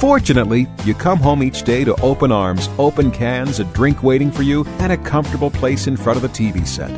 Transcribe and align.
Fortunately, 0.00 0.66
you 0.86 0.94
come 0.94 1.18
home 1.18 1.42
each 1.42 1.62
day 1.62 1.84
to 1.84 1.94
open 2.00 2.32
arms, 2.32 2.70
open 2.78 3.10
cans, 3.10 3.60
a 3.60 3.64
drink 3.64 4.02
waiting 4.02 4.30
for 4.30 4.42
you, 4.42 4.64
and 4.78 4.90
a 4.90 4.96
comfortable 4.96 5.50
place 5.50 5.86
in 5.86 5.94
front 5.94 6.16
of 6.16 6.22
the 6.22 6.28
TV 6.28 6.66
set. 6.66 6.90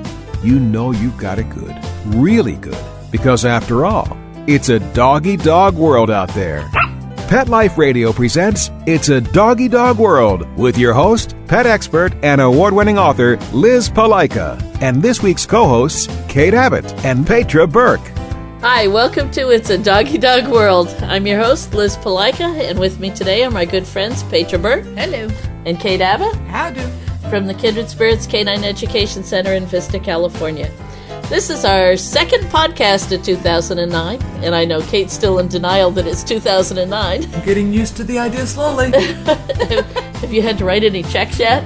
You 0.44 0.60
know 0.60 0.92
you've 0.92 1.18
got 1.18 1.40
it 1.40 1.50
good, 1.50 1.76
really 2.06 2.54
good, 2.54 2.78
because 3.10 3.44
after 3.44 3.84
all, 3.84 4.16
it's 4.46 4.68
a 4.68 4.78
doggy 4.94 5.36
dog 5.36 5.74
world 5.74 6.12
out 6.12 6.28
there. 6.28 6.70
Pet 7.26 7.48
Life 7.48 7.76
Radio 7.76 8.12
presents 8.12 8.70
It's 8.86 9.08
a 9.08 9.20
Doggy 9.20 9.66
Dog 9.66 9.98
World 9.98 10.46
with 10.56 10.78
your 10.78 10.92
host, 10.92 11.34
pet 11.48 11.66
expert, 11.66 12.14
and 12.22 12.40
award 12.40 12.72
winning 12.72 12.98
author 12.98 13.36
Liz 13.52 13.88
Palika, 13.88 14.62
and 14.80 15.02
this 15.02 15.24
week's 15.24 15.44
co 15.44 15.66
hosts, 15.66 16.06
Kate 16.28 16.54
Abbott 16.54 16.84
and 17.04 17.26
Petra 17.26 17.66
Burke. 17.66 18.11
Hi, 18.62 18.86
welcome 18.86 19.28
to 19.32 19.48
It's 19.50 19.70
a 19.70 19.76
Doggy 19.76 20.18
Dog 20.18 20.46
World. 20.46 20.86
I'm 21.02 21.26
your 21.26 21.40
host, 21.40 21.74
Liz 21.74 21.96
Palika, 21.96 22.60
and 22.60 22.78
with 22.78 23.00
me 23.00 23.10
today 23.10 23.42
are 23.42 23.50
my 23.50 23.64
good 23.64 23.84
friends, 23.84 24.22
Petra 24.22 24.56
Burke. 24.56 24.84
Hello. 24.96 25.28
And 25.66 25.80
Kate 25.80 26.00
Abbott. 26.00 26.32
How 26.46 26.70
do? 26.70 26.88
From 27.28 27.48
the 27.48 27.54
Kindred 27.54 27.90
Spirits 27.90 28.24
Canine 28.24 28.62
Education 28.62 29.24
Center 29.24 29.54
in 29.54 29.66
Vista, 29.66 29.98
California. 29.98 30.70
This 31.28 31.50
is 31.50 31.64
our 31.64 31.96
second 31.96 32.42
podcast 32.52 33.10
of 33.10 33.24
2009, 33.24 34.22
and 34.44 34.54
I 34.54 34.64
know 34.64 34.80
Kate's 34.82 35.12
still 35.12 35.40
in 35.40 35.48
denial 35.48 35.90
that 35.90 36.06
it's 36.06 36.22
2009. 36.22 37.34
I'm 37.34 37.44
getting 37.44 37.72
used 37.72 37.96
to 37.96 38.04
the 38.04 38.20
idea 38.20 38.46
slowly. 38.46 38.92
Have 38.92 40.32
you 40.32 40.42
had 40.42 40.56
to 40.58 40.64
write 40.64 40.84
any 40.84 41.02
checks 41.02 41.40
yet? 41.40 41.64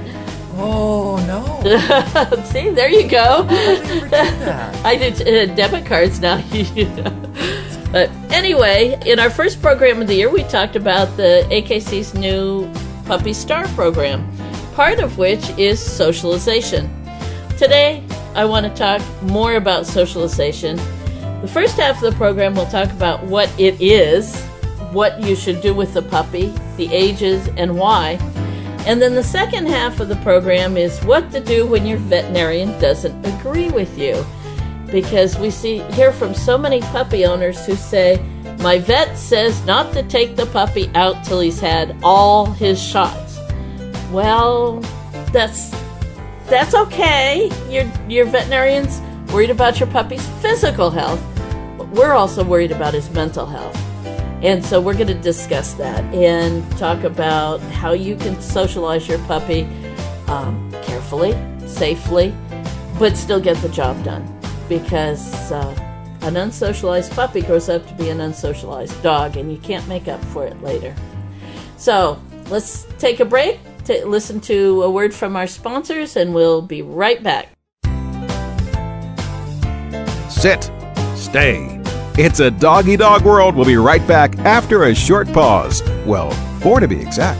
Oh 0.57 1.17
no! 1.27 2.43
See, 2.45 2.69
there 2.69 2.89
you 2.89 3.07
go. 3.07 3.45
I 3.49 4.97
did 4.99 5.21
uh, 5.21 5.53
debit 5.55 5.85
cards 5.85 6.19
now. 6.19 6.37
you 6.51 6.85
know. 6.89 7.13
But 7.91 8.09
anyway, 8.31 8.99
in 9.05 9.19
our 9.19 9.29
first 9.29 9.61
program 9.61 10.01
of 10.01 10.07
the 10.07 10.15
year, 10.15 10.29
we 10.29 10.43
talked 10.43 10.75
about 10.75 11.15
the 11.15 11.47
AKC's 11.49 12.13
new 12.13 12.71
Puppy 13.05 13.33
Star 13.33 13.65
program, 13.69 14.29
part 14.73 14.99
of 14.99 15.17
which 15.17 15.47
is 15.57 15.79
socialization. 15.79 16.89
Today, 17.57 18.03
I 18.35 18.45
want 18.45 18.65
to 18.65 18.73
talk 18.75 19.01
more 19.23 19.55
about 19.55 19.85
socialization. 19.85 20.75
The 21.41 21.47
first 21.47 21.77
half 21.77 22.03
of 22.03 22.11
the 22.11 22.17
program 22.17 22.55
will 22.55 22.65
talk 22.65 22.91
about 22.91 23.23
what 23.23 23.49
it 23.59 23.81
is, 23.81 24.35
what 24.91 25.21
you 25.21 25.35
should 25.35 25.61
do 25.61 25.73
with 25.73 25.93
the 25.93 26.01
puppy, 26.01 26.53
the 26.75 26.93
ages, 26.93 27.47
and 27.57 27.77
why. 27.77 28.17
And 28.87 29.01
then 29.01 29.15
the 29.15 29.23
second 29.23 29.67
half 29.67 29.99
of 29.99 30.07
the 30.07 30.15
program 30.17 30.77
is 30.77 30.97
what 31.03 31.29
to 31.33 31.41
do 31.41 31.67
when 31.67 31.85
your 31.85 31.97
veterinarian 31.97 32.69
doesn't 32.79 33.25
agree 33.25 33.69
with 33.69 33.97
you. 33.99 34.25
Because 34.89 35.37
we 35.37 35.49
see 35.49 35.79
hear 35.91 36.13
from 36.13 36.33
so 36.33 36.57
many 36.57 36.79
puppy 36.79 37.25
owners 37.25 37.65
who 37.65 37.75
say, 37.75 38.17
"My 38.59 38.79
vet 38.79 39.17
says 39.17 39.61
not 39.65 39.91
to 39.91 40.03
take 40.03 40.37
the 40.37 40.45
puppy 40.45 40.89
out 40.95 41.25
till 41.25 41.41
he's 41.41 41.59
had 41.59 41.97
all 42.01 42.45
his 42.45 42.81
shots." 42.81 43.37
Well, 44.09 44.79
that's 45.33 45.75
that's 46.47 46.73
okay. 46.73 47.51
Your 47.69 47.83
your 48.07 48.23
veterinarian's 48.23 49.01
worried 49.33 49.49
about 49.49 49.81
your 49.81 49.89
puppy's 49.89 50.25
physical 50.41 50.91
health, 50.91 51.21
but 51.77 51.89
we're 51.89 52.13
also 52.13 52.41
worried 52.41 52.71
about 52.71 52.93
his 52.93 53.09
mental 53.09 53.45
health. 53.45 53.75
And 54.41 54.63
so 54.63 54.79
we're 54.79 54.93
going 54.93 55.07
to 55.07 55.15
discuss 55.15 55.73
that 55.73 56.03
and 56.13 56.69
talk 56.77 57.03
about 57.03 57.59
how 57.61 57.93
you 57.93 58.15
can 58.15 58.39
socialize 58.39 59.07
your 59.07 59.19
puppy 59.19 59.63
um, 60.27 60.71
carefully, 60.83 61.35
safely, 61.65 62.35
but 62.99 63.17
still 63.17 63.39
get 63.39 63.57
the 63.57 63.69
job 63.69 64.03
done. 64.03 64.23
Because 64.69 65.51
uh, 65.51 65.75
an 66.21 66.35
unsocialized 66.35 67.15
puppy 67.15 67.41
grows 67.41 67.69
up 67.69 67.87
to 67.87 67.93
be 67.95 68.09
an 68.09 68.19
unsocialized 68.19 69.01
dog, 69.01 69.37
and 69.37 69.51
you 69.51 69.57
can't 69.57 69.87
make 69.87 70.07
up 70.07 70.23
for 70.25 70.45
it 70.45 70.61
later. 70.61 70.95
So 71.77 72.21
let's 72.49 72.85
take 72.99 73.19
a 73.19 73.25
break 73.25 73.59
to 73.85 74.05
listen 74.05 74.41
to 74.41 74.83
a 74.83 74.89
word 74.89 75.13
from 75.13 75.35
our 75.35 75.47
sponsors, 75.47 76.15
and 76.15 76.33
we'll 76.35 76.61
be 76.61 76.81
right 76.81 77.23
back. 77.23 77.49
Sit, 80.29 80.69
stay. 81.15 81.76
It's 82.19 82.39
a 82.39 82.49
doggy 82.49 82.97
dog 82.97 83.25
world. 83.25 83.55
We'll 83.55 83.67
be 83.67 83.77
right 83.77 84.05
back 84.07 84.39
after 84.39 84.85
a 84.85 84.95
short 84.95 85.31
pause. 85.31 85.83
Well, 86.03 86.31
four 86.61 86.79
to 86.79 86.87
be 86.87 86.99
exact. 86.99 87.39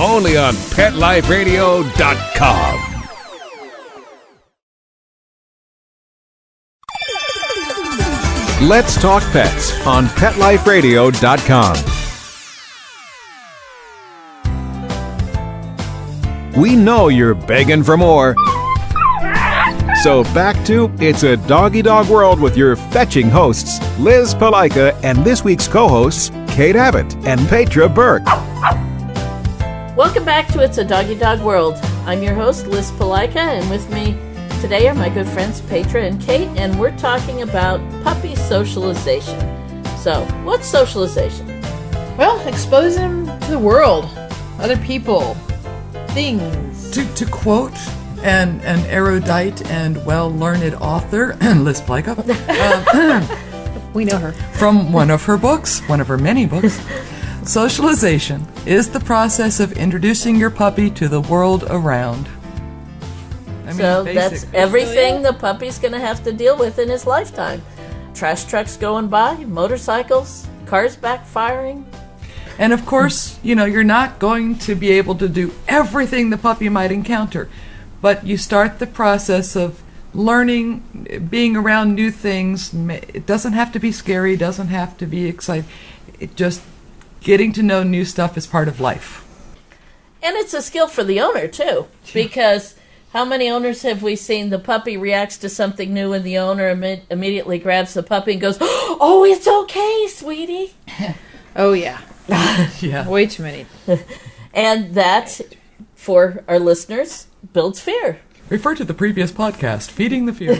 Only 0.00 0.38
on 0.38 0.54
PetLifeRadio.com. 0.54 2.90
Let's 8.62 9.00
talk 9.00 9.22
pets 9.32 9.86
on 9.86 10.06
PetLifeRadio.com. 10.06 11.76
We 16.60 16.76
know 16.76 17.08
you're 17.08 17.34
begging 17.34 17.82
for 17.82 17.96
more. 17.96 18.34
So 20.02 20.24
back 20.34 20.64
to 20.66 20.92
It's 20.98 21.22
a 21.22 21.36
Doggy 21.36 21.82
Dog 21.82 22.08
World 22.08 22.40
with 22.40 22.56
your 22.56 22.76
fetching 22.76 23.28
hosts, 23.28 23.80
Liz 23.98 24.34
Palika, 24.34 24.98
and 25.02 25.24
this 25.24 25.44
week's 25.44 25.68
co-hosts, 25.68 26.30
Kate 26.48 26.76
Abbott 26.76 27.14
and 27.26 27.40
Petra 27.48 27.88
Burke. 27.88 28.24
Welcome 30.00 30.24
back 30.24 30.48
to 30.54 30.62
It's 30.62 30.78
a 30.78 30.84
Doggy 30.84 31.14
Dog 31.14 31.42
World. 31.42 31.76
I'm 32.06 32.22
your 32.22 32.32
host, 32.32 32.66
Liz 32.66 32.90
Palika, 32.92 33.36
and 33.36 33.68
with 33.68 33.92
me 33.92 34.16
today 34.62 34.88
are 34.88 34.94
my 34.94 35.10
good 35.10 35.28
friends 35.28 35.60
Petra 35.60 36.04
and 36.04 36.18
Kate, 36.18 36.48
and 36.56 36.80
we're 36.80 36.96
talking 36.96 37.42
about 37.42 37.80
puppy 38.02 38.34
socialization. 38.34 39.38
So, 39.98 40.24
what's 40.42 40.66
socialization? 40.66 41.46
Well, 42.16 42.40
expose 42.48 42.96
them 42.96 43.26
to 43.40 43.50
the 43.50 43.58
world, 43.58 44.08
other 44.58 44.78
people, 44.78 45.34
things. 46.14 46.90
To, 46.92 47.04
to 47.16 47.26
quote 47.26 47.76
an, 48.22 48.62
an 48.62 48.80
erudite 48.86 49.70
and 49.70 50.02
well 50.06 50.30
learned 50.30 50.76
author, 50.76 51.36
Liz 51.42 51.82
Blycup, 51.82 52.26
um, 53.76 53.88
We 53.92 54.06
know 54.06 54.16
her. 54.16 54.32
from 54.32 54.94
one 54.94 55.10
of 55.10 55.24
her 55.24 55.36
books, 55.36 55.86
one 55.90 56.00
of 56.00 56.08
her 56.08 56.16
many 56.16 56.46
books, 56.46 56.80
socialization 57.50 58.46
is 58.64 58.88
the 58.88 59.00
process 59.00 59.58
of 59.58 59.72
introducing 59.72 60.36
your 60.36 60.50
puppy 60.50 60.88
to 60.88 61.08
the 61.08 61.20
world 61.22 61.64
around. 61.68 62.28
I 63.64 63.66
mean, 63.66 63.76
so, 63.76 64.04
that's 64.04 64.46
everything 64.54 65.22
the 65.22 65.32
puppy's 65.32 65.76
going 65.76 65.92
to 65.92 65.98
have 65.98 66.22
to 66.24 66.32
deal 66.32 66.56
with 66.56 66.78
in 66.78 66.88
his 66.88 67.06
lifetime. 67.06 67.60
Trash 68.14 68.44
trucks 68.44 68.76
going 68.76 69.08
by, 69.08 69.34
motorcycles, 69.46 70.46
cars 70.64 70.96
backfiring. 70.96 71.84
And 72.56 72.72
of 72.72 72.86
course, 72.86 73.40
you 73.42 73.56
know, 73.56 73.64
you're 73.64 73.82
not 73.82 74.20
going 74.20 74.56
to 74.58 74.76
be 74.76 74.92
able 74.92 75.16
to 75.16 75.28
do 75.28 75.52
everything 75.66 76.30
the 76.30 76.38
puppy 76.38 76.68
might 76.68 76.92
encounter, 76.92 77.48
but 78.00 78.24
you 78.24 78.36
start 78.36 78.78
the 78.78 78.86
process 78.86 79.56
of 79.56 79.82
learning, 80.14 81.26
being 81.28 81.56
around 81.56 81.96
new 81.96 82.12
things. 82.12 82.72
It 82.72 83.26
doesn't 83.26 83.54
have 83.54 83.72
to 83.72 83.80
be 83.80 83.90
scary, 83.90 84.36
doesn't 84.36 84.68
have 84.68 84.96
to 84.98 85.06
be 85.06 85.26
exciting. 85.26 85.68
It 86.20 86.36
just 86.36 86.62
getting 87.20 87.52
to 87.52 87.62
know 87.62 87.82
new 87.82 88.04
stuff 88.04 88.36
is 88.36 88.46
part 88.46 88.68
of 88.68 88.80
life. 88.80 89.24
And 90.22 90.36
it's 90.36 90.52
a 90.54 90.60
skill 90.62 90.86
for 90.86 91.02
the 91.02 91.20
owner, 91.20 91.48
too, 91.48 91.86
because 92.12 92.74
how 93.12 93.24
many 93.24 93.48
owners 93.48 93.82
have 93.82 94.02
we 94.02 94.16
seen 94.16 94.50
the 94.50 94.58
puppy 94.58 94.96
reacts 94.96 95.38
to 95.38 95.48
something 95.48 95.92
new 95.94 96.12
and 96.12 96.24
the 96.24 96.36
owner 96.38 96.74
imme- 96.74 97.02
immediately 97.10 97.58
grabs 97.58 97.94
the 97.94 98.02
puppy 98.02 98.32
and 98.32 98.40
goes, 98.40 98.58
Oh, 98.60 99.24
it's 99.28 99.46
okay, 99.48 100.06
sweetie. 100.08 100.74
Oh 101.56 101.72
yeah, 101.72 102.00
Yeah. 102.80 103.08
way 103.08 103.26
too 103.26 103.42
many. 103.42 103.66
And 104.54 104.94
that, 104.94 105.40
for 105.96 106.44
our 106.48 106.58
listeners, 106.60 107.26
builds 107.52 107.80
fear. 107.80 108.20
Refer 108.48 108.74
to 108.76 108.84
the 108.84 108.94
previous 108.94 109.30
podcast, 109.32 109.90
Feeding 109.90 110.26
the 110.26 110.32
Fear. 110.32 110.56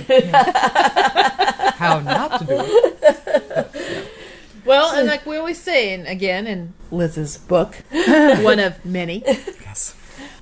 How 1.75 2.01
not 2.01 2.41
to 2.41 2.45
do 2.47 2.57
it. 2.61 4.10
Well, 4.65 4.95
and 4.95 5.09
like 5.09 5.27
we 5.27 5.37
always 5.37 5.61
say, 5.61 5.95
and 5.95 6.07
again 6.07 6.47
in 6.47 6.75
Liz's 6.91 7.39
book, 7.39 7.77
one 7.91 8.59
of 8.59 8.85
many. 8.85 9.23
Yes. 9.27 9.97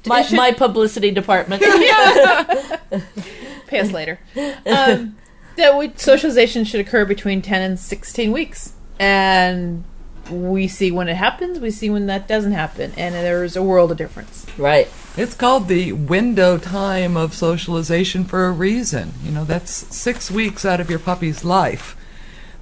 My, 0.06 0.26
my 0.32 0.53
publicity 0.53 1.11
department. 1.11 1.62
Pay 3.67 3.81
us 3.81 3.93
later. 3.93 4.19
Um, 4.67 5.17
that 5.56 5.76
we, 5.76 5.93
socialization 5.97 6.65
should 6.65 6.81
occur 6.81 7.05
between 7.05 7.43
ten 7.43 7.62
and 7.62 7.79
sixteen 7.79 8.32
weeks, 8.32 8.75
and 8.99 9.85
we 10.31 10.69
see 10.69 10.91
when 10.91 11.09
it 11.09 11.17
happens. 11.17 11.59
We 11.59 11.70
see 11.70 11.91
when 11.91 12.06
that 12.06 12.29
doesn't 12.29 12.53
happen, 12.53 12.93
and 12.97 13.15
there's 13.15 13.56
a 13.56 13.62
world 13.62 13.91
of 13.91 13.99
difference. 13.99 14.47
right. 14.56 14.88
It's 15.17 15.35
called 15.35 15.67
the 15.67 15.93
window 15.93 16.59
time 16.59 17.17
of 17.17 17.35
socialization 17.35 18.25
for 18.25 18.47
a 18.47 18.53
reason. 18.53 19.15
You 19.25 19.32
know, 19.32 19.44
that's 19.44 19.73
six 19.94 20.31
weeks 20.31 20.65
out 20.65 20.81
of 20.81 20.88
your 20.88 21.00
puppy's 21.00 21.44
life 21.44 21.97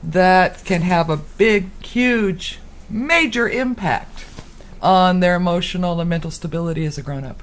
that 0.06 0.64
can 0.64 0.82
have 0.82 1.11
a 1.11 1.17
big, 1.17 1.69
huge, 1.82 2.61
major 2.88 3.49
impact 3.49 4.25
on 4.81 5.20
their 5.20 5.35
emotional 5.35 6.00
and 6.00 6.08
mental 6.08 6.31
stability 6.31 6.87
as 6.87 6.97
a 6.97 7.03
grown 7.03 7.25
up. 7.25 7.43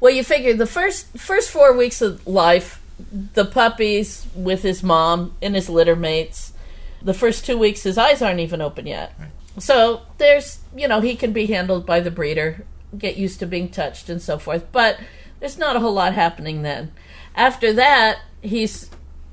Well, 0.00 0.12
you 0.12 0.24
figure 0.24 0.52
the 0.52 0.66
first 0.66 1.16
first 1.16 1.50
four 1.50 1.74
weeks 1.76 2.02
of 2.02 2.26
life, 2.26 2.82
the 2.98 3.44
puppy's 3.44 4.26
with 4.34 4.62
his 4.62 4.82
mom 4.82 5.34
and 5.40 5.54
his 5.54 5.68
litter 5.68 5.96
mates. 5.96 6.52
The 7.00 7.14
first 7.14 7.46
two 7.46 7.56
weeks, 7.56 7.82
his 7.82 7.96
eyes 7.96 8.20
aren't 8.20 8.40
even 8.40 8.60
open 8.60 8.86
yet. 8.86 9.14
So 9.58 10.02
there's, 10.18 10.58
you 10.76 10.88
know, 10.88 11.00
he 11.00 11.14
can 11.14 11.32
be 11.32 11.46
handled 11.46 11.86
by 11.86 12.00
the 12.00 12.10
breeder, 12.10 12.66
get 12.98 13.16
used 13.16 13.38
to 13.40 13.46
being 13.46 13.68
touched 13.68 14.08
and 14.08 14.20
so 14.20 14.38
forth. 14.38 14.66
But 14.72 14.98
there's 15.40 15.56
not 15.56 15.76
a 15.76 15.80
whole 15.80 15.92
lot 15.92 16.14
happening 16.14 16.62
then. 16.62 16.92
After 17.34 17.72
that, 17.74 18.18
he's 18.42 18.90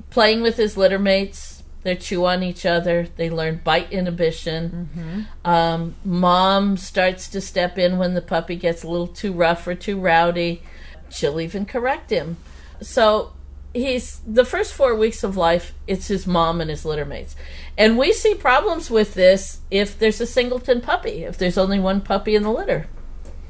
playing 0.09 0.41
with 0.41 0.57
his 0.57 0.77
litter 0.77 0.99
mates. 0.99 1.52
They 1.83 1.95
chew 1.95 2.25
on 2.25 2.43
each 2.43 2.65
other. 2.65 3.07
They 3.15 3.29
learn 3.29 3.61
bite 3.63 3.91
inhibition. 3.91 5.27
Um, 5.43 5.95
mom 6.05 6.77
starts 6.77 7.27
to 7.29 7.41
step 7.41 7.77
in 7.77 7.97
when 7.97 8.13
the 8.13 8.21
puppy 8.21 8.55
gets 8.55 8.83
a 8.83 8.87
little 8.87 9.07
too 9.07 9.33
rough 9.33 9.67
or 9.67 9.75
too 9.75 9.99
rowdy. 9.99 10.63
She'll 11.09 11.39
even 11.39 11.65
correct 11.65 12.09
him. 12.09 12.37
So 12.81 13.33
he's 13.73 14.21
the 14.25 14.45
first 14.45 14.73
four 14.73 14.95
weeks 14.95 15.23
of 15.23 15.35
life. 15.35 15.73
It's 15.87 16.07
his 16.07 16.25
mom 16.25 16.61
and 16.61 16.69
his 16.69 16.85
litter 16.85 17.05
mates, 17.05 17.35
and 17.77 17.97
we 17.97 18.13
see 18.13 18.35
problems 18.35 18.89
with 18.89 19.13
this 19.13 19.61
if 19.71 19.97
there's 19.97 20.21
a 20.21 20.27
singleton 20.27 20.81
puppy. 20.81 21.23
If 21.23 21.37
there's 21.37 21.57
only 21.57 21.79
one 21.79 22.01
puppy 22.01 22.35
in 22.35 22.43
the 22.43 22.51
litter. 22.51 22.87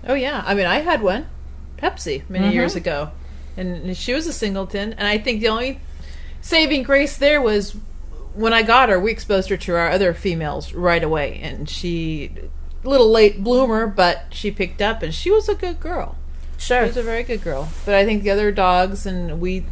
Oh 0.07 0.13
yeah, 0.13 0.44
I 0.45 0.53
mean 0.53 0.65
I 0.65 0.80
had 0.80 1.01
one, 1.01 1.27
Pepsi, 1.77 2.27
many 2.30 2.53
years 2.53 2.75
ago, 2.75 3.12
and 3.57 3.95
she 3.95 4.13
was 4.13 4.27
a 4.27 4.33
singleton, 4.33 4.94
and 4.94 5.07
I 5.07 5.18
think 5.18 5.41
the 5.41 5.50
only 5.50 5.80
saving 6.41 6.83
grace 6.83 7.18
there 7.18 7.41
was 7.41 7.75
when 8.33 8.53
I 8.53 8.63
got 8.63 8.89
her, 8.89 9.00
we 9.00 9.12
exposed 9.12 9.50
her 9.50 9.57
to 9.57 9.75
our 9.75 9.89
other 9.89 10.13
females 10.13 10.74
right 10.74 11.03
away, 11.03 11.39
and 11.41 11.69
she, 11.69 12.31
little 12.83 13.09
late 13.09 13.44
bloomer, 13.44 13.88
but 13.88 14.25
she 14.31 14.51
picked 14.51 14.81
up, 14.81 15.01
and 15.03 15.13
she 15.13 15.30
was 15.31 15.47
a 15.50 15.56
good 15.56 15.80
girl. 15.80 16.15
She 16.57 16.68
Sure. 16.68 16.83
was 16.83 16.97
a 16.97 17.03
very 17.03 17.24
good 17.24 17.44
girl. 17.44 17.69
But 17.85 17.95
I 17.95 18.06
think 18.06 18.24
the 18.24 18.30
other 18.31 18.51
dogs 18.51 19.06
and 19.06 19.41
we, 19.41 19.65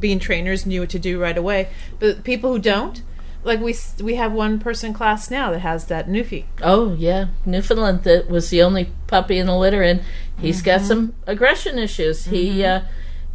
being 0.00 0.18
trainers, 0.18 0.66
knew 0.66 0.80
what 0.80 0.90
to 0.90 0.98
do 0.98 1.20
right 1.20 1.36
away. 1.38 1.68
But 2.00 2.24
people 2.24 2.52
who 2.52 2.58
don't, 2.58 3.00
like 3.44 3.60
we 3.60 3.74
we 4.00 4.14
have 4.16 4.32
one 4.32 4.58
person 4.58 4.88
in 4.88 4.94
class 4.94 5.30
now 5.30 5.50
that 5.52 5.60
has 5.60 5.86
that 5.86 6.08
Newfie. 6.08 6.44
Oh 6.60 6.94
yeah, 6.94 7.26
Newfoundland 7.46 8.02
that 8.04 8.28
was 8.28 8.50
the 8.50 8.62
only 8.62 8.90
puppy 9.06 9.38
in 9.38 9.46
the 9.46 9.56
litter, 9.56 9.82
and 9.82 10.02
he's 10.38 10.62
got 10.62 10.80
some 10.80 11.14
aggression 11.26 11.78
issues. 11.78 12.24
He 12.26 12.64
uh, 12.64 12.82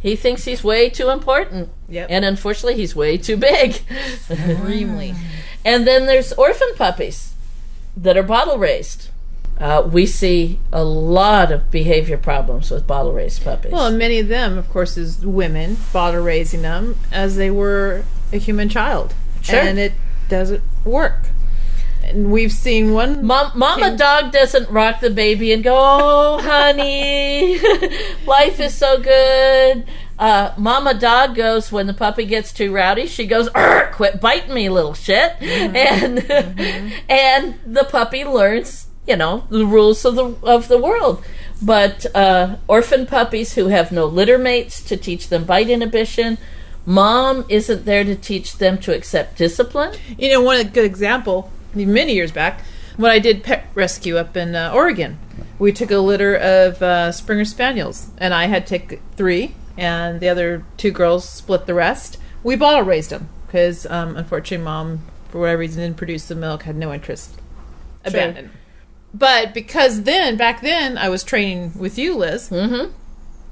he 0.00 0.14
thinks 0.16 0.44
he's 0.44 0.62
way 0.64 0.88
too 0.90 1.10
important, 1.10 1.68
Yep. 1.88 2.06
and 2.10 2.24
unfortunately, 2.24 2.76
he's 2.76 2.94
way 2.94 3.16
too 3.18 3.36
big. 3.36 3.80
Extremely. 4.30 5.14
And 5.64 5.86
then 5.86 6.06
there's 6.06 6.32
orphan 6.34 6.68
puppies 6.76 7.34
that 7.96 8.16
are 8.16 8.22
bottle 8.22 8.58
raised. 8.58 9.10
Uh, 9.60 9.82
we 9.90 10.06
see 10.06 10.60
a 10.72 10.84
lot 10.84 11.50
of 11.50 11.68
behavior 11.70 12.16
problems 12.16 12.70
with 12.70 12.86
bottle 12.86 13.12
raised 13.12 13.42
puppies. 13.44 13.72
Well, 13.72 13.86
and 13.88 13.98
many 13.98 14.18
of 14.20 14.28
them, 14.28 14.56
of 14.56 14.70
course, 14.70 14.96
is 14.96 15.26
women 15.26 15.76
bottle 15.92 16.22
raising 16.22 16.62
them 16.62 16.96
as 17.12 17.36
they 17.36 17.50
were 17.50 18.04
a 18.32 18.38
human 18.38 18.68
child, 18.68 19.14
Sure. 19.42 19.58
and 19.58 19.78
it 19.80 19.92
doesn't 20.28 20.62
work. 20.84 21.30
And 22.08 22.32
we've 22.32 22.52
seen 22.52 22.92
one. 22.94 23.24
Mom, 23.26 23.52
Mama 23.54 23.96
dog 23.96 24.32
doesn't 24.32 24.70
rock 24.70 25.00
the 25.00 25.10
baby 25.10 25.52
and 25.52 25.62
go, 25.62 25.74
"Oh, 25.76 26.40
honey, 26.42 27.58
life 28.26 28.60
is 28.60 28.74
so 28.74 28.98
good." 28.98 29.84
Uh, 30.18 30.52
Mama 30.56 30.94
dog 30.94 31.34
goes 31.34 31.70
when 31.70 31.86
the 31.86 31.94
puppy 31.94 32.24
gets 32.24 32.52
too 32.52 32.72
rowdy. 32.72 33.06
She 33.06 33.26
goes, 33.26 33.48
"Arr, 33.48 33.92
"Quit 33.92 34.20
biting 34.20 34.54
me, 34.54 34.70
little 34.70 34.94
shit," 34.94 35.34
and 35.42 36.18
and 37.10 37.54
the 37.66 37.84
puppy 37.84 38.24
learns, 38.24 38.86
you 39.06 39.16
know, 39.16 39.46
the 39.50 39.66
rules 39.66 40.04
of 40.04 40.14
the 40.14 40.34
of 40.42 40.68
the 40.68 40.78
world. 40.78 41.22
But 41.60 42.06
uh, 42.14 42.56
orphan 42.68 43.06
puppies 43.06 43.54
who 43.54 43.66
have 43.66 43.92
no 43.92 44.06
litter 44.06 44.38
mates 44.38 44.80
to 44.84 44.96
teach 44.96 45.28
them 45.28 45.44
bite 45.44 45.68
inhibition, 45.68 46.38
mom 46.86 47.44
isn't 47.48 47.84
there 47.84 48.04
to 48.04 48.14
teach 48.14 48.56
them 48.56 48.78
to 48.78 48.94
accept 48.94 49.36
discipline. 49.36 49.94
You 50.16 50.32
know, 50.32 50.40
one 50.40 50.66
good 50.68 50.86
example 50.86 51.50
many 51.86 52.14
years 52.14 52.32
back 52.32 52.62
when 52.96 53.10
I 53.10 53.18
did 53.18 53.42
pet 53.42 53.68
rescue 53.74 54.16
up 54.16 54.36
in 54.36 54.54
uh, 54.54 54.72
Oregon. 54.74 55.18
We 55.58 55.72
took 55.72 55.90
a 55.90 55.98
litter 55.98 56.34
of 56.36 56.82
uh, 56.82 57.12
Springer 57.12 57.44
Spaniels, 57.44 58.10
and 58.18 58.34
I 58.34 58.46
had 58.46 58.66
to 58.66 58.78
take 58.78 59.00
three, 59.16 59.54
and 59.76 60.20
the 60.20 60.28
other 60.28 60.64
two 60.76 60.90
girls 60.90 61.28
split 61.28 61.66
the 61.66 61.74
rest. 61.74 62.18
We 62.42 62.56
bottle 62.56 62.82
raised 62.82 63.10
them 63.10 63.28
because, 63.46 63.86
um, 63.86 64.16
unfortunately, 64.16 64.64
mom, 64.64 65.00
for 65.30 65.40
whatever 65.40 65.60
reason, 65.60 65.82
didn't 65.82 65.96
produce 65.96 66.26
the 66.26 66.34
milk, 66.34 66.64
had 66.64 66.76
no 66.76 66.92
interest, 66.92 67.40
abandoned. 68.04 68.50
But 69.14 69.54
because 69.54 70.02
then, 70.02 70.36
back 70.36 70.60
then, 70.60 70.98
I 70.98 71.08
was 71.08 71.24
training 71.24 71.72
with 71.78 71.98
you, 71.98 72.14
Liz, 72.16 72.50
Mm-hmm. 72.50 72.92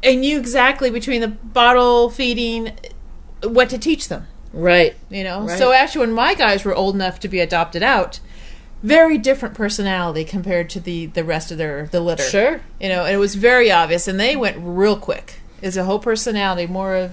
I 0.04 0.14
knew 0.14 0.38
exactly 0.38 0.90
between 0.90 1.21
the 1.21 1.28
bottle 1.28 2.11
feeding 2.11 2.76
what 3.42 3.71
to 3.71 3.78
teach 3.78 4.09
them 4.09 4.26
Right. 4.57 4.95
you 5.11 5.23
know 5.23 5.43
Right. 5.43 5.59
so 5.59 5.73
actually 5.73 6.07
when 6.07 6.15
my 6.15 6.35
guys 6.35 6.65
were 6.65 6.75
old 6.75 6.95
enough 6.95 7.21
to 7.21 7.29
be 7.29 7.41
adopted 7.41 7.83
out 7.83 8.21
very 8.83 9.19
different 9.19 9.55
personality 9.55 10.25
compared 10.25 10.71
to 10.71 10.81
the 10.81 11.07
the 11.07 11.25
rest 11.25 11.51
of 11.51 11.59
their 11.59 11.89
the 11.93 12.01
litter 12.01 12.23
Sure. 12.23 12.61
you 12.81 12.89
know 12.89 13.05
and 13.05 13.15
it 13.15 13.19
was 13.19 13.35
very 13.35 13.71
obvious 13.71 14.09
and 14.09 14.19
they 14.19 14.35
went 14.37 14.57
real 14.61 14.97
quick 14.97 15.41
is 15.63 15.77
a 15.77 15.85
whole 15.85 15.99
personality 15.99 16.67
more 16.67 16.95
of 16.97 17.13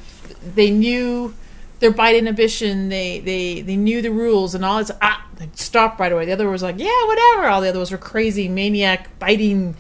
they 0.55 0.69
knew 0.71 1.33
their 1.79 1.91
bite 1.91 2.15
inhibition 2.15 2.89
they 2.89 3.19
they 3.19 3.61
they 3.61 3.75
knew 3.75 4.01
the 4.01 4.11
rules 4.11 4.55
and 4.55 4.63
all 4.63 4.77
this 4.79 4.91
ah 5.01 5.25
they 5.37 5.49
stopped 5.55 5.99
right 5.99 6.11
away 6.11 6.25
the 6.25 6.31
other 6.31 6.49
was 6.49 6.63
like 6.63 6.75
yeah 6.77 7.05
whatever 7.07 7.47
all 7.47 7.59
the 7.61 7.67
other 7.69 7.79
ones 7.79 7.91
were 7.91 7.97
crazy 7.97 8.47
maniac 8.47 9.07
biting 9.19 9.75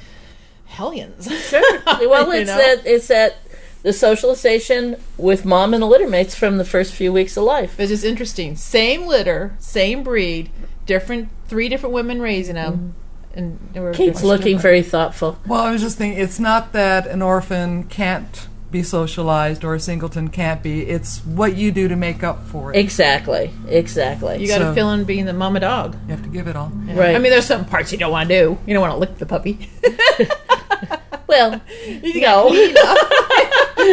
hellions 0.65 1.29
Sure. 1.49 1.61
Well, 1.85 2.33
You 2.33 2.41
it's 2.41 2.47
know? 2.49 2.57
that 2.57 2.85
it's 2.85 3.07
that 3.07 3.37
the 3.83 3.93
socialization 3.93 4.95
with 5.17 5.45
mom 5.45 5.73
and 5.73 5.83
the 5.83 5.87
litter 5.87 6.07
mates 6.07 6.33
from 6.33 6.57
the 6.57 6.65
first 6.65 6.93
few 6.93 7.13
weeks 7.13 7.37
of 7.37 7.43
life. 7.43 7.79
It's 7.79 7.91
just 7.91 8.03
interesting. 8.03 8.55
Same 8.55 9.05
litter, 9.05 9.55
same 9.59 10.03
breed, 10.03 10.49
different 10.85 11.29
three 11.47 11.69
different 11.69 11.93
women 11.93 12.21
raising 12.21 12.55
them, 12.55 12.95
mm-hmm. 13.33 13.39
and 13.39 13.59
they 13.73 13.79
were 13.79 13.93
Kate's 13.93 14.23
looking 14.23 14.57
very 14.57 14.81
thoughtful. 14.81 15.37
Well, 15.45 15.61
I 15.61 15.71
was 15.71 15.81
just 15.81 15.97
thinking, 15.97 16.19
it's 16.19 16.39
not 16.39 16.71
that 16.73 17.05
an 17.07 17.21
orphan 17.21 17.83
can't 17.83 18.47
be 18.71 18.81
socialized 18.81 19.63
or 19.63 19.75
a 19.75 19.79
singleton 19.79 20.29
can't 20.29 20.63
be. 20.63 20.81
It's 20.81 21.19
what 21.19 21.55
you 21.55 21.71
do 21.71 21.87
to 21.87 21.95
make 21.95 22.23
up 22.23 22.43
for 22.47 22.73
it. 22.73 22.77
Exactly, 22.77 23.51
exactly. 23.67 24.39
You 24.39 24.47
got 24.47 24.57
to 24.59 24.65
So- 24.65 24.73
fill 24.73 24.91
in 24.91 25.03
being 25.03 25.25
the 25.25 25.33
mama 25.33 25.59
dog. 25.59 25.95
You 26.07 26.15
have 26.15 26.23
to 26.23 26.29
give 26.29 26.47
it 26.47 26.55
all. 26.55 26.69
right. 26.69 27.15
I 27.15 27.19
mean, 27.19 27.31
there's 27.31 27.45
some 27.45 27.65
parts 27.65 27.91
you 27.91 27.97
don't 27.97 28.11
want 28.11 28.29
to 28.29 28.35
do. 28.35 28.57
You 28.65 28.73
don't 28.73 28.81
want 28.81 28.93
to 28.93 28.97
lick 28.97 29.19
the 29.19 29.25
puppy. 29.27 29.69
well, 31.27 31.61
you 31.87 32.21
no. 32.21 32.49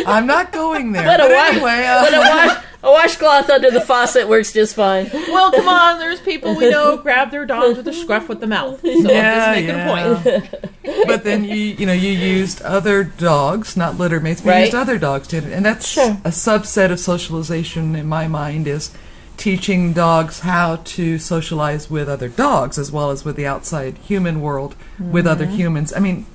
I'm 0.06 0.26
not 0.26 0.52
going 0.52 0.92
there. 0.92 1.04
But 1.04 1.20
a, 1.20 1.25
but 1.25 1.30
wa- 1.32 1.44
anyway, 1.44 1.85
uh, 1.87 2.02
but 2.02 2.14
a, 2.14 2.18
wash, 2.18 2.64
a 2.82 2.90
washcloth 2.90 3.50
under 3.50 3.70
the 3.70 3.80
faucet 3.80 4.28
works 4.28 4.52
just 4.52 4.75
fine. 4.75 5.11
well, 5.12 5.50
come 5.52 5.68
on. 5.68 5.99
There's 5.99 6.20
people 6.20 6.54
we 6.56 6.70
know 6.70 6.97
grab 6.97 7.30
their 7.30 7.44
dogs 7.47 7.76
with 7.76 7.87
a 7.88 7.92
scruff 7.92 8.28
with 8.28 8.40
the 8.40 8.47
mouth. 8.47 8.80
So 8.80 8.88
Yeah, 8.88 9.54
I'm 9.54 9.54
just 9.54 9.61
making 9.61 9.68
yeah. 9.68 10.11
a 10.11 10.40
point. 10.40 11.06
but 11.06 11.25
then 11.25 11.44
you 11.44 11.54
you 11.54 11.87
know 11.87 11.92
you 11.92 12.11
used 12.11 12.62
other 12.62 13.04
dogs, 13.04 13.76
not 13.76 13.99
litter 13.99 14.20
mates, 14.20 14.40
but 14.40 14.47
you 14.50 14.52
Right. 14.54 14.61
used 14.64 14.75
other 14.75 14.99
dogs 14.99 15.26
to 15.28 15.37
it. 15.38 15.44
and 15.44 15.64
that's 15.64 15.87
Sure. 15.87 16.18
a 16.25 16.30
subset 16.30 16.90
of 16.90 16.99
socialization 17.00 17.94
in 17.94 18.06
my 18.06 18.26
mind 18.28 18.66
is 18.66 18.90
teaching 19.37 19.92
dogs 19.94 20.40
how 20.40 20.76
to 20.85 21.18
socialize 21.18 21.88
with 21.90 22.09
other 22.11 22.28
dogs 22.28 22.78
as 22.78 22.92
well 22.92 23.11
as 23.11 23.25
with 23.25 23.37
the 23.37 23.47
outside 23.47 23.97
human 23.99 24.40
world 24.42 24.75
with 24.99 25.26
other 25.26 25.47
Mm-hmm. 25.47 25.54
humans. 25.56 25.92
I 25.97 26.00
mean, 26.00 26.26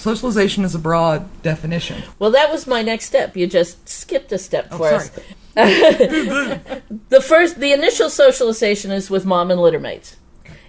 socialization 0.00 0.64
is 0.64 0.74
a 0.74 0.78
broad 0.78 1.28
definition. 1.42 2.02
Well, 2.18 2.30
that 2.32 2.50
was 2.50 2.66
my 2.66 2.82
next 2.82 3.06
step. 3.06 3.36
You 3.36 3.46
just 3.46 3.88
skipped 3.88 4.32
a 4.32 4.38
step 4.38 4.68
Oh, 4.70 4.78
for 4.78 5.00
sorry. 5.00 5.10
us. 5.10 5.20
The 7.08 7.20
first, 7.20 7.58
the 7.60 7.72
initial 7.72 8.08
socialization 8.08 8.90
is 8.92 9.10
with 9.10 9.26
mom 9.26 9.50
and 9.50 9.60
littermates. 9.60 10.14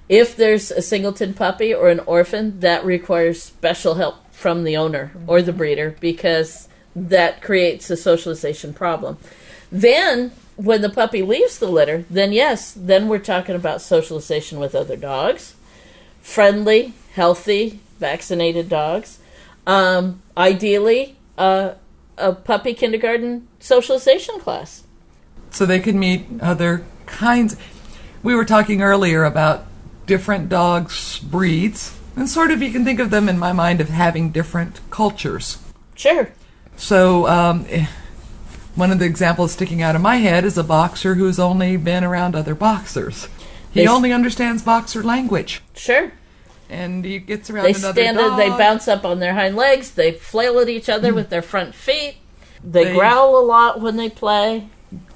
If 0.10 0.36
there's 0.36 0.72
a 0.72 0.82
singleton 0.82 1.34
puppy 1.34 1.74
or 1.74 1.90
an 1.90 2.00
orphan, 2.02 2.60
that 2.60 2.84
requires 2.84 3.42
special 3.42 3.96
help 3.96 4.16
from 4.34 4.64
the 4.64 4.76
owner 4.76 5.12
or 5.28 5.42
the 5.42 5.54
breeder 5.54 5.96
because 6.00 6.68
that 6.96 7.42
creates 7.42 7.90
a 7.90 7.96
socialization 7.96 8.74
problem. 8.74 9.18
Then, 9.72 10.32
when 10.58 10.82
the 10.82 10.90
puppy 10.90 11.22
leaves 11.22 11.60
the 11.60 11.68
litter, 11.70 12.04
then 12.10 12.34
yes, 12.34 12.74
then 12.76 13.08
we're 13.08 13.20
talking 13.20 13.56
about 13.56 13.82
socialization 13.82 14.60
with 14.60 14.76
other 14.76 14.98
dogs, 14.98 15.56
friendly, 16.22 16.94
healthy, 17.14 17.80
vaccinated 18.00 18.68
dogs. 18.68 19.20
Um, 19.68 20.22
ideally, 20.36 21.16
uh, 21.38 21.74
a 22.18 22.34
puppy 22.34 22.74
kindergarten 22.74 23.48
socialization 23.60 24.40
class. 24.40 24.84
so 25.52 25.66
they 25.66 25.80
can 25.80 26.00
meet 26.00 26.26
other 26.42 26.84
kinds. 27.06 27.56
We 28.24 28.36
were 28.36 28.46
talking 28.46 28.82
earlier 28.82 29.24
about 29.26 29.66
different 30.06 30.48
dogs' 30.50 31.20
breeds, 31.20 31.98
and 32.16 32.30
sort 32.30 32.52
of 32.52 32.62
you 32.62 32.72
can 32.72 32.86
think 32.86 33.00
of 33.00 33.10
them 33.10 33.28
in 33.28 33.38
my 33.38 33.52
mind 33.52 33.82
of 33.82 33.90
having 33.90 34.32
different 34.32 34.80
cultures. 34.90 35.58
Sure. 35.96 36.30
So, 36.78 37.28
um, 37.28 37.66
eh, 37.70 37.88
one 38.76 38.92
of 38.92 39.00
the 39.00 39.06
examples 39.06 39.52
sticking 39.52 39.82
out 39.82 39.96
of 39.96 40.02
my 40.02 40.18
head 40.18 40.46
is 40.46 40.58
a 40.58 40.64
boxer 40.64 41.16
who's 41.16 41.38
only 41.40 41.76
been 41.78 42.04
around 42.04 42.36
other 42.36 42.56
boxers. 42.56 43.28
He 43.72 43.82
They 43.82 43.88
only 43.88 44.12
understands 44.12 44.64
boxer 44.64 45.04
language, 45.04 45.62
Sure. 45.76 46.12
And 46.72 47.06
he 47.06 47.20
gets 47.20 47.50
around 47.50 47.66
They 47.66 47.74
another 47.74 48.02
stand 48.02 48.18
dog. 48.18 48.38
they 48.38 48.50
bounce 48.50 48.88
up 48.88 49.06
on 49.06 49.20
their 49.20 49.34
hind 49.34 49.56
legs, 49.56 49.92
they 49.92 50.12
flail 50.14 50.60
at 50.60 50.70
each 50.70 50.90
other 50.90 51.14
with 51.14 51.30
their 51.30 51.42
front 51.42 51.76
feet. 51.76 52.16
They, 52.64 52.86
They- 52.86 52.94
growl 52.96 53.38
a 53.38 53.44
lot 53.46 53.82
when 53.82 53.98
they 53.98 54.10
play. 54.10 54.68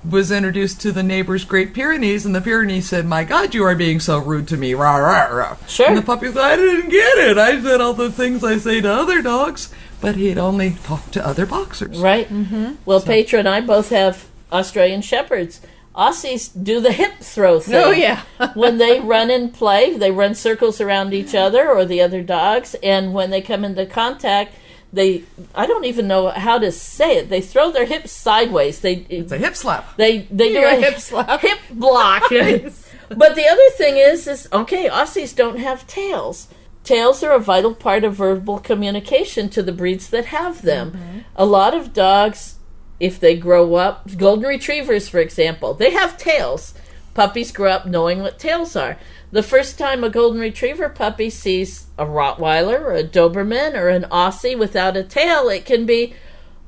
was 0.10 0.32
introduced 0.32 0.80
to 0.82 0.92
the 0.92 1.04
neighbor's 1.04 1.44
Great 1.46 1.74
Pyrenees, 1.74 2.26
and 2.26 2.34
the 2.36 2.40
Pyrenees 2.42 2.88
said, 2.88 3.06
"My 3.06 3.24
God, 3.24 3.54
you 3.54 3.64
are 3.64 3.76
being 3.76 4.00
so 4.00 4.18
rude 4.20 4.48
to 4.50 4.58
me!" 4.58 4.74
Rah 4.74 4.96
rah 4.98 5.26
rah. 5.36 5.58
Sure. 5.68 5.88
And 5.88 5.98
the 5.98 6.02
puppy 6.02 6.28
said, 6.28 6.38
"I 6.38 6.56
didn't 6.56 6.90
get 6.90 7.18
it. 7.18 7.38
I 7.38 7.62
said 7.62 7.82
all 7.82 7.94
the 7.94 8.12
things 8.12 8.44
I 8.44 8.58
say 8.58 8.80
to 8.82 8.90
other 8.94 9.22
dogs, 9.22 9.70
but 10.02 10.16
he'd 10.16 10.38
only 10.38 10.78
talked 10.84 11.12
to 11.14 11.26
other 11.28 11.46
boxers." 11.46 11.98
Right? 12.00 12.30
Mm-hmm. 12.30 12.74
Well, 12.86 13.02
Petra 13.02 13.40
and 13.40 13.50
I 13.50 13.62
both 13.62 13.90
have 13.90 14.26
Australian 14.52 15.02
Shepherds. 15.02 15.60
Aussies 15.96 16.52
do 16.62 16.82
the 16.82 16.92
hip 16.92 17.20
throw 17.20 17.56
oh, 17.56 17.60
thing. 17.60 17.76
Oh, 17.76 17.92
yeah. 17.92 18.24
when 18.54 18.78
they 18.78 19.00
run 19.00 19.30
and 19.30 19.54
play, 19.54 19.96
they 19.96 20.12
run 20.12 20.36
circles 20.36 20.82
around 20.82 21.14
each 21.14 21.34
other 21.34 21.70
or 21.70 21.86
the 21.86 22.02
other 22.02 22.22
dogs, 22.22 22.76
and 22.84 23.14
when 23.14 23.30
they 23.30 23.42
come 23.42 23.64
into 23.64 23.86
contact, 23.86 24.54
they 24.92 25.24
I 25.54 25.66
don't 25.66 25.86
even 25.86 26.08
know 26.08 26.30
how 26.30 26.58
to 26.58 26.72
say 26.72 27.18
it. 27.18 27.30
They 27.30 27.42
throw 27.42 27.72
their 27.72 27.86
hips 27.86 28.12
sideways. 28.12 28.80
They 28.80 29.06
It's 29.10 29.32
a 29.32 29.38
hip 29.38 29.56
slap. 29.56 29.96
They 29.98 30.20
they 30.32 30.50
do 30.50 30.60
You're 30.60 30.70
a 30.70 30.78
a 30.78 30.82
hip 30.82 31.00
slap. 31.00 31.42
hip 31.42 31.60
block. 31.70 32.24
but 32.30 33.36
the 33.36 33.48
other 33.48 33.70
thing 33.78 33.98
is, 33.98 34.28
is 34.28 34.48
okay. 34.52 34.90
Aussies 34.90 35.36
don't 35.36 35.60
have 35.60 35.88
tails. 35.88 36.48
Tails 36.84 37.24
are 37.24 37.32
a 37.32 37.40
vital 37.40 37.74
part 37.74 38.04
of 38.04 38.16
verbal 38.16 38.60
communication 38.60 39.50
to 39.50 39.64
the 39.64 39.72
breeds 39.72 40.08
that 40.10 40.26
have 40.26 40.62
them. 40.62 40.92
Mm-hmm. 40.92 41.20
A 41.36 41.46
lot 41.46 41.74
of 41.74 41.94
dogs, 41.94 42.55
if 43.00 43.20
they 43.20 43.36
grow 43.36 43.76
up, 43.76 44.16
golden 44.18 44.46
retrievers, 44.48 45.10
for 45.10 45.20
example, 45.20 45.74
they 45.74 45.92
have 45.92 46.18
tails. 46.18 46.74
Puppies 47.14 47.52
grow 47.52 47.72
up 47.72 47.86
knowing 47.86 48.22
what 48.22 48.40
tails 48.40 48.76
are. 48.76 48.98
The 49.32 49.44
first 49.44 49.78
time 49.78 50.04
a 50.04 50.10
golden 50.10 50.40
retriever 50.40 50.90
puppy 50.90 51.30
sees 51.30 51.88
a 51.98 52.06
Rottweiler 52.06 52.80
or 52.80 52.94
a 52.94 53.04
Doberman 53.04 53.76
or 53.76 53.90
an 53.90 54.04
Aussie 54.04 54.58
without 54.58 54.96
a 54.98 55.04
tail, 55.04 55.50
it 55.50 55.66
can 55.66 55.86
be, 55.86 56.14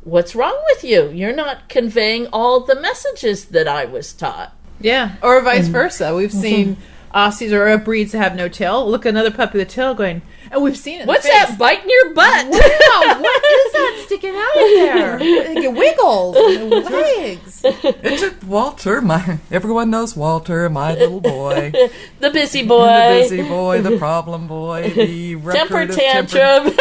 What's 0.04 0.36
wrong 0.36 0.58
with 0.70 0.86
you? 0.86 1.10
You're 1.10 1.36
not 1.36 1.68
conveying 1.68 2.28
all 2.28 2.62
the 2.62 2.80
messages 2.80 3.46
that 3.46 3.68
I 3.68 3.84
was 3.84 4.14
taught. 4.14 4.56
Yeah, 4.80 5.16
or 5.22 5.42
vice 5.42 5.68
versa. 5.68 6.16
We've 6.16 6.32
seen 6.32 6.78
Aussies 7.14 7.52
or 7.52 7.78
breeds 7.78 8.14
that 8.14 8.20
have 8.20 8.36
no 8.36 8.48
tail. 8.48 8.90
Look 8.90 9.06
at 9.06 9.10
another 9.10 9.32
puppy 9.32 9.58
with 9.58 9.68
a 9.68 9.72
tail 9.72 9.94
going, 9.94 10.22
and 10.50 10.64
we've 10.64 10.78
seen 10.78 11.00
it. 11.00 11.02
in 11.02 11.08
the 11.08 11.10
What's 11.10 11.28
face. 11.28 11.34
that 11.50 11.58
biting 11.60 11.90
your 11.90 12.14
butt? 12.14 12.46
Wow, 12.46 13.20
what 13.22 13.44
is 13.46 13.72
that 13.74 13.97
sticking 14.08 14.36
out 14.36 14.50
of 14.50 14.54
there? 14.56 15.18
It 15.68 15.74
wiggles. 15.74 16.36
and 16.38 16.74
it 16.74 16.92
wags. 16.92 17.62
It 17.64 18.20
took 18.20 18.36
Walter. 18.48 19.02
My 19.02 19.40
everyone 19.52 19.90
knows 19.90 20.16
Walter, 20.16 20.70
my 20.70 20.94
little 20.96 21.22
boy, 21.22 21.72
the 22.20 22.30
busy 22.32 22.64
boy, 22.66 22.86
the 22.88 23.20
busy 23.22 23.44
boy, 23.44 23.82
the 23.82 23.98
problem 23.98 24.48
boy, 24.48 24.90
the 24.90 25.36
Temper 25.52 25.76
record 25.86 25.90
of 25.92 25.96
temper- 25.96 26.32
tantrum. 26.32 26.76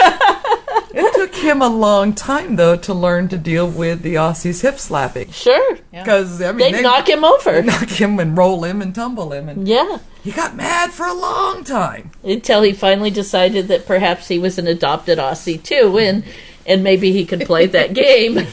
It 0.98 1.14
took 1.14 1.34
him 1.34 1.60
a 1.60 1.68
long 1.68 2.14
time 2.14 2.56
though 2.56 2.76
to 2.76 2.94
learn 2.94 3.28
to 3.28 3.36
deal 3.36 3.68
with 3.68 4.00
the 4.02 4.14
Aussies 4.14 4.62
hip 4.62 4.78
slapping 4.78 5.30
sure. 5.30 5.78
because 5.90 6.40
I 6.40 6.52
mean 6.52 6.58
They 6.72 6.78
they 6.78 6.82
knock 6.82 7.08
him 7.08 7.22
over. 7.24 7.62
knock 7.62 7.88
him 7.90 8.18
and 8.18 8.36
roll 8.36 8.64
him 8.64 8.80
and 8.80 8.94
tumble 8.94 9.32
him, 9.32 9.48
and 9.48 9.68
Yeah. 9.68 9.98
he 10.24 10.30
got 10.32 10.56
mad 10.56 10.92
for 10.92 11.04
a 11.06 11.12
long 11.12 11.64
time. 11.64 12.12
Until 12.24 12.62
he 12.62 12.72
finally 12.72 13.10
decided 13.10 13.68
that 13.68 13.86
perhaps 13.86 14.28
he 14.28 14.38
was 14.38 14.56
an 14.58 14.66
adopted 14.66 15.18
Aussie 15.18 15.62
too, 15.62 15.98
and 15.98 16.24
and 16.66 16.82
maybe 16.82 17.12
he 17.12 17.24
could 17.24 17.40
play 17.42 17.66
that 17.66 17.94
game. 17.94 18.38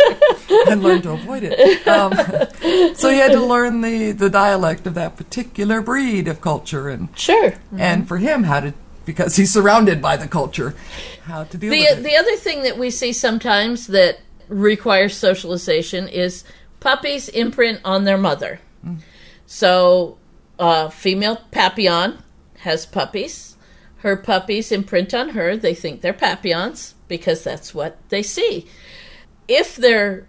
and 0.67 0.83
learn 0.83 1.01
to 1.01 1.11
avoid 1.11 1.43
it. 1.43 1.87
Um, 1.87 2.13
so 2.95 3.09
he 3.09 3.17
had 3.17 3.31
to 3.31 3.43
learn 3.43 3.81
the, 3.81 4.11
the 4.11 4.29
dialect 4.29 4.87
of 4.87 4.93
that 4.93 5.17
particular 5.17 5.81
breed 5.81 6.27
of 6.27 6.41
culture, 6.41 6.89
and 6.89 7.09
sure. 7.17 7.55
and 7.77 8.07
for 8.07 8.17
him 8.17 8.43
how 8.43 8.59
to 8.61 8.73
because 9.05 9.35
he's 9.35 9.51
surrounded 9.51 10.01
by 10.01 10.15
the 10.15 10.27
culture, 10.27 10.75
how 11.23 11.43
to 11.43 11.57
deal 11.57 11.71
The 11.71 11.79
with 11.79 11.99
it. 11.99 12.03
the 12.03 12.15
other 12.15 12.35
thing 12.37 12.63
that 12.63 12.77
we 12.77 12.89
see 12.89 13.11
sometimes 13.11 13.87
that 13.87 14.19
requires 14.47 15.15
socialization 15.15 16.07
is 16.07 16.43
puppies 16.79 17.29
imprint 17.29 17.81
on 17.83 18.03
their 18.03 18.17
mother. 18.17 18.59
So, 19.45 20.17
uh, 20.57 20.89
female 20.89 21.41
Papillon 21.51 22.19
has 22.59 22.85
puppies. 22.85 23.52
Her 24.03 24.17
puppies 24.17 24.69
imprint 24.69 25.13
on 25.13 25.29
her. 25.29 25.55
They 25.55 25.73
think 25.73 26.01
they're 26.01 26.11
Papillons 26.11 26.93
because 27.07 27.41
that's 27.41 27.73
what 27.73 27.97
they 28.09 28.21
see. 28.21 28.67
If 29.47 29.77
they're 29.77 30.27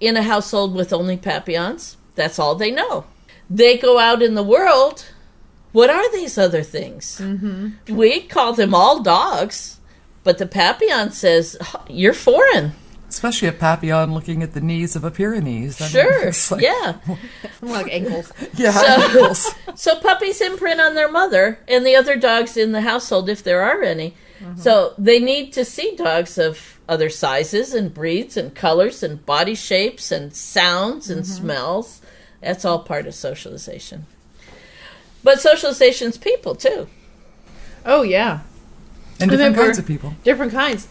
in 0.00 0.16
a 0.16 0.22
household 0.22 0.74
with 0.74 0.92
only 0.92 1.16
Papillons, 1.16 1.96
that's 2.16 2.40
all 2.40 2.56
they 2.56 2.72
know. 2.72 3.06
They 3.48 3.78
go 3.78 4.00
out 4.00 4.22
in 4.22 4.34
the 4.34 4.42
world. 4.42 5.06
What 5.70 5.88
are 5.88 6.10
these 6.10 6.36
other 6.36 6.64
things? 6.64 7.20
Mm-hmm. 7.22 7.94
We 7.94 8.22
call 8.22 8.54
them 8.54 8.74
all 8.74 9.04
dogs, 9.04 9.78
but 10.24 10.38
the 10.38 10.46
Papillon 10.46 11.12
says, 11.12 11.56
You're 11.88 12.14
foreign. 12.14 12.72
Especially 13.12 13.46
a 13.46 13.52
Papillon 13.52 14.14
looking 14.14 14.42
at 14.42 14.54
the 14.54 14.60
knees 14.62 14.96
of 14.96 15.04
a 15.04 15.10
Pyrenees. 15.10 15.80
I 15.82 15.88
Sure. 15.88 16.26
it's 16.28 16.50
like- 16.50 16.62
yeah. 16.62 16.96
Like 17.60 17.92
ankles. 17.92 18.32
Yeah. 18.54 18.70
So- 18.72 18.86
ankles. 18.86 19.54
So 19.74 20.00
puppies 20.00 20.40
imprint 20.40 20.80
on 20.80 20.94
their 20.94 21.10
mother 21.10 21.58
and 21.68 21.84
the 21.84 21.94
other 21.96 22.16
dogs 22.16 22.56
in 22.56 22.72
the 22.72 22.80
household, 22.82 23.28
if 23.28 23.42
there 23.42 23.62
are 23.62 23.82
any. 23.82 24.14
Mm-hmm. 24.40 24.60
So 24.60 24.94
they 24.96 25.18
need 25.18 25.52
to 25.52 25.64
see 25.64 25.94
dogs 25.96 26.38
of 26.38 26.80
other 26.88 27.10
sizes 27.10 27.74
and 27.74 27.92
breeds 27.92 28.36
and 28.36 28.54
colors 28.54 29.02
and 29.02 29.24
body 29.24 29.54
shapes 29.54 30.10
and 30.10 30.34
sounds 30.34 31.10
and 31.10 31.22
mm-hmm. 31.22 31.32
smells. 31.32 32.00
That's 32.40 32.64
all 32.64 32.80
part 32.80 33.06
of 33.06 33.14
socialization. 33.14 34.06
But 35.22 35.38
socialization's 35.38 36.18
people 36.18 36.54
too. 36.54 36.88
Oh 37.84 38.02
yeah, 38.02 38.40
and 39.20 39.30
different 39.30 39.56
kinds 39.56 39.78
of 39.78 39.86
people. 39.86 40.14
different 40.24 40.52
kinds. 40.52 40.88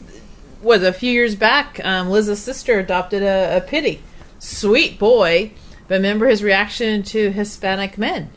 Was 0.61 0.83
a 0.83 0.93
few 0.93 1.11
years 1.11 1.35
back. 1.35 1.79
Um, 1.83 2.09
Liz's 2.09 2.41
sister 2.41 2.79
adopted 2.79 3.23
a, 3.23 3.57
a 3.57 3.61
pitty, 3.61 4.01
sweet 4.39 4.97
boy. 4.99 5.51
But 5.87 5.95
remember 5.95 6.27
his 6.27 6.41
reaction 6.43 7.03
to 7.03 7.31
Hispanic 7.31 7.97
men 7.97 8.29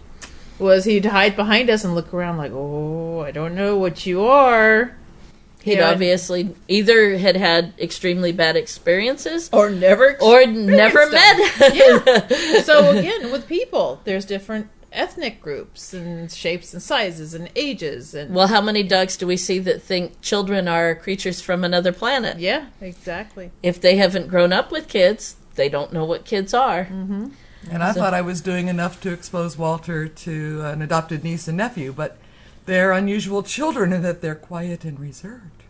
was 0.58 0.84
he'd 0.84 1.04
hide 1.06 1.36
behind 1.36 1.70
us 1.70 1.84
and 1.84 1.94
look 1.94 2.12
around 2.12 2.36
like, 2.36 2.52
"Oh, 2.52 3.20
I 3.20 3.30
don't 3.30 3.54
know 3.54 3.76
what 3.76 4.06
you 4.06 4.24
are." 4.24 4.96
He'd 5.62 5.78
Yeah. 5.78 5.90
obviously 5.90 6.54
either 6.68 7.16
had 7.16 7.36
had 7.36 7.72
extremely 7.78 8.32
bad 8.32 8.54
experiences 8.56 9.48
or 9.52 9.70
never 9.70 10.16
or 10.20 10.44
never 10.46 11.08
met. 11.10 11.74
yeah. 11.74 12.60
So 12.62 12.90
again, 12.98 13.30
with 13.32 13.46
people, 13.48 14.00
there's 14.04 14.24
different 14.26 14.68
ethnic 14.94 15.40
groups 15.42 15.92
and 15.92 16.30
shapes 16.30 16.72
and 16.72 16.82
sizes 16.82 17.34
and 17.34 17.50
ages 17.56 18.14
and 18.14 18.34
well, 18.34 18.46
how 18.48 18.60
many 18.60 18.82
dogs 18.82 19.16
do 19.16 19.26
we 19.26 19.36
see 19.36 19.58
that 19.58 19.82
think 19.82 20.20
children 20.20 20.68
are 20.68 20.94
creatures 20.94 21.40
from 21.40 21.64
another 21.64 21.92
planet? 21.92 22.38
yeah, 22.38 22.66
exactly. 22.80 23.50
If 23.62 23.80
they 23.80 23.96
haven't 23.96 24.28
grown 24.28 24.52
up 24.52 24.70
with 24.72 24.88
kids, 24.88 25.36
they 25.56 25.68
don't 25.68 25.92
know 25.92 26.04
what 26.04 26.24
kids 26.24 26.54
are. 26.54 26.84
Mm-hmm. 26.84 27.28
And 27.70 27.82
I 27.82 27.92
thought 27.92 28.12
I 28.14 28.20
was 28.20 28.40
doing 28.40 28.68
enough 28.68 29.00
to 29.02 29.12
expose 29.12 29.56
Walter 29.56 30.06
to 30.06 30.60
an 30.64 30.82
adopted 30.82 31.24
niece 31.24 31.48
and 31.48 31.56
nephew, 31.56 31.92
but 31.92 32.18
they're 32.66 32.92
unusual 32.92 33.42
children 33.42 33.92
in 33.92 34.02
that 34.02 34.20
they're 34.20 34.34
quiet 34.34 34.84
and 34.84 35.00
reserved. 35.00 35.62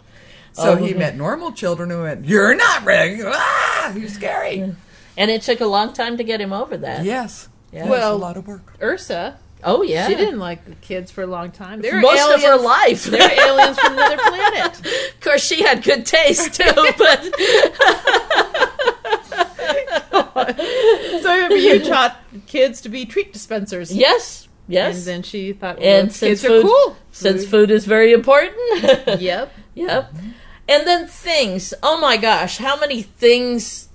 So 0.52 0.72
Oh, 0.72 0.76
he 0.76 0.90
okay. 0.90 0.94
met 0.98 1.16
normal 1.16 1.52
children 1.52 1.90
who 1.90 2.02
went, 2.02 2.24
You're 2.24 2.54
not 2.54 2.84
regular. 2.84 3.32
Ah, 3.34 3.94
you're 3.94 4.08
scary. 4.08 4.74
And 5.16 5.30
it 5.30 5.42
took 5.42 5.60
a 5.60 5.66
long 5.66 5.92
time 5.92 6.16
to 6.16 6.24
get 6.24 6.40
him 6.40 6.52
over 6.52 6.76
that. 6.76 7.04
Yes. 7.04 7.48
Yeah. 7.74 7.80
Yes, 7.80 7.88
Well- 7.90 8.14
a 8.14 8.16
lot 8.16 8.36
of 8.36 8.46
work. 8.46 8.74
Ursa, 8.80 9.36
Oh 9.66 9.82
yeah. 9.82 10.06
she 10.08 10.14
didn't 10.14 10.38
like 10.38 10.64
the 10.66 10.74
kids 10.76 11.10
for 11.10 11.22
a 11.22 11.26
long 11.26 11.50
time. 11.50 11.80
They're 11.82 12.00
Most 12.00 12.20
aliens, 12.20 12.44
of 12.44 12.50
her 12.50 12.56
life. 12.58 13.04
They're 13.04 13.46
aliens 13.48 13.78
from 13.78 13.92
another 13.94 14.16
planet. 14.18 14.80
Of 15.14 15.20
course, 15.20 15.42
she 15.44 15.62
had 15.62 15.82
good 15.82 16.04
taste 16.04 16.52
too, 16.54 16.64
but 16.98 17.34
So 21.22 21.48
you 21.48 21.82
taught 21.84 22.18
kids 22.46 22.80
to 22.82 22.88
be 22.88 23.06
treat 23.06 23.32
dispensers. 23.32 23.94
yes, 23.94 24.48
yes. 24.68 24.96
And 24.98 25.04
then 25.06 25.22
she 25.22 25.52
thought, 25.54 25.78
well, 25.78 25.86
and 26.00 26.08
kids 26.08 26.40
since 26.40 26.44
are 26.44 26.60
cool. 26.62 26.96
since 27.10 27.46
food 27.46 27.70
is 27.70 27.86
very 27.86 28.12
important. 28.12 28.56
Yep. 29.20 29.52
Yep. 29.76 30.14
And 30.68 30.86
then 30.86 31.08
things. 31.08 31.74
Oh 31.82 31.98
my 32.00 32.16
gosh, 32.16 32.58
how 32.58 32.78
many 32.78 33.02
things 33.02 33.88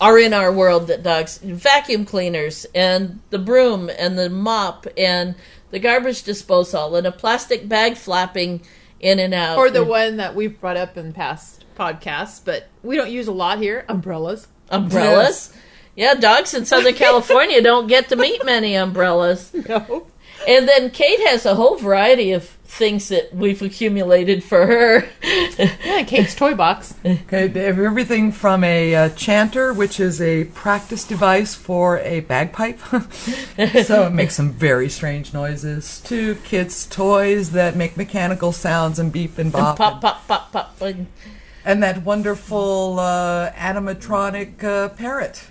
are 0.00 0.18
in 0.18 0.32
our 0.32 0.52
world 0.52 0.88
that 0.88 1.02
dogs 1.02 1.38
vacuum 1.38 2.04
cleaners 2.04 2.66
and 2.74 3.20
the 3.30 3.38
broom 3.38 3.90
and 3.98 4.18
the 4.18 4.28
mop 4.28 4.86
and 4.96 5.34
the 5.70 5.78
garbage 5.78 6.22
disposal 6.22 6.96
and 6.96 7.06
a 7.06 7.12
plastic 7.12 7.68
bag 7.68 7.96
flapping 7.96 8.62
in 9.00 9.18
and 9.18 9.34
out. 9.34 9.58
Or 9.58 9.70
the 9.70 9.80
and 9.80 9.88
one 9.88 10.16
that 10.16 10.34
we've 10.34 10.60
brought 10.60 10.76
up 10.76 10.96
in 10.96 11.12
past 11.12 11.64
podcasts, 11.76 12.40
but 12.44 12.68
we 12.82 12.96
don't 12.96 13.10
use 13.10 13.26
a 13.26 13.32
lot 13.32 13.58
here 13.58 13.84
umbrellas. 13.88 14.48
umbrellas. 14.70 15.52
Yeah, 15.96 16.14
dogs 16.14 16.54
in 16.54 16.64
Southern 16.64 16.94
California 16.94 17.62
don't 17.62 17.86
get 17.86 18.08
to 18.08 18.16
meet 18.16 18.44
many 18.44 18.74
umbrellas. 18.74 19.52
No. 19.68 20.08
And 20.46 20.68
then 20.68 20.90
Kate 20.90 21.20
has 21.28 21.46
a 21.46 21.54
whole 21.54 21.76
variety 21.76 22.32
of 22.32 22.44
things 22.44 23.08
that 23.08 23.32
we've 23.34 23.62
accumulated 23.62 24.42
for 24.42 24.66
her. 24.66 25.04
Yeah, 25.22 26.02
Kate's 26.04 26.34
toy 26.34 26.54
box. 26.54 26.94
Okay, 27.04 27.46
they 27.46 27.64
have 27.64 27.78
everything 27.78 28.32
from 28.32 28.64
a 28.64 28.94
uh, 28.94 29.08
chanter, 29.10 29.72
which 29.72 30.00
is 30.00 30.20
a 30.20 30.44
practice 30.46 31.04
device 31.04 31.54
for 31.54 31.98
a 32.00 32.20
bagpipe, 32.20 32.78
so 33.84 34.06
it 34.06 34.12
makes 34.12 34.34
some 34.34 34.50
very 34.52 34.88
strange 34.88 35.32
noises, 35.32 36.00
to 36.06 36.34
kids' 36.36 36.86
toys 36.86 37.50
that 37.52 37.76
make 37.76 37.96
mechanical 37.96 38.50
sounds 38.50 38.98
and 38.98 39.12
beep 39.12 39.38
and 39.38 39.52
bop, 39.52 39.76
pop, 39.78 40.00
pop, 40.00 40.26
pop, 40.26 40.50
pop. 40.52 40.80
and- 40.82 41.06
and 41.66 41.82
that 41.82 42.02
wonderful 42.02 42.98
uh, 43.00 43.50
animatronic 43.52 44.62
uh, 44.62 44.90
parrot, 44.90 45.44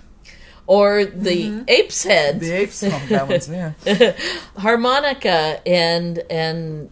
Or 0.66 1.04
the 1.04 1.62
ape's 1.68 2.04
head. 2.04 2.40
the 2.40 2.50
apes. 2.52 2.82
Oh, 2.82 2.88
that 3.10 3.28
one's 3.28 3.48
yeah. 3.48 3.72
harmonica 4.56 5.60
and 5.66 6.18
and 6.30 6.90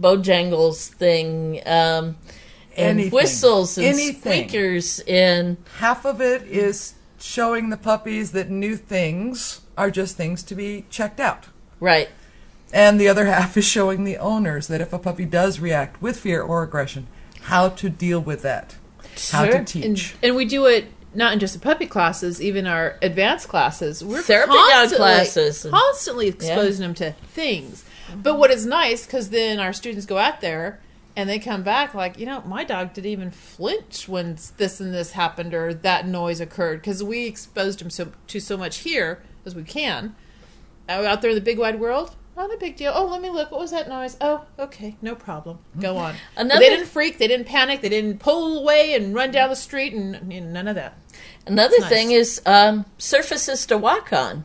Bojangles 0.00 0.88
thing, 0.88 1.60
um, 1.66 2.16
and 2.76 2.98
Anything. 2.98 3.10
whistles 3.12 3.78
and 3.78 3.86
Anything. 3.86 4.48
squeakers 4.48 5.00
and 5.06 5.56
Half 5.78 6.04
of 6.04 6.20
it 6.20 6.42
is 6.42 6.94
showing 7.18 7.70
the 7.70 7.76
puppies 7.76 8.32
that 8.32 8.50
new 8.50 8.76
things 8.76 9.60
are 9.78 9.90
just 9.90 10.16
things 10.16 10.42
to 10.44 10.54
be 10.54 10.84
checked 10.90 11.20
out. 11.20 11.46
right. 11.80 12.08
And 12.72 13.00
the 13.00 13.06
other 13.08 13.26
half 13.34 13.56
is 13.56 13.64
showing 13.64 14.02
the 14.02 14.16
owners 14.18 14.66
that 14.66 14.80
if 14.80 14.92
a 14.92 14.98
puppy 14.98 15.24
does 15.24 15.60
react 15.60 16.02
with 16.02 16.18
fear 16.18 16.42
or 16.42 16.64
aggression, 16.64 17.06
how 17.42 17.68
to 17.68 17.88
deal 17.88 18.18
with 18.20 18.42
that, 18.42 18.74
how 19.30 19.44
to 19.46 19.64
teach. 19.64 19.84
And, 19.84 20.12
and 20.24 20.36
we 20.36 20.44
do 20.44 20.66
it 20.66 20.86
not 21.14 21.32
in 21.32 21.38
just 21.38 21.54
the 21.54 21.60
puppy 21.60 21.86
classes, 21.86 22.40
even 22.42 22.66
our 22.66 22.96
advanced 23.02 23.48
classes. 23.48 24.02
We're 24.04 24.22
Therapy 24.22 24.52
dog 24.52 24.70
constantly- 24.70 24.96
classes. 24.96 25.66
constantly 25.70 26.28
exposing 26.28 26.82
them 26.82 26.94
to 26.94 27.12
things. 27.28 27.84
But 28.14 28.38
what 28.38 28.50
is 28.50 28.66
nice 28.66 29.06
because 29.06 29.30
then 29.30 29.58
our 29.60 29.72
students 29.72 30.06
go 30.06 30.18
out 30.18 30.40
there 30.40 30.80
and 31.16 31.28
they 31.28 31.38
come 31.38 31.62
back 31.62 31.94
like, 31.94 32.18
you 32.18 32.26
know, 32.26 32.42
my 32.42 32.64
dog 32.64 32.92
didn't 32.92 33.10
even 33.10 33.30
flinch 33.30 34.08
when 34.08 34.36
this 34.56 34.80
and 34.80 34.92
this 34.92 35.12
happened 35.12 35.54
or 35.54 35.72
that 35.72 36.06
noise 36.06 36.40
occurred 36.40 36.80
because 36.80 37.02
we 37.02 37.26
exposed 37.26 37.80
him 37.80 37.90
so 37.90 38.12
to 38.26 38.40
so 38.40 38.56
much 38.56 38.78
here 38.78 39.22
as 39.46 39.54
we 39.54 39.62
can. 39.62 40.14
Out 40.88 41.22
there 41.22 41.30
in 41.30 41.34
the 41.36 41.40
big 41.40 41.58
wide 41.58 41.80
world, 41.80 42.14
not 42.36 42.52
a 42.52 42.56
big 42.58 42.76
deal. 42.76 42.92
Oh, 42.94 43.06
let 43.06 43.20
me 43.22 43.30
look. 43.30 43.50
What 43.50 43.60
was 43.60 43.70
that 43.70 43.88
noise? 43.88 44.16
Oh, 44.20 44.44
okay, 44.58 44.96
no 45.00 45.14
problem. 45.14 45.58
Go 45.78 45.96
on. 45.96 46.14
Another- 46.36 46.60
they 46.60 46.68
didn't 46.70 46.86
freak. 46.86 47.18
They 47.18 47.28
didn't 47.28 47.46
panic. 47.46 47.80
They 47.80 47.88
didn't 47.88 48.18
pull 48.18 48.58
away 48.58 48.94
and 48.94 49.14
run 49.14 49.30
down 49.30 49.50
the 49.50 49.56
street 49.56 49.92
and, 49.94 50.32
and 50.32 50.52
none 50.52 50.68
of 50.68 50.74
that. 50.74 50.98
Another 51.46 51.78
nice. 51.80 51.88
thing 51.88 52.10
is 52.10 52.40
um, 52.46 52.86
surfaces 52.98 53.66
to 53.66 53.78
walk 53.78 54.12
on. 54.12 54.44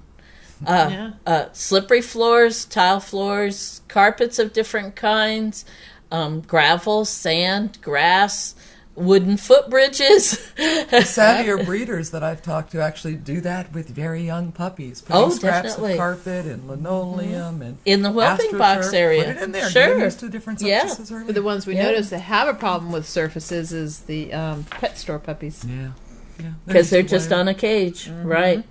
Uh, 0.65 0.88
Yeah. 0.91 1.12
uh, 1.25 1.45
slippery 1.54 2.02
floors, 2.02 2.65
tile 2.65 2.99
floors, 2.99 3.82
carpets 3.88 4.39
of 4.39 4.52
different 4.52 4.95
kinds, 4.95 5.63
um, 6.12 6.41
gravel, 6.41 7.06
sand, 7.06 7.80
grass, 7.82 8.56
wooden 8.99 9.35
footbridges. 9.38 10.38
Savvier 10.89 11.65
breeders 11.65 12.12
that 12.12 12.23
I've 12.23 12.41
talked 12.41 12.71
to 12.73 12.81
actually 12.81 13.15
do 13.15 13.41
that 13.41 13.71
with 13.73 13.89
very 13.89 14.23
young 14.23 14.51
puppies. 14.51 15.01
Putting 15.01 15.21
Oh, 15.23 15.29
scraps 15.29 15.69
definitely. 15.69 15.93
of 15.93 15.97
carpet 15.97 16.45
and 16.45 16.67
linoleum 16.67 17.62
and 17.62 17.77
In 17.85 18.01
the 18.03 18.12
whelping 18.12 18.57
box 18.57 18.93
area. 18.93 19.23
Put 19.23 19.38
it 19.38 19.41
in 19.43 19.51
there. 19.51 19.69
Sure. 19.69 19.95
Get 19.95 20.03
used 20.03 20.19
to 20.19 20.29
different 20.29 20.62
Yeah. 20.62 20.81
surfaces 20.81 21.12
early. 21.12 21.25
But 21.25 21.35
the 21.35 21.43
ones 21.43 21.65
we 21.65 21.75
Yeah. 21.75 21.83
notice 21.83 22.09
that 22.09 22.19
have 22.19 22.47
a 22.47 22.53
problem 22.53 22.91
with 22.91 23.07
surfaces 23.07 23.71
is 23.71 23.99
the 24.01 24.33
um, 24.33 24.65
pet 24.69 24.97
store 24.97 25.19
puppies. 25.19 25.65
yeah. 25.67 25.89
Yeah. 26.41 26.51
because 26.65 26.89
they're 26.89 27.03
just 27.03 27.33
on 27.33 27.49
a 27.49 27.53
cage, 27.53 28.09
right? 28.23 28.63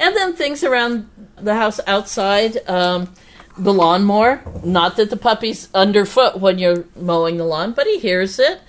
And 0.00 0.16
then 0.16 0.34
things 0.34 0.64
around 0.64 1.08
the 1.40 1.54
house 1.54 1.78
outside, 1.86 2.58
um, 2.68 3.08
the 3.56 3.72
lawnmower. 3.72 4.42
Not 4.64 4.96
that 4.96 5.10
the 5.10 5.16
puppy's 5.16 5.68
underfoot 5.74 6.40
when 6.40 6.58
you're 6.58 6.86
mowing 6.96 7.36
the 7.36 7.44
lawn, 7.44 7.70
but 7.70 7.86
he 7.86 8.00
hears 8.00 8.40
it. 8.40 8.60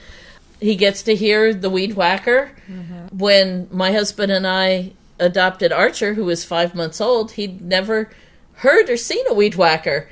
He 0.65 0.75
gets 0.75 1.03
to 1.03 1.15
hear 1.15 1.53
the 1.53 1.69
weed 1.69 1.93
whacker. 1.93 2.51
Mm-hmm. 2.67 3.15
When 3.15 3.67
my 3.71 3.91
husband 3.91 4.31
and 4.31 4.47
I 4.47 4.93
adopted 5.19 5.71
Archer, 5.71 6.15
who 6.15 6.25
was 6.25 6.43
five 6.43 6.73
months 6.73 6.99
old, 6.99 7.33
he'd 7.33 7.61
never 7.61 8.09
heard 8.55 8.89
or 8.89 8.97
seen 8.97 9.23
a 9.29 9.33
weed 9.35 9.53
whacker. 9.53 10.09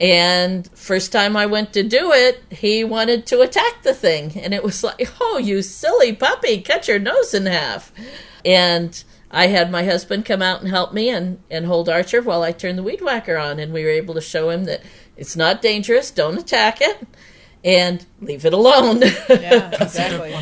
And 0.00 0.70
first 0.74 1.10
time 1.10 1.36
I 1.36 1.46
went 1.46 1.72
to 1.72 1.82
do 1.82 2.12
it, 2.12 2.40
he 2.50 2.84
wanted 2.84 3.26
to 3.26 3.40
attack 3.40 3.82
the 3.82 3.92
thing. 3.92 4.38
And 4.38 4.54
it 4.54 4.62
was 4.62 4.84
like, 4.84 5.08
oh, 5.20 5.38
you 5.38 5.60
silly 5.60 6.12
puppy, 6.12 6.60
cut 6.60 6.86
your 6.86 7.00
nose 7.00 7.34
in 7.34 7.46
half. 7.46 7.92
And 8.44 9.02
I 9.32 9.48
had 9.48 9.72
my 9.72 9.82
husband 9.82 10.24
come 10.24 10.40
out 10.40 10.60
and 10.60 10.70
help 10.70 10.92
me 10.92 11.08
and, 11.08 11.40
and 11.50 11.66
hold 11.66 11.88
Archer 11.88 12.22
while 12.22 12.44
I 12.44 12.52
turned 12.52 12.78
the 12.78 12.84
weed 12.84 13.02
whacker 13.02 13.36
on. 13.36 13.58
And 13.58 13.72
we 13.72 13.82
were 13.82 13.90
able 13.90 14.14
to 14.14 14.20
show 14.20 14.50
him 14.50 14.66
that 14.66 14.82
it's 15.16 15.34
not 15.34 15.62
dangerous, 15.62 16.12
don't 16.12 16.38
attack 16.38 16.80
it, 16.80 17.08
and 17.66 18.06
leave 18.22 18.46
it 18.46 18.54
alone. 18.54 19.00
Yeah, 19.28 19.70
exactly. 19.82 20.34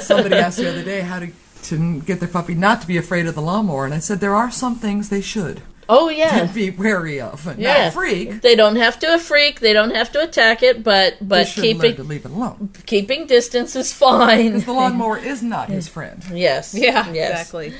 Somebody 0.00 0.36
asked 0.36 0.58
the 0.58 0.68
other 0.68 0.82
day 0.84 1.00
how 1.00 1.20
to 1.20 1.28
to 1.62 2.00
get 2.02 2.20
their 2.20 2.28
puppy 2.28 2.54
not 2.54 2.80
to 2.82 2.86
be 2.86 2.96
afraid 2.98 3.26
of 3.26 3.34
the 3.34 3.40
lawnmower, 3.42 3.86
and 3.86 3.94
I 3.94 3.98
said 4.00 4.20
there 4.20 4.36
are 4.36 4.50
some 4.50 4.76
things 4.76 5.08
they 5.08 5.20
should 5.22 5.62
oh, 5.88 6.08
yeah. 6.08 6.44
be 6.54 6.70
wary 6.70 7.20
of. 7.20 7.46
and 7.46 7.58
Yeah. 7.60 7.84
Not 7.84 7.92
freak. 7.94 8.40
They 8.42 8.54
don't 8.56 8.76
have 8.76 8.98
to 9.00 9.18
freak. 9.18 9.60
They 9.60 9.72
don't 9.72 9.94
have 9.94 10.12
to 10.12 10.22
attack 10.22 10.62
it, 10.62 10.82
but 10.84 11.18
They 11.20 11.26
but 11.26 11.48
should 11.48 11.64
learn 11.64 11.72
keeping 11.80 11.96
to 11.96 12.02
leave 12.04 12.24
it 12.24 12.30
alone. 12.32 12.70
keeping 12.86 13.26
distance 13.26 13.74
is 13.76 13.92
fine. 13.92 14.46
Because 14.48 14.64
the 14.66 14.72
lawnmower 14.72 15.18
is 15.18 15.42
not 15.42 15.68
his 15.68 15.88
friend. 15.96 16.22
Yes. 16.32 16.74
Yeah, 16.74 17.10
Yes. 17.12 17.30
exactly. 17.30 17.74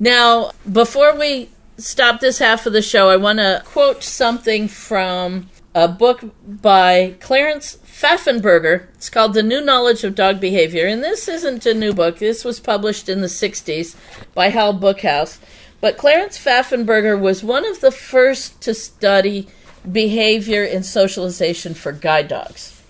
Now, 0.00 0.52
before 0.72 1.16
we 1.16 1.50
stop 1.76 2.20
this 2.20 2.38
half 2.38 2.66
of 2.66 2.72
the 2.72 2.82
show, 2.82 3.08
I 3.10 3.16
want 3.16 3.38
to 3.40 3.62
quote 3.66 4.02
something 4.04 4.66
from 4.68 5.48
a 5.74 5.86
book 5.88 6.24
by 6.46 7.14
Clarence 7.20 7.78
Pfaffenberger. 7.98 8.86
It's 8.94 9.10
called 9.10 9.34
The 9.34 9.42
New 9.42 9.60
Knowledge 9.60 10.04
of 10.04 10.14
Dog 10.14 10.38
Behavior. 10.40 10.86
And 10.86 11.02
this 11.02 11.26
isn't 11.26 11.66
a 11.66 11.74
new 11.74 11.92
book, 11.92 12.18
this 12.18 12.44
was 12.44 12.60
published 12.60 13.08
in 13.08 13.22
the 13.22 13.26
60s 13.26 13.96
by 14.34 14.50
Howell 14.50 14.74
Book 14.74 15.00
House. 15.00 15.40
But 15.80 15.96
Clarence 15.96 16.38
Pfaffenberger 16.38 17.18
was 17.18 17.42
one 17.42 17.66
of 17.66 17.80
the 17.80 17.90
first 17.90 18.60
to 18.62 18.72
study 18.72 19.48
behavior 19.90 20.62
and 20.62 20.86
socialization 20.86 21.74
for 21.74 21.90
guide 21.90 22.28
dogs. 22.28 22.80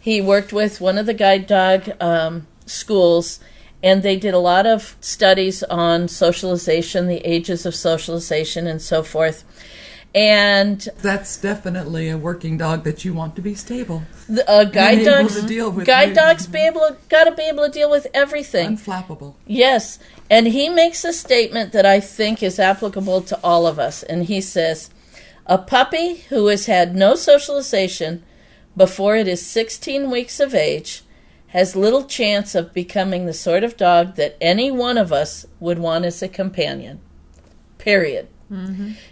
He 0.00 0.20
worked 0.20 0.52
with 0.52 0.80
one 0.80 0.96
of 0.96 1.06
the 1.06 1.14
guide 1.14 1.48
dog 1.48 1.90
um, 2.00 2.46
schools 2.64 3.40
and 3.82 4.02
they 4.02 4.16
did 4.16 4.32
a 4.32 4.38
lot 4.38 4.64
of 4.64 4.96
studies 5.00 5.64
on 5.64 6.06
socialization, 6.06 7.08
the 7.08 7.26
ages 7.28 7.66
of 7.66 7.74
socialization, 7.74 8.68
and 8.68 8.80
so 8.80 9.02
forth. 9.02 9.42
And 10.14 10.86
That's 11.00 11.38
definitely 11.38 12.10
a 12.10 12.18
working 12.18 12.58
dog 12.58 12.84
that 12.84 13.02
you 13.04 13.14
want 13.14 13.34
to 13.36 13.42
be 13.42 13.54
stable. 13.54 14.02
the, 14.28 14.48
uh, 14.48 14.64
guide 14.64 15.04
dogs, 15.04 15.40
to 15.40 15.46
deal 15.46 15.70
with 15.70 15.86
guide 15.86 16.10
new- 16.10 16.14
dogs, 16.14 16.46
be 16.46 16.60
able, 16.60 16.96
got 17.08 17.24
to 17.24 17.32
be 17.32 17.44
able 17.44 17.64
to 17.64 17.70
deal 17.70 17.90
with 17.90 18.06
everything. 18.12 18.76
Unflappable. 18.76 19.34
Yes, 19.46 19.98
and 20.28 20.48
he 20.48 20.68
makes 20.68 21.04
a 21.04 21.12
statement 21.14 21.72
that 21.72 21.86
I 21.86 21.98
think 21.98 22.42
is 22.42 22.58
applicable 22.58 23.22
to 23.22 23.38
all 23.42 23.66
of 23.66 23.78
us. 23.78 24.02
And 24.02 24.24
he 24.24 24.42
says, 24.42 24.90
A 25.46 25.56
puppy 25.56 26.16
who 26.28 26.48
has 26.48 26.66
had 26.66 26.94
no 26.94 27.14
socialization 27.14 28.22
before 28.76 29.16
it 29.16 29.28
is 29.28 29.44
16 29.46 30.10
weeks 30.10 30.40
of 30.40 30.54
age 30.54 31.02
has 31.48 31.76
little 31.76 32.04
chance 32.04 32.54
of 32.54 32.72
becoming 32.72 33.26
the 33.26 33.34
sort 33.34 33.62
of 33.62 33.76
dog 33.76 34.16
that 34.16 34.36
any 34.40 34.70
one 34.70 34.96
of 34.96 35.12
us 35.12 35.44
would 35.60 35.78
want 35.78 36.04
as 36.04 36.22
a 36.22 36.28
companion. 36.28 36.98
Period. 37.76 38.28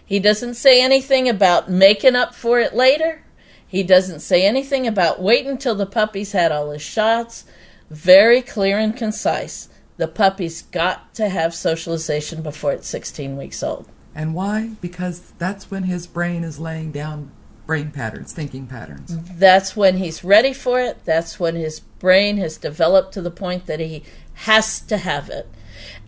He 0.04 0.20
doesn't 0.20 0.54
say 0.54 0.82
anything 0.82 1.28
about 1.28 1.70
making 1.70 2.16
up 2.16 2.34
for 2.34 2.60
it 2.60 2.74
later. 2.74 3.22
He 3.66 3.82
doesn't 3.82 4.20
say 4.20 4.44
anything 4.44 4.86
about 4.86 5.22
waiting 5.22 5.56
till 5.56 5.74
the 5.74 5.86
puppy's 5.86 6.32
had 6.32 6.50
all 6.50 6.70
his 6.70 6.82
shots. 6.82 7.44
Very 7.88 8.42
clear 8.42 8.78
and 8.78 8.96
concise. 8.96 9.68
The 9.96 10.08
puppy's 10.08 10.62
got 10.62 11.14
to 11.14 11.28
have 11.28 11.54
socialization 11.54 12.42
before 12.42 12.72
it's 12.72 12.88
16 12.88 13.36
weeks 13.36 13.62
old. 13.62 13.88
And 14.14 14.34
why? 14.34 14.70
Because 14.80 15.32
that's 15.38 15.70
when 15.70 15.84
his 15.84 16.06
brain 16.06 16.42
is 16.42 16.58
laying 16.58 16.90
down 16.90 17.30
brain 17.66 17.92
patterns, 17.92 18.32
thinking 18.32 18.66
patterns. 18.66 19.16
That's 19.38 19.76
when 19.76 19.98
he's 19.98 20.24
ready 20.24 20.52
for 20.52 20.80
it. 20.80 21.04
That's 21.04 21.38
when 21.38 21.54
his 21.54 21.78
brain 21.78 22.38
has 22.38 22.56
developed 22.56 23.14
to 23.14 23.22
the 23.22 23.30
point 23.30 23.66
that 23.66 23.78
he 23.78 24.02
has 24.34 24.80
to 24.80 24.96
have 24.96 25.28
it. 25.28 25.48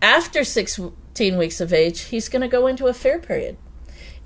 After 0.01 0.43
16 0.43 1.37
weeks 1.37 1.61
of 1.61 1.73
age, 1.73 2.01
he's 2.01 2.29
going 2.29 2.41
to 2.41 2.47
go 2.47 2.67
into 2.67 2.87
a 2.87 2.93
fear 2.93 3.19
period. 3.19 3.57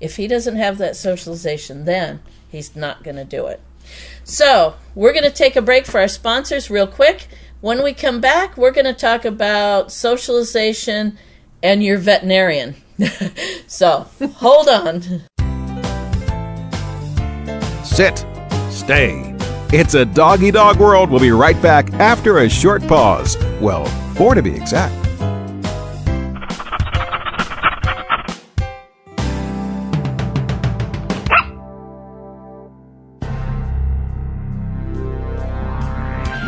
If 0.00 0.16
he 0.16 0.28
doesn't 0.28 0.56
have 0.56 0.78
that 0.78 0.96
socialization, 0.96 1.84
then 1.84 2.20
he's 2.48 2.76
not 2.76 3.02
going 3.02 3.16
to 3.16 3.24
do 3.24 3.46
it. 3.46 3.60
So, 4.24 4.74
we're 4.94 5.12
going 5.12 5.24
to 5.24 5.30
take 5.30 5.56
a 5.56 5.62
break 5.62 5.86
for 5.86 6.00
our 6.00 6.08
sponsors 6.08 6.70
real 6.70 6.86
quick. 6.86 7.28
When 7.60 7.82
we 7.82 7.92
come 7.94 8.20
back, 8.20 8.56
we're 8.56 8.70
going 8.70 8.84
to 8.84 8.92
talk 8.92 9.24
about 9.24 9.90
socialization 9.90 11.18
and 11.62 11.82
your 11.82 11.98
veterinarian. 11.98 12.76
so, 13.66 14.06
hold 14.36 14.68
on. 14.68 15.22
Sit. 17.84 18.24
Stay. 18.70 19.34
It's 19.72 19.94
a 19.94 20.04
doggy 20.04 20.50
dog 20.50 20.78
world. 20.78 21.10
We'll 21.10 21.20
be 21.20 21.30
right 21.30 21.60
back 21.60 21.92
after 21.94 22.38
a 22.38 22.48
short 22.48 22.86
pause. 22.86 23.36
Well, 23.60 23.86
four 24.14 24.34
to 24.34 24.42
be 24.42 24.54
exact. 24.54 25.07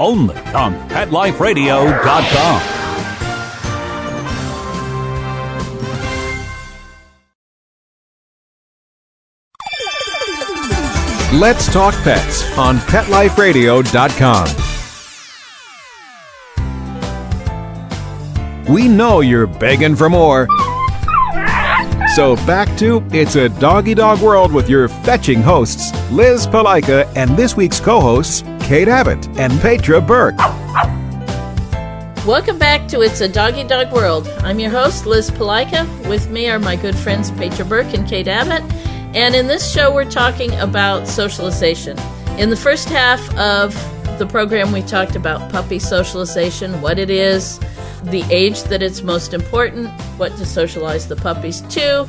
only 0.00 0.36
on 0.54 0.74
PetLifeRadio.com. 0.88 2.80
Let's 11.38 11.72
talk 11.72 11.94
pets 12.02 12.42
on 12.58 12.78
PetLifeRadio.com. 12.78 14.48
We 18.74 18.88
know 18.88 19.20
you're 19.20 19.46
begging 19.46 19.94
for 19.94 20.10
more. 20.10 20.48
So 22.14 22.34
back 22.46 22.76
to 22.78 23.04
It's 23.12 23.36
a 23.36 23.48
Doggy 23.48 23.94
Dog 23.94 24.20
World 24.20 24.52
with 24.52 24.68
your 24.68 24.88
fetching 24.88 25.40
hosts, 25.40 25.92
Liz 26.10 26.48
Palika, 26.48 27.08
and 27.14 27.30
this 27.36 27.56
week's 27.56 27.78
co 27.78 28.00
hosts, 28.00 28.42
Kate 28.70 28.86
Abbott 28.86 29.26
and 29.36 29.52
Petra 29.60 30.00
Burke. 30.00 30.38
Welcome 32.24 32.56
back 32.56 32.86
to 32.86 33.00
It's 33.00 33.20
a 33.20 33.26
Doggy 33.26 33.64
Dog 33.64 33.92
World. 33.92 34.28
I'm 34.44 34.60
your 34.60 34.70
host, 34.70 35.06
Liz 35.06 35.28
Palika. 35.28 35.88
With 36.08 36.30
me 36.30 36.48
are 36.48 36.60
my 36.60 36.76
good 36.76 36.94
friends 36.94 37.32
Petra 37.32 37.64
Burke 37.64 37.92
and 37.94 38.08
Kate 38.08 38.28
Abbott. 38.28 38.62
And 39.16 39.34
in 39.34 39.48
this 39.48 39.68
show, 39.72 39.92
we're 39.92 40.08
talking 40.08 40.54
about 40.60 41.08
socialization. 41.08 41.98
In 42.38 42.50
the 42.50 42.56
first 42.56 42.88
half 42.88 43.18
of 43.36 43.74
the 44.20 44.26
program, 44.26 44.70
we 44.70 44.82
talked 44.82 45.16
about 45.16 45.50
puppy 45.50 45.80
socialization, 45.80 46.80
what 46.80 46.96
it 46.96 47.10
is, 47.10 47.58
the 48.04 48.22
age 48.30 48.62
that 48.62 48.84
it's 48.84 49.02
most 49.02 49.34
important, 49.34 49.88
what 50.16 50.36
to 50.36 50.46
socialize 50.46 51.08
the 51.08 51.16
puppies 51.16 51.62
to. 51.62 52.08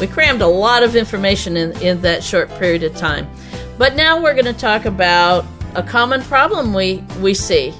We 0.00 0.06
crammed 0.06 0.40
a 0.40 0.46
lot 0.46 0.82
of 0.82 0.96
information 0.96 1.58
in, 1.58 1.72
in 1.82 2.00
that 2.00 2.24
short 2.24 2.48
period 2.58 2.84
of 2.84 2.96
time. 2.96 3.30
But 3.76 3.96
now 3.96 4.18
we're 4.18 4.32
going 4.32 4.46
to 4.46 4.54
talk 4.54 4.86
about 4.86 5.44
a 5.74 5.82
common 5.82 6.22
problem 6.22 6.74
we, 6.74 7.04
we 7.20 7.34
see. 7.34 7.72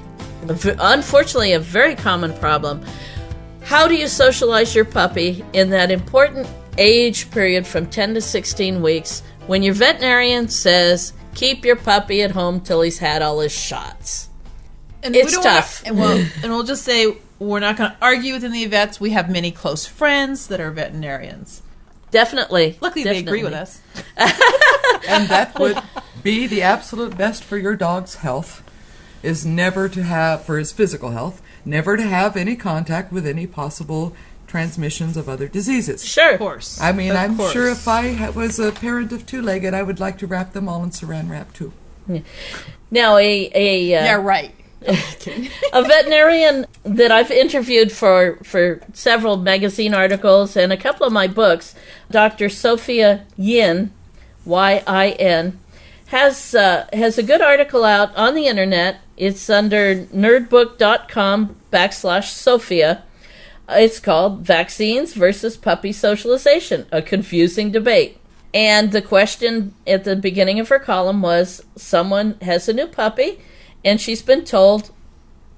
Unfortunately, 0.47 1.53
a 1.53 1.59
very 1.59 1.95
common 1.95 2.33
problem. 2.39 2.83
How 3.63 3.87
do 3.87 3.95
you 3.95 4.07
socialize 4.07 4.73
your 4.73 4.85
puppy 4.85 5.43
in 5.53 5.69
that 5.69 5.91
important 5.91 6.47
age 6.77 7.29
period 7.31 7.67
from 7.67 7.85
10 7.85 8.15
to 8.15 8.21
16 8.21 8.81
weeks 8.81 9.21
when 9.47 9.61
your 9.63 9.73
veterinarian 9.73 10.47
says 10.47 11.13
keep 11.35 11.63
your 11.63 11.75
puppy 11.75 12.21
at 12.23 12.31
home 12.31 12.59
till 12.61 12.81
he's 12.81 12.97
had 12.97 13.21
all 13.21 13.39
his 13.39 13.51
shots? 13.51 14.29
And 15.03 15.15
It's 15.15 15.27
we 15.27 15.31
don't 15.33 15.43
wanna- 15.45 15.55
tough. 15.61 15.83
and, 15.85 15.97
well, 15.97 16.17
and 16.43 16.51
we'll 16.51 16.63
just 16.63 16.83
say 16.83 17.15
we're 17.39 17.59
not 17.59 17.77
going 17.77 17.91
to 17.91 17.97
argue 18.01 18.33
with 18.33 18.43
any 18.43 18.65
vets. 18.65 18.99
We 18.99 19.11
have 19.11 19.29
many 19.29 19.51
close 19.51 19.85
friends 19.85 20.47
that 20.47 20.59
are 20.59 20.69
veterinarians. 20.71 21.61
Definitely. 22.11 22.77
Luckily, 22.81 23.03
they 23.03 23.17
agree 23.19 23.43
with 23.43 23.53
us. 23.53 23.81
and 24.17 25.27
that 25.29 25.57
would 25.57 25.81
be 26.23 26.47
the 26.47 26.61
absolute 26.61 27.17
best 27.17 27.43
for 27.43 27.57
your 27.57 27.75
dog's 27.75 28.15
health 28.15 28.63
is 29.23 29.45
never 29.45 29.87
to 29.89 30.03
have 30.03 30.43
for 30.43 30.57
his 30.57 30.71
physical 30.71 31.11
health 31.11 31.41
never 31.65 31.95
to 31.97 32.03
have 32.03 32.35
any 32.35 32.55
contact 32.55 33.11
with 33.11 33.25
any 33.27 33.45
possible 33.47 34.15
transmissions 34.47 35.15
of 35.15 35.29
other 35.29 35.47
diseases 35.47 36.03
Sure. 36.05 36.33
Of 36.33 36.39
course. 36.39 36.81
i 36.81 36.91
mean 36.91 37.11
Of 37.11 37.17
i'm 37.17 37.37
course. 37.37 37.51
sure 37.53 37.69
if 37.69 37.87
i 37.87 38.29
was 38.31 38.59
a 38.59 38.71
parent 38.71 39.11
of 39.11 39.25
two-legged 39.25 39.73
i 39.73 39.83
would 39.83 39.99
like 39.99 40.17
to 40.19 40.27
wrap 40.27 40.53
them 40.53 40.67
all 40.67 40.83
in 40.83 40.89
saran 40.89 41.29
wrap 41.29 41.53
too 41.53 41.71
Yeah. 42.07 42.21
Now, 42.89 43.15
a, 43.17 43.49
a 43.55 43.95
uh, 43.95 44.03
Yeah, 44.03 44.15
right. 44.15 44.53
a 45.73 45.83
veterinarian 45.83 46.65
that 46.83 47.11
I've 47.11 47.29
interviewed 47.31 47.91
for 47.91 48.37
for 48.43 48.81
several 48.93 49.37
magazine 49.37 49.93
articles 49.93 50.57
and 50.57 50.73
a 50.73 50.77
couple 50.77 51.05
of 51.05 51.13
my 51.13 51.27
books, 51.27 51.73
Dr. 52.09 52.49
Sophia 52.49 53.23
Yin, 53.37 53.91
Y 54.43 54.83
I 54.87 55.09
N, 55.11 55.59
has 56.11 56.53
uh, 56.53 56.87
has 56.91 57.17
a 57.17 57.23
good 57.23 57.41
article 57.41 57.85
out 57.85 58.13
on 58.15 58.35
the 58.35 58.47
internet. 58.47 58.99
It's 59.15 59.49
under 59.49 59.95
nerdbook.com 59.95 61.55
backslash 61.71 62.29
Sophia. 62.31 63.03
It's 63.69 63.99
called 63.99 64.41
Vaccines 64.41 65.13
versus 65.13 65.55
Puppy 65.55 65.93
Socialization, 65.93 66.85
a 66.91 67.01
confusing 67.01 67.71
debate. 67.71 68.17
And 68.53 68.91
the 68.91 69.01
question 69.01 69.73
at 69.87 70.03
the 70.03 70.17
beginning 70.17 70.59
of 70.59 70.67
her 70.67 70.79
column 70.79 71.21
was 71.21 71.63
someone 71.77 72.37
has 72.41 72.67
a 72.67 72.73
new 72.73 72.87
puppy 72.87 73.39
and 73.85 74.01
she's 74.01 74.21
been 74.21 74.43
told 74.43 74.91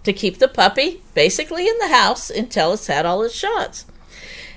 to 0.04 0.13
keep 0.13 0.38
the 0.38 0.48
puppy 0.48 1.02
basically 1.16 1.68
in 1.68 1.78
the 1.80 1.88
house 1.88 2.30
until 2.30 2.74
it's 2.74 2.86
had 2.86 3.08
all 3.08 3.24
its 3.24 3.34
shots. 3.34 3.86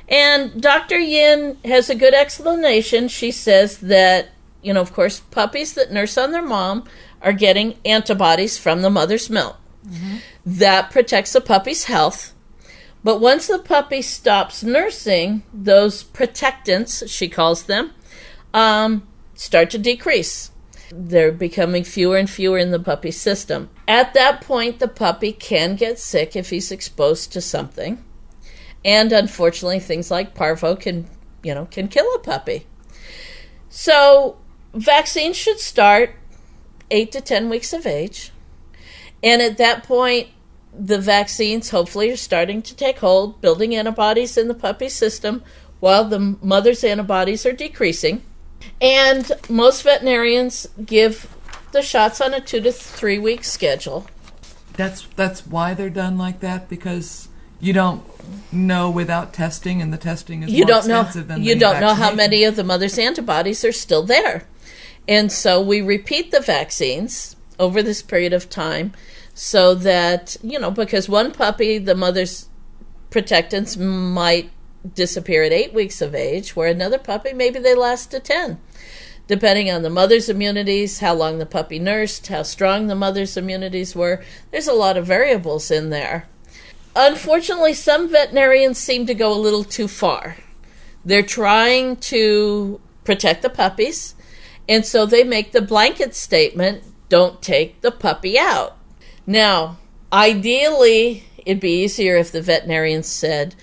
And 0.08 0.60
Dr. 0.60 0.98
Yin 0.98 1.56
has 1.64 1.88
a 1.88 1.94
good 1.94 2.14
explanation. 2.14 3.08
She 3.08 3.30
says 3.30 3.78
that, 3.78 4.28
you 4.62 4.72
know, 4.72 4.80
of 4.80 4.92
course, 4.92 5.20
puppies 5.20 5.74
that 5.74 5.92
nurse 5.92 6.18
on 6.18 6.32
their 6.32 6.42
mom 6.42 6.84
are 7.22 7.32
getting 7.32 7.78
antibodies 7.84 8.58
from 8.58 8.82
the 8.82 8.90
mother's 8.90 9.30
milk. 9.30 9.56
That 10.44 10.90
protects 10.90 11.32
the 11.32 11.40
puppy's 11.40 11.84
health. 11.84 12.34
But 13.04 13.20
once 13.20 13.46
the 13.46 13.60
puppy 13.60 14.02
stops 14.02 14.64
nursing, 14.64 15.44
those 15.54 16.02
protectants, 16.02 17.08
she 17.08 17.28
calls 17.28 17.64
them, 17.64 17.92
um, 18.52 19.06
start 19.34 19.70
to 19.70 19.78
decrease. 19.78 20.50
They're 20.90 21.32
becoming 21.32 21.84
fewer 21.84 22.16
and 22.16 22.28
fewer 22.28 22.58
in 22.58 22.72
the 22.72 22.80
puppy 22.80 23.12
system. 23.12 23.70
At 23.86 24.14
that 24.14 24.40
point, 24.40 24.80
the 24.80 24.88
puppy 24.88 25.32
can 25.32 25.76
get 25.76 25.98
sick 25.98 26.34
if 26.34 26.50
he's 26.50 26.72
exposed 26.72 27.32
to 27.32 27.40
something. 27.40 28.02
And 28.84 29.12
unfortunately, 29.12 29.80
things 29.80 30.10
like 30.10 30.34
parvo 30.34 30.76
can, 30.76 31.08
you 31.42 31.54
know, 31.54 31.66
can 31.66 31.88
kill 31.88 32.12
a 32.14 32.18
puppy. 32.18 32.66
So, 33.68 34.38
vaccines 34.76 35.36
should 35.36 35.58
start 35.58 36.14
8 36.90 37.10
to 37.12 37.20
10 37.20 37.48
weeks 37.48 37.72
of 37.72 37.86
age. 37.86 38.32
And 39.22 39.42
at 39.42 39.58
that 39.58 39.82
point, 39.82 40.28
the 40.78 40.98
vaccines 40.98 41.70
hopefully 41.70 42.10
are 42.10 42.16
starting 42.16 42.62
to 42.62 42.76
take 42.76 42.98
hold, 42.98 43.40
building 43.40 43.74
antibodies 43.74 44.36
in 44.36 44.48
the 44.48 44.54
puppy 44.54 44.88
system 44.88 45.42
while 45.80 46.04
the 46.04 46.36
mother's 46.40 46.84
antibodies 46.84 47.46
are 47.46 47.52
decreasing. 47.52 48.22
And 48.80 49.30
most 49.48 49.82
veterinarians 49.82 50.68
give 50.84 51.34
the 51.72 51.82
shots 51.82 52.20
on 52.20 52.34
a 52.34 52.40
two 52.40 52.60
to 52.60 52.72
three 52.72 53.18
week 53.18 53.44
schedule. 53.44 54.06
That's 54.74 55.06
that's 55.16 55.46
why 55.46 55.74
they're 55.74 55.90
done 55.90 56.18
like 56.18 56.40
that 56.40 56.68
because 56.68 57.28
you 57.60 57.72
don't 57.72 58.04
know 58.52 58.90
without 58.90 59.32
testing, 59.32 59.80
and 59.80 59.92
the 59.92 59.98
testing 59.98 60.42
is 60.42 60.50
You 60.50 60.66
don't 60.66 60.86
know 60.86 61.08
you 61.36 61.58
don't 61.58 61.80
know 61.80 61.94
how 61.94 62.14
many 62.14 62.44
of 62.44 62.56
the 62.56 62.64
mother's 62.64 62.98
antibodies 62.98 63.64
are 63.64 63.72
still 63.72 64.02
there. 64.02 64.44
And 65.08 65.30
so 65.30 65.60
we 65.60 65.80
repeat 65.80 66.30
the 66.30 66.40
vaccines 66.40 67.36
over 67.58 67.82
this 67.82 68.02
period 68.02 68.32
of 68.32 68.50
time 68.50 68.92
so 69.34 69.74
that, 69.74 70.36
you 70.42 70.58
know, 70.58 70.70
because 70.70 71.08
one 71.08 71.32
puppy, 71.32 71.78
the 71.78 71.94
mother's 71.94 72.48
protectants 73.10 73.76
might 73.76 74.50
disappear 74.94 75.42
at 75.42 75.52
eight 75.52 75.72
weeks 75.72 76.00
of 76.00 76.14
age, 76.14 76.54
where 76.56 76.68
another 76.68 76.98
puppy, 76.98 77.32
maybe 77.32 77.58
they 77.58 77.74
last 77.74 78.10
to 78.10 78.20
10. 78.20 78.58
Depending 79.28 79.70
on 79.70 79.82
the 79.82 79.90
mother's 79.90 80.28
immunities, 80.28 81.00
how 81.00 81.12
long 81.12 81.38
the 81.38 81.46
puppy 81.46 81.78
nursed, 81.78 82.28
how 82.28 82.42
strong 82.42 82.86
the 82.86 82.94
mother's 82.94 83.36
immunities 83.36 83.96
were, 83.96 84.22
there's 84.50 84.68
a 84.68 84.72
lot 84.72 84.96
of 84.96 85.06
variables 85.06 85.70
in 85.70 85.90
there. 85.90 86.28
Unfortunately, 86.94 87.74
some 87.74 88.08
veterinarians 88.08 88.78
seem 88.78 89.04
to 89.06 89.14
go 89.14 89.32
a 89.32 89.34
little 89.34 89.64
too 89.64 89.88
far. 89.88 90.36
They're 91.04 91.22
trying 91.22 91.96
to 91.96 92.80
protect 93.04 93.42
the 93.42 93.50
puppies, 93.50 94.14
and 94.68 94.84
so 94.84 95.06
they 95.06 95.24
make 95.24 95.52
the 95.52 95.62
blanket 95.62 96.14
statement 96.14 96.82
don't 97.08 97.40
take 97.40 97.80
the 97.80 97.90
puppy 97.90 98.38
out. 98.38 98.76
Now, 99.26 99.78
ideally, 100.12 101.24
it'd 101.38 101.60
be 101.60 101.82
easier 101.84 102.16
if 102.16 102.32
the 102.32 102.42
veterinarians 102.42 103.06
said, 103.06 103.54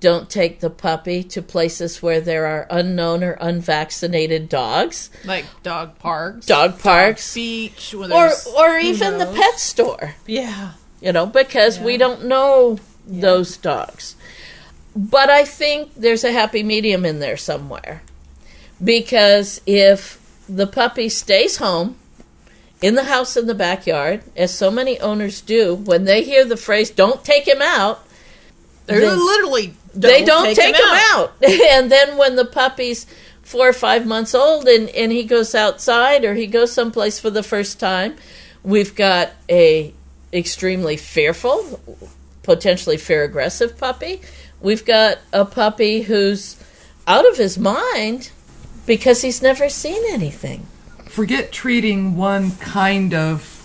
don't 0.00 0.30
take 0.30 0.60
the 0.60 0.70
puppy 0.70 1.24
to 1.24 1.42
places 1.42 2.02
where 2.02 2.20
there 2.20 2.46
are 2.46 2.66
unknown 2.70 3.24
or 3.24 3.32
unvaccinated 3.40 4.48
dogs, 4.48 5.10
Like 5.24 5.44
dog 5.62 5.98
parks, 5.98 6.46
dog 6.46 6.78
parks, 6.78 7.34
beach, 7.34 7.92
or 7.92 8.30
or 8.56 8.78
even 8.78 9.18
the 9.18 9.26
pet 9.26 9.58
store. 9.58 10.14
Yeah. 10.26 10.74
You 11.00 11.12
know, 11.12 11.26
because 11.26 11.80
we 11.80 11.96
don't 11.96 12.26
know 12.26 12.78
those 13.04 13.56
dogs. 13.56 14.14
But 14.94 15.30
I 15.30 15.44
think 15.44 15.94
there's 15.96 16.22
a 16.22 16.32
happy 16.32 16.62
medium 16.62 17.04
in 17.04 17.18
there 17.18 17.36
somewhere. 17.36 18.02
Because 18.82 19.60
if 19.66 20.21
the 20.48 20.66
puppy 20.66 21.08
stays 21.08 21.56
home 21.56 21.96
in 22.80 22.96
the 22.96 23.04
house 23.04 23.36
in 23.36 23.46
the 23.46 23.54
backyard, 23.54 24.22
as 24.36 24.52
so 24.52 24.70
many 24.70 24.98
owners 25.00 25.40
do, 25.40 25.74
when 25.74 26.04
they 26.04 26.24
hear 26.24 26.44
the 26.44 26.56
phrase, 26.56 26.90
don't 26.90 27.24
take 27.24 27.46
him 27.46 27.62
out, 27.62 28.04
They're 28.86 29.00
Then- 29.00 29.24
literally 29.24 29.74
they 29.94 30.24
don't 30.24 30.54
take, 30.54 30.74
him 30.74 30.82
out. 30.84 31.34
and 31.42 31.92
then 31.92 32.16
when 32.16 32.34
the 32.36 32.44
puppy's 32.44 33.06
four 33.42 33.68
or 33.68 33.72
five 33.72 34.06
months 34.06 34.34
old 34.34 34.66
and, 34.66 34.88
and 34.90 35.12
he 35.12 35.22
goes 35.24 35.54
outside 35.54 36.24
or 36.24 36.34
he 36.34 36.46
goes 36.46 36.72
someplace 36.72 37.20
for 37.20 37.30
the 37.30 37.42
first 37.42 37.78
time, 37.78 38.16
we've 38.64 38.94
got 38.94 39.30
a 39.48 39.92
extremely 40.32 40.96
fearful, 40.96 41.80
potentially 42.42 42.96
fear 42.96 43.22
aggressive 43.22 43.78
puppy. 43.78 44.20
We've 44.60 44.84
got 44.84 45.18
a 45.32 45.44
puppy 45.44 46.02
who's 46.02 46.56
out 47.06 47.28
of 47.28 47.36
his 47.36 47.58
mind 47.58 48.30
because 48.86 49.22
he's 49.22 49.42
never 49.42 49.68
seen 49.68 50.02
anything. 50.08 50.66
Forget 51.06 51.52
treating 51.52 52.16
one 52.16 52.52
kind 52.52 53.12
of 53.14 53.58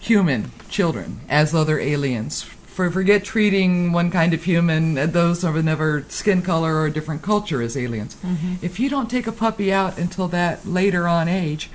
human 0.00 0.52
children 0.68 1.20
as 1.28 1.52
though 1.52 1.64
they're 1.64 1.80
aliens. 1.80 2.42
For 2.42 2.90
forget 2.90 3.24
treating 3.24 3.92
one 3.92 4.10
kind 4.10 4.34
of 4.34 4.42
human, 4.44 4.98
uh, 4.98 5.06
those 5.06 5.44
of 5.44 5.54
another 5.54 6.04
skin 6.08 6.42
color 6.42 6.74
or 6.74 6.86
a 6.86 6.90
different 6.92 7.22
culture 7.22 7.62
as 7.62 7.76
aliens. 7.76 8.16
If 8.60 8.80
you 8.80 8.90
don't 8.90 9.08
take 9.08 9.26
a 9.28 9.32
puppy 9.32 9.72
out 9.72 9.96
until 9.96 10.26
that 10.28 10.66
later 10.66 11.06
on 11.06 11.28
age, 11.28 11.70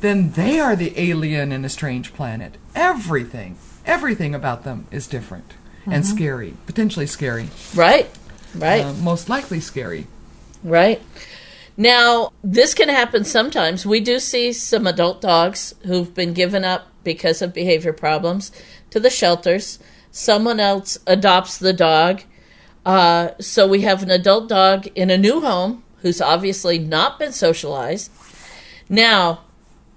then 0.00 0.30
they 0.32 0.60
are 0.60 0.76
the 0.76 0.92
alien 1.00 1.50
in 1.50 1.64
a 1.64 1.68
strange 1.68 2.14
planet. 2.14 2.56
Everything, 2.74 3.56
everything 3.84 4.34
about 4.34 4.62
them 4.64 4.86
is 4.92 5.06
different 5.08 5.54
and 5.86 6.06
scary, 6.06 6.54
potentially 6.66 7.06
scary, 7.06 7.48
Right? 7.74 8.08
Right? 8.54 8.84
uh, 8.84 8.92
most 8.94 9.28
likely 9.28 9.60
scary. 9.60 10.06
Right. 10.62 11.02
Now, 11.76 12.32
this 12.42 12.74
can 12.74 12.88
happen 12.88 13.24
sometimes. 13.24 13.84
We 13.84 14.00
do 14.00 14.20
see 14.20 14.52
some 14.52 14.86
adult 14.86 15.20
dogs 15.20 15.74
who've 15.84 16.14
been 16.14 16.32
given 16.32 16.64
up 16.64 16.86
because 17.02 17.42
of 17.42 17.52
behavior 17.52 17.92
problems 17.92 18.52
to 18.90 19.00
the 19.00 19.10
shelters. 19.10 19.78
Someone 20.10 20.60
else 20.60 20.98
adopts 21.06 21.58
the 21.58 21.72
dog. 21.72 22.22
Uh, 22.86 23.30
so 23.40 23.66
we 23.66 23.80
have 23.80 24.02
an 24.02 24.10
adult 24.10 24.48
dog 24.48 24.86
in 24.94 25.10
a 25.10 25.18
new 25.18 25.40
home 25.40 25.82
who's 25.98 26.20
obviously 26.20 26.78
not 26.78 27.18
been 27.18 27.32
socialized. 27.32 28.10
Now, 28.88 29.40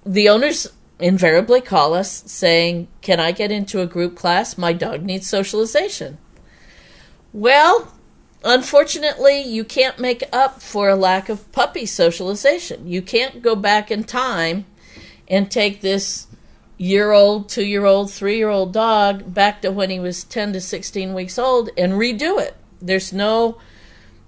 the 0.06 0.30
owners 0.30 0.68
invariably 1.00 1.62
call 1.62 1.94
us 1.94 2.24
saying, 2.26 2.88
Can 3.02 3.20
I 3.20 3.32
get 3.32 3.52
into 3.52 3.82
a 3.82 3.86
group 3.86 4.16
class? 4.16 4.58
My 4.58 4.74
dog 4.74 5.04
needs 5.04 5.28
socialization. 5.28 6.18
Well, 7.34 7.92
unfortunately, 8.44 9.42
you 9.42 9.64
can't 9.64 10.00
make 10.00 10.24
up 10.32 10.62
for 10.62 10.90
a 10.90 10.96
lack 10.96 11.30
of 11.30 11.52
puppy 11.52 11.86
socialization. 11.86 12.88
You 12.88 13.02
can't 13.02 13.42
go 13.42 13.56
back 13.56 13.92
in 13.92 14.04
time 14.04 14.66
and 15.28 15.52
take 15.52 15.82
this 15.82 16.28
year 16.78 17.12
old, 17.12 17.50
two 17.50 17.66
year 17.66 17.86
old, 17.86 18.12
three 18.12 18.38
year 18.38 18.50
old 18.50 18.74
dog 18.74 19.34
back 19.34 19.62
to 19.62 19.72
when 19.72 19.90
he 19.90 20.00
was 20.00 20.24
10 20.24 20.54
to 20.54 20.62
16 20.62 21.14
weeks 21.14 21.38
old 21.38 21.70
and 21.78 21.94
redo 21.94 22.40
it. 22.42 22.56
There's 22.82 23.12
no 23.12 23.58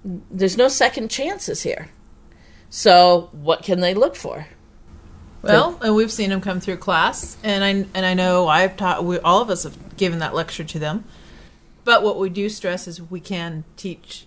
there's 0.04 0.56
no 0.56 0.68
second 0.68 1.10
chances 1.10 1.62
here. 1.62 1.90
So, 2.70 3.28
what 3.32 3.62
can 3.62 3.80
they 3.80 3.94
look 3.94 4.16
for? 4.16 4.46
Well, 5.42 5.78
and 5.82 5.94
we've 5.94 6.12
seen 6.12 6.30
them 6.30 6.40
come 6.40 6.60
through 6.60 6.76
class, 6.76 7.36
and 7.42 7.64
I 7.64 7.68
and 7.94 8.06
I 8.06 8.14
know 8.14 8.46
I've 8.46 8.76
taught. 8.76 9.04
We 9.04 9.18
all 9.18 9.40
of 9.40 9.50
us 9.50 9.64
have 9.64 9.96
given 9.96 10.18
that 10.18 10.34
lecture 10.34 10.64
to 10.64 10.78
them. 10.78 11.04
But 11.84 12.02
what 12.02 12.18
we 12.18 12.28
do 12.28 12.48
stress 12.48 12.86
is 12.86 13.00
we 13.02 13.20
can 13.20 13.64
teach 13.76 14.26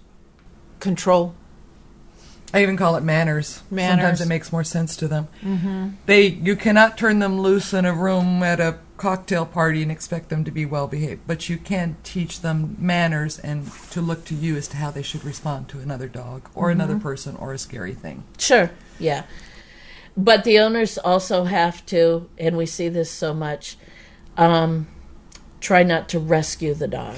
control. 0.79 1.35
I 2.53 2.61
even 2.61 2.77
call 2.77 2.95
it 2.95 3.03
manners. 3.03 3.63
Manners. 3.71 3.93
Sometimes 3.93 4.21
it 4.21 4.27
makes 4.27 4.51
more 4.51 4.63
sense 4.63 4.95
to 4.97 5.07
them. 5.07 5.27
Mm-hmm. 5.41 5.89
They 6.05 6.27
you 6.27 6.55
cannot 6.55 6.97
turn 6.97 7.19
them 7.19 7.39
loose 7.39 7.73
in 7.73 7.85
a 7.85 7.93
room 7.93 8.43
at 8.43 8.59
a 8.59 8.79
cocktail 8.97 9.45
party 9.45 9.81
and 9.81 9.91
expect 9.91 10.29
them 10.29 10.43
to 10.43 10.51
be 10.51 10.65
well 10.65 10.87
behaved, 10.87 11.21
but 11.25 11.49
you 11.49 11.57
can 11.57 11.97
teach 12.03 12.41
them 12.41 12.75
manners 12.79 13.39
and 13.39 13.71
to 13.91 14.01
look 14.01 14.23
to 14.25 14.35
you 14.35 14.55
as 14.55 14.67
to 14.69 14.77
how 14.77 14.91
they 14.91 15.01
should 15.01 15.25
respond 15.25 15.67
to 15.67 15.79
another 15.79 16.07
dog 16.07 16.47
or 16.53 16.69
another 16.69 16.97
person 16.99 17.35
or 17.35 17.53
a 17.53 17.57
scary 17.57 17.93
thing. 17.93 18.23
Sure, 18.37 18.71
yeah. 18.99 19.23
But 20.15 20.43
the 20.43 20.59
owners 20.59 20.97
also 20.99 21.45
have 21.45 21.85
to, 21.87 22.29
and 22.37 22.55
we 22.55 22.65
see 22.67 22.87
this 22.87 23.09
so 23.09 23.33
much, 23.33 23.77
um, 24.37 24.87
try 25.63 25.82
not 25.82 26.10
to 26.10 26.19
rescue 26.19 26.73
the 26.76 26.88
dog. 26.88 27.15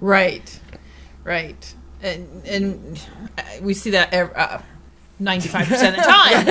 Right, 0.00 0.60
right, 1.24 1.74
and 2.02 2.44
and 2.46 3.06
uh, 3.38 3.42
we 3.62 3.72
see 3.72 3.90
that 3.92 4.12
ninety 5.18 5.48
five 5.48 5.66
percent 5.68 5.96
of 5.96 6.02
the 6.04 6.10
time. 6.10 6.46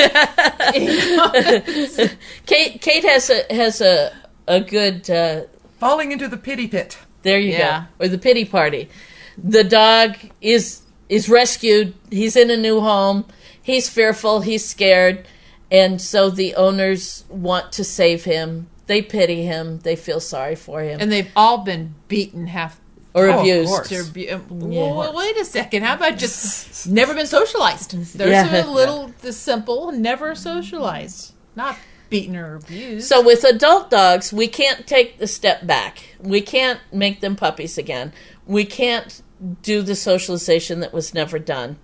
Kate, 2.46 2.82
Kate 2.82 3.04
has 3.04 3.30
a 3.30 3.44
has 3.54 3.82
a 3.82 4.12
a 4.48 4.62
good. 4.62 5.10
Uh, 5.10 5.42
Falling 5.80 6.12
into 6.12 6.28
the 6.28 6.38
pity 6.38 6.68
pit. 6.68 6.98
there 7.24 7.38
you 7.38 7.52
Yeah. 7.52 7.86
go, 8.00 8.06
or 8.06 8.08
the 8.08 8.18
pity 8.18 8.46
party. 8.46 8.90
The 9.38 9.64
dog 9.64 10.16
is 10.42 10.82
is 11.10 11.30
rescued. 11.30 11.94
He's 12.10 12.36
in 12.36 12.50
a 12.50 12.58
new 12.58 12.80
home. 12.82 13.26
He's 13.62 13.90
fearful. 13.90 14.42
He's 14.42 14.66
scared, 14.68 15.28
and 15.70 16.02
so 16.02 16.30
the 16.30 16.56
owners 16.56 17.26
want 17.30 17.72
to 17.74 17.84
save 17.84 18.24
him. 18.24 18.68
They 18.88 19.02
pity 19.02 19.44
him. 19.44 19.80
They 19.80 19.96
feel 19.96 20.20
sorry 20.20 20.56
for 20.56 20.82
him, 20.82 21.00
and 21.02 21.12
they've 21.12 21.32
all 21.36 21.60
been 21.60 21.96
beaten 22.08 22.48
half. 22.48 22.80
or 23.14 23.28
Oh, 23.30 23.40
abused. 23.40 24.14
Be- 24.14 24.24
Yeah. 24.26 24.40
well, 24.50 25.14
wait 25.16 25.38
a 25.38 25.46
second. 25.46 25.84
How 25.84 25.94
about 25.96 26.18
just 26.18 26.86
never 27.00 27.14
been 27.14 27.28
socialized? 27.28 27.92
There's 28.18 28.30
Yeah. 28.32 28.66
a 28.66 28.68
little 28.70 29.12
the 29.22 29.32
simple, 29.32 29.92
never 29.94 30.36
socialized, 30.36 31.32
not 31.56 31.78
beaten 32.10 32.36
or 32.36 32.56
abused. 32.56 33.08
So 33.08 33.22
with 33.22 33.46
adult 33.46 33.90
dogs, 33.90 34.34
we 34.34 34.48
can't 34.50 34.86
take 34.86 35.18
the 35.18 35.28
step 35.28 35.66
back. 35.66 36.04
We 36.20 36.42
can't 36.42 36.82
make 36.92 37.22
them 37.22 37.38
puppies 37.38 37.78
again. 37.78 38.12
We 38.46 38.66
can't 38.66 39.22
do 39.62 39.82
the 39.82 39.96
socialization 39.96 40.82
that 40.82 40.92
was 40.94 41.14
never 41.14 41.40
done. 41.40 41.78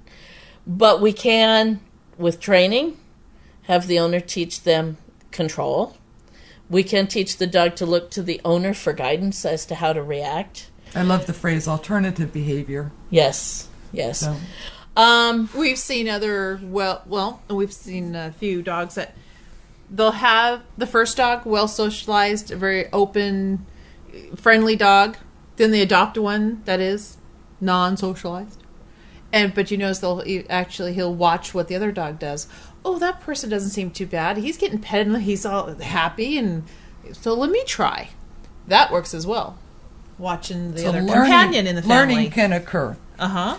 But 0.68 1.00
we 1.02 1.14
can, 1.14 1.80
with 2.18 2.42
training, 2.42 2.98
have 3.64 3.88
the 3.88 4.00
owner 4.00 4.20
teach 4.20 4.64
them 4.64 4.98
control. 5.32 5.96
We 6.72 6.84
can 6.84 7.06
teach 7.06 7.38
the 7.38 7.46
dog 7.46 7.76
to 7.76 7.86
look 7.86 8.10
to 8.12 8.24
the 8.24 8.42
owner 8.44 8.74
for 8.74 8.94
guidance 8.94 9.46
as 9.46 9.66
to 9.68 9.76
how 9.76 9.92
to 9.94 10.02
react. 10.02 10.72
I 10.96 11.04
love 11.04 11.26
the 11.28 11.34
phrase 11.34 11.68
alternative 11.68 12.34
behavior. 12.34 12.92
Yes, 13.10 13.68
yes. 13.92 14.22
So 14.22 14.36
Um, 14.96 15.50
We've 15.56 15.78
seen 15.78 16.10
other 16.10 16.60
well, 16.64 17.04
well, 17.06 17.42
we've 17.50 17.74
seen 17.74 18.16
a 18.16 18.32
few 18.32 18.62
dogs 18.62 18.96
that 18.96 19.16
they'll 19.90 20.12
have 20.12 20.64
the 20.78 20.88
first 20.88 21.18
dog 21.18 21.46
well 21.46 21.68
socialized, 21.68 22.52
a 22.52 22.56
very 22.56 22.92
open, 22.92 23.66
friendly 24.36 24.76
dog. 24.78 25.18
Then 25.58 25.72
they 25.72 25.82
adopt 25.82 26.18
one 26.18 26.62
that 26.66 26.80
is 26.80 27.18
non-socialized, 27.60 28.61
and 29.34 29.54
but 29.54 29.72
you 29.72 29.78
notice 29.78 30.00
they'll 30.00 30.22
he- 30.22 30.50
actually 30.50 30.94
he'll 30.94 31.14
watch 31.16 31.54
what 31.54 31.68
the 31.68 31.76
other 31.76 31.92
dog 31.92 32.20
does. 32.20 32.48
Oh, 32.84 32.98
that 33.00 33.22
person 33.22 33.50
doesn't 33.50 33.70
seem 33.72 33.92
too 33.92 34.06
bad. 34.08 34.38
He's 34.38 34.58
getting 34.58 34.80
petted. 34.80 35.08
and 35.08 35.22
He's 35.24 35.46
all 35.46 35.74
happy, 35.76 36.38
and 36.38 36.64
so 37.14 37.34
let 37.34 37.50
me 37.52 37.64
try. 37.66 38.10
That 38.68 38.92
works 38.92 39.14
as 39.14 39.26
well. 39.28 39.58
Watching 40.18 40.74
the 40.74 40.80
so 40.82 40.90
other 40.90 41.02
learning, 41.02 41.14
companion 41.24 41.68
in 41.68 41.76
the 41.76 41.82
family. 41.82 42.16
learning 42.16 42.32
can 42.32 42.54
occur. 42.54 42.98
uh 43.20 43.28
huh. 43.28 43.58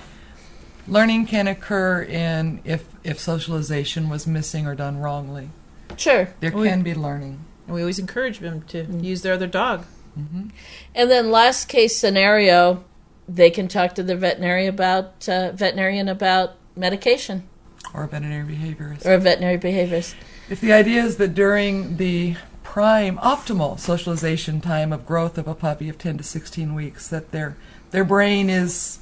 Learning 0.88 1.26
can 1.26 1.46
occur 1.48 2.02
in 2.02 2.60
if 2.64 2.84
if 3.04 3.18
socialization 3.20 4.08
was 4.08 4.26
missing 4.26 4.66
or 4.66 4.74
done 4.74 4.98
wrongly. 4.98 5.50
sure. 5.96 6.28
There 6.40 6.50
can 6.50 6.82
be 6.82 6.94
learning. 6.94 7.44
And 7.66 7.74
we 7.76 7.80
always 7.82 7.98
encourage 8.00 8.40
them 8.40 8.62
to 8.68 8.84
use 8.84 9.22
their 9.22 9.32
other 9.34 9.46
dog. 9.46 9.84
And 10.16 11.10
then 11.10 11.30
last 11.30 11.66
case 11.68 11.96
scenario, 11.96 12.84
they 13.28 13.50
can 13.50 13.68
talk 13.68 13.94
to 13.94 14.02
the 14.02 14.16
veterinary 14.16 14.66
about 14.66 15.28
uh, 15.28 15.52
veterinarian 15.52 16.08
about 16.08 16.54
medication 16.76 17.48
or 17.94 18.04
a 18.04 18.08
veterinary 18.08 18.54
behaviorist. 18.54 19.04
or 19.04 19.14
a 19.14 19.18
veterinary 19.18 19.56
behaviors. 19.56 20.14
If 20.48 20.60
the 20.60 20.72
idea 20.72 21.02
is 21.02 21.16
that 21.16 21.34
during 21.34 21.96
the 21.96 22.36
prime 22.62 23.18
optimal 23.18 23.78
socialization 23.78 24.60
time 24.60 24.92
of 24.92 25.04
growth 25.04 25.36
of 25.36 25.46
a 25.46 25.54
puppy 25.54 25.88
of 25.88 25.98
10 25.98 26.18
to 26.18 26.24
16 26.24 26.74
weeks 26.74 27.08
that 27.08 27.30
their 27.30 27.56
their 27.90 28.04
brain 28.04 28.48
is 28.48 28.98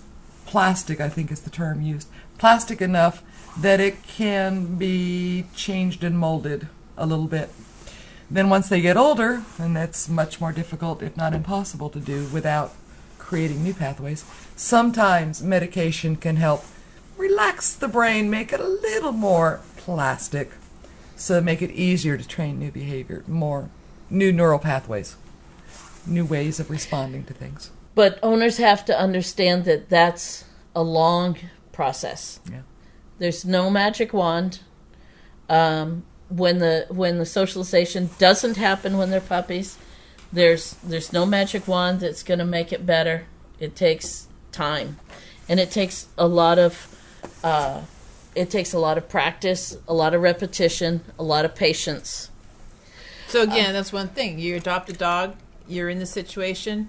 plastic 0.46 1.00
I 1.00 1.08
think 1.08 1.30
is 1.30 1.42
the 1.42 1.50
term 1.50 1.80
used 1.80 2.08
plastic 2.38 2.80
enough 2.82 3.22
that 3.56 3.78
it 3.78 4.02
can 4.02 4.76
be 4.76 5.44
changed 5.54 6.02
and 6.02 6.18
molded 6.18 6.66
a 6.96 7.06
little 7.06 7.26
bit 7.28 7.50
then 8.28 8.48
once 8.48 8.68
they 8.68 8.80
get 8.80 8.96
older 8.96 9.44
and 9.58 9.76
that's 9.76 10.08
much 10.08 10.40
more 10.40 10.50
difficult 10.50 11.00
if 11.02 11.16
not 11.16 11.32
impossible 11.32 11.90
to 11.90 12.00
do 12.00 12.26
without 12.32 12.72
creating 13.30 13.62
new 13.62 13.72
pathways 13.72 14.24
sometimes 14.56 15.40
medication 15.40 16.16
can 16.16 16.34
help 16.34 16.64
relax 17.16 17.72
the 17.74 17.88
brain 17.88 18.28
make 18.28 18.52
it 18.52 18.60
a 18.60 18.68
little 18.68 19.12
more 19.12 19.60
plastic 19.76 20.50
so 21.20 21.38
make 21.38 21.60
it 21.60 21.70
easier 21.72 22.16
to 22.16 22.26
train 22.26 22.58
new 22.58 22.70
behavior, 22.70 23.22
more 23.28 23.68
new 24.08 24.32
neural 24.32 24.58
pathways, 24.58 25.16
new 26.06 26.24
ways 26.24 26.58
of 26.58 26.70
responding 26.70 27.24
to 27.24 27.34
things. 27.34 27.70
But 27.94 28.18
owners 28.22 28.56
have 28.56 28.86
to 28.86 28.98
understand 28.98 29.66
that 29.66 29.90
that's 29.90 30.46
a 30.74 30.82
long 30.82 31.36
process. 31.72 32.40
Yeah. 32.50 32.62
There's 33.18 33.44
no 33.44 33.68
magic 33.68 34.14
wand. 34.14 34.60
Um, 35.50 36.04
when 36.30 36.58
the 36.58 36.86
when 36.88 37.18
the 37.18 37.26
socialization 37.26 38.08
doesn't 38.18 38.56
happen 38.56 38.96
when 38.96 39.10
they're 39.10 39.20
puppies, 39.20 39.76
there's 40.32 40.72
there's 40.84 41.12
no 41.12 41.26
magic 41.26 41.66
wand 41.66 42.00
that's 42.00 42.22
going 42.22 42.38
to 42.38 42.44
make 42.44 42.72
it 42.72 42.86
better. 42.86 43.26
It 43.58 43.76
takes 43.76 44.28
time, 44.52 44.98
and 45.48 45.60
it 45.60 45.70
takes 45.70 46.08
a 46.16 46.26
lot 46.26 46.58
of 46.58 46.96
uh, 47.42 47.82
it 48.34 48.50
takes 48.50 48.72
a 48.72 48.78
lot 48.78 48.98
of 48.98 49.08
practice, 49.08 49.76
a 49.88 49.94
lot 49.94 50.14
of 50.14 50.22
repetition, 50.22 51.02
a 51.18 51.22
lot 51.22 51.44
of 51.44 51.54
patience. 51.54 52.30
So 53.28 53.42
again, 53.42 53.72
that's 53.72 53.92
one 53.92 54.08
thing. 54.08 54.38
You 54.38 54.56
adopt 54.56 54.88
a 54.90 54.92
dog, 54.92 55.36
you're 55.68 55.88
in 55.88 55.98
the 55.98 56.06
situation. 56.06 56.88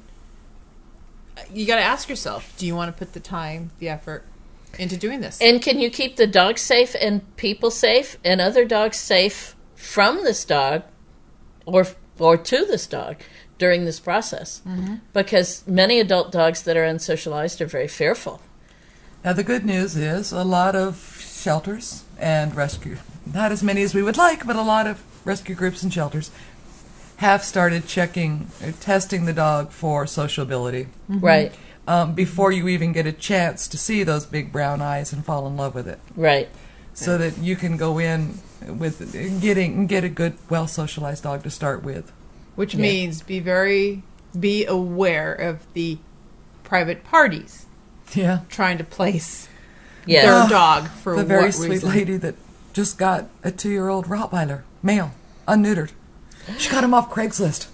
You 1.54 1.66
got 1.66 1.76
to 1.76 1.84
ask 1.84 2.10
yourself, 2.10 2.56
do 2.58 2.66
you 2.66 2.76
want 2.76 2.94
to 2.94 2.98
put 2.98 3.14
the 3.14 3.20
time, 3.20 3.72
the 3.80 3.90
effort 3.90 4.26
into 4.80 4.98
doing 4.98 5.22
this? 5.22 5.40
And 5.40 5.62
can 5.62 5.80
you 5.80 5.90
keep 5.90 6.16
the 6.16 6.28
dog 6.28 6.58
safe 6.58 6.96
and 7.00 7.36
people 7.38 7.70
safe 7.70 8.18
and 8.24 8.42
other 8.42 8.66
dogs 8.66 8.98
safe 8.98 9.56
from 9.76 10.24
this 10.24 10.44
dog 10.46 10.84
or 11.66 11.88
or 12.22 12.38
to 12.38 12.66
this 12.66 12.88
dog 12.88 13.18
during 13.58 13.86
this 13.86 14.00
process? 14.00 14.62
Because 15.14 15.64
many 15.68 16.00
adult 16.00 16.32
dogs 16.32 16.64
that 16.64 16.78
are 16.78 16.86
unsocialized 16.86 17.60
are 17.62 17.66
very 17.66 17.88
fearful. 17.88 18.42
Now, 19.24 19.34
the 19.34 19.44
good 19.44 19.66
news 19.66 19.96
is 19.98 20.32
a 20.32 20.44
lot 20.44 20.76
of 20.76 21.20
shelters 21.22 22.04
and 22.20 22.56
rescue, 22.56 22.98
not 23.32 23.52
as 23.52 23.62
many 23.62 23.84
as 23.84 23.94
we 23.94 24.02
would 24.04 24.18
like, 24.18 24.46
but 24.48 24.56
a 24.56 24.62
lot 24.62 24.88
of 24.88 25.04
rescue 25.26 25.54
groups 25.56 25.84
and 25.84 25.94
shelters 25.94 26.32
have 27.18 27.44
started 27.44 27.86
checking, 27.86 28.48
uh, 28.64 28.72
testing 28.80 29.26
the 29.26 29.34
dog 29.34 29.72
for 29.72 30.08
sociability 30.08 30.88
Right. 31.08 31.54
um, 31.88 32.14
before 32.16 32.52
you 32.52 32.68
even 32.68 32.94
get 32.94 33.06
a 33.06 33.12
chance 33.12 33.68
to 33.68 33.78
see 33.78 34.02
those 34.04 34.26
big 34.26 34.52
brown 34.52 34.82
eyes 34.82 35.14
and 35.14 35.24
fall 35.24 35.46
in 35.46 35.56
love 35.56 35.76
with 35.76 35.88
it. 35.88 36.00
Right. 36.16 36.50
So 36.96 37.20
that 37.20 37.38
you 37.38 37.56
can 37.56 37.78
go 37.78 38.00
in 38.00 38.40
with 38.68 39.42
getting 39.42 39.88
get 39.88 40.04
a 40.04 40.10
good, 40.10 40.34
well 40.50 40.68
socialized 40.68 41.24
dog 41.24 41.44
to 41.44 41.50
start 41.50 41.84
with. 41.84 42.12
Which 42.56 42.76
Yeah. 42.76 42.82
means 42.82 43.22
be 43.22 43.40
very 43.40 44.04
be 44.40 44.66
aware 44.66 45.34
of 45.34 45.60
the 45.74 45.98
private 46.64 47.04
parties 47.04 47.66
Yeah. 48.14 48.40
trying 48.50 48.78
to 48.78 48.84
place 48.84 49.48
Yes. 50.06 50.26
their 50.26 50.50
dog 50.50 50.88
for 50.88 51.16
the 51.18 51.24
very 51.26 51.46
what 51.46 51.54
sweet 51.54 51.70
reason. 51.70 51.90
lady 51.90 52.18
that 52.18 52.36
just 52.74 52.98
got 52.98 53.28
a 53.44 53.52
two-year-old 53.52 54.08
Rottweiler, 54.08 54.62
male, 54.82 55.12
unneutered. 55.48 55.90
She 56.58 56.70
got 56.70 56.84
him 56.84 56.94
off 56.94 57.12
Craigslist. 57.12 57.68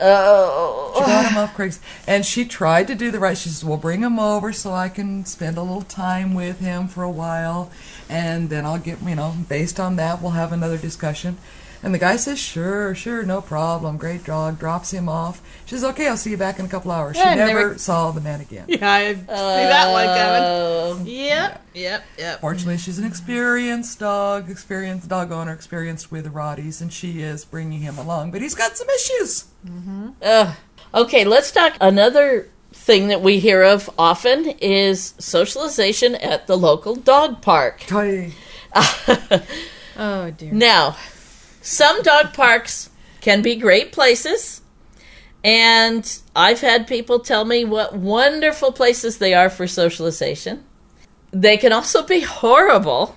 Oh. 0.00 0.92
She 0.94 1.00
got 1.04 1.30
him 1.30 1.38
off 1.38 1.56
Craigslist, 1.56 1.80
and 2.06 2.24
she 2.24 2.44
tried 2.44 2.86
to 2.88 2.94
do 2.94 3.10
the 3.10 3.18
right. 3.18 3.36
She 3.36 3.48
says, 3.48 3.64
"Well, 3.64 3.76
bring 3.76 4.02
him 4.02 4.18
over 4.18 4.52
so 4.52 4.72
I 4.72 4.88
can 4.88 5.24
spend 5.26 5.56
a 5.58 5.62
little 5.62 5.82
time 5.82 6.34
with 6.34 6.60
him 6.60 6.88
for 6.88 7.02
a 7.02 7.10
while, 7.10 7.70
and 8.08 8.48
then 8.50 8.64
I'll 8.64 8.78
get 8.78 9.02
you 9.02 9.14
know 9.14 9.34
based 9.48 9.78
on 9.78 9.96
that 9.96 10.22
we'll 10.22 10.32
have 10.32 10.52
another 10.52 10.78
discussion." 10.78 11.38
And 11.82 11.94
the 11.94 11.98
guy 11.98 12.16
says, 12.16 12.38
"Sure, 12.38 12.94
sure, 12.94 13.22
no 13.22 13.40
problem. 13.40 13.96
Great 13.96 14.24
dog." 14.24 14.58
Drops 14.58 14.90
him 14.92 15.08
off. 15.08 15.40
She 15.64 15.74
says, 15.76 15.84
"Okay, 15.84 16.08
I'll 16.08 16.16
see 16.18 16.30
you 16.30 16.36
back 16.36 16.58
in 16.58 16.66
a 16.66 16.68
couple 16.68 16.90
hours." 16.90 17.16
She 17.16 17.22
Yeah, 17.22 17.30
and 17.30 17.40
they 17.40 17.46
never 17.46 17.68
were- 17.70 17.78
saw 17.78 18.10
the 18.10 18.20
man 18.20 18.40
again. 18.42 18.64
Yeah, 18.68 18.90
I 18.92 19.14
see 19.14 19.20
that 19.26 19.90
one 19.90 20.04
coming. 20.06 20.42
Oh. 20.44 21.00
Yep, 21.04 21.66
yep, 21.74 22.04
yep. 22.18 22.40
Fortunately, 22.42 22.76
she's 22.76 22.98
an 22.98 23.04
experienced 23.06 23.98
dog, 23.98 24.50
experienced 24.50 25.08
dog 25.08 25.32
owner, 25.32 25.52
experienced 25.52 26.12
with 26.12 26.30
Rotties, 26.32 26.82
and 26.82 26.92
she 26.92 27.22
is 27.22 27.44
bringing 27.46 27.80
him 27.80 27.96
along. 27.96 28.30
But 28.30 28.42
he's 28.42 28.54
got 28.54 28.76
some 28.76 28.88
issues. 28.90 29.44
Mm-hmm. 29.66 30.08
Ugh. 30.22 30.54
Okay, 30.92 31.24
let's 31.24 31.50
talk. 31.50 31.76
Another 31.80 32.48
thing 32.74 33.08
that 33.08 33.22
we 33.22 33.38
hear 33.38 33.62
of 33.62 33.88
often 33.98 34.50
is 34.60 35.14
socialization 35.18 36.14
at 36.16 36.46
the 36.46 36.58
local 36.58 36.94
dog 36.94 37.40
park. 37.40 37.84
Oh 39.96 40.30
dear. 40.30 40.52
Now, 40.52 40.96
some 41.60 42.02
dog 42.02 42.32
parks 42.32 42.90
can 43.20 43.42
be 43.42 43.56
great 43.56 43.92
places, 43.92 44.62
and 45.44 46.18
I've 46.34 46.60
had 46.60 46.86
people 46.86 47.20
tell 47.20 47.44
me 47.44 47.64
what 47.64 47.94
wonderful 47.94 48.72
places 48.72 49.18
they 49.18 49.34
are 49.34 49.50
for 49.50 49.66
socialization. 49.66 50.64
They 51.30 51.56
can 51.56 51.72
also 51.72 52.02
be 52.02 52.20
horrible. 52.20 53.16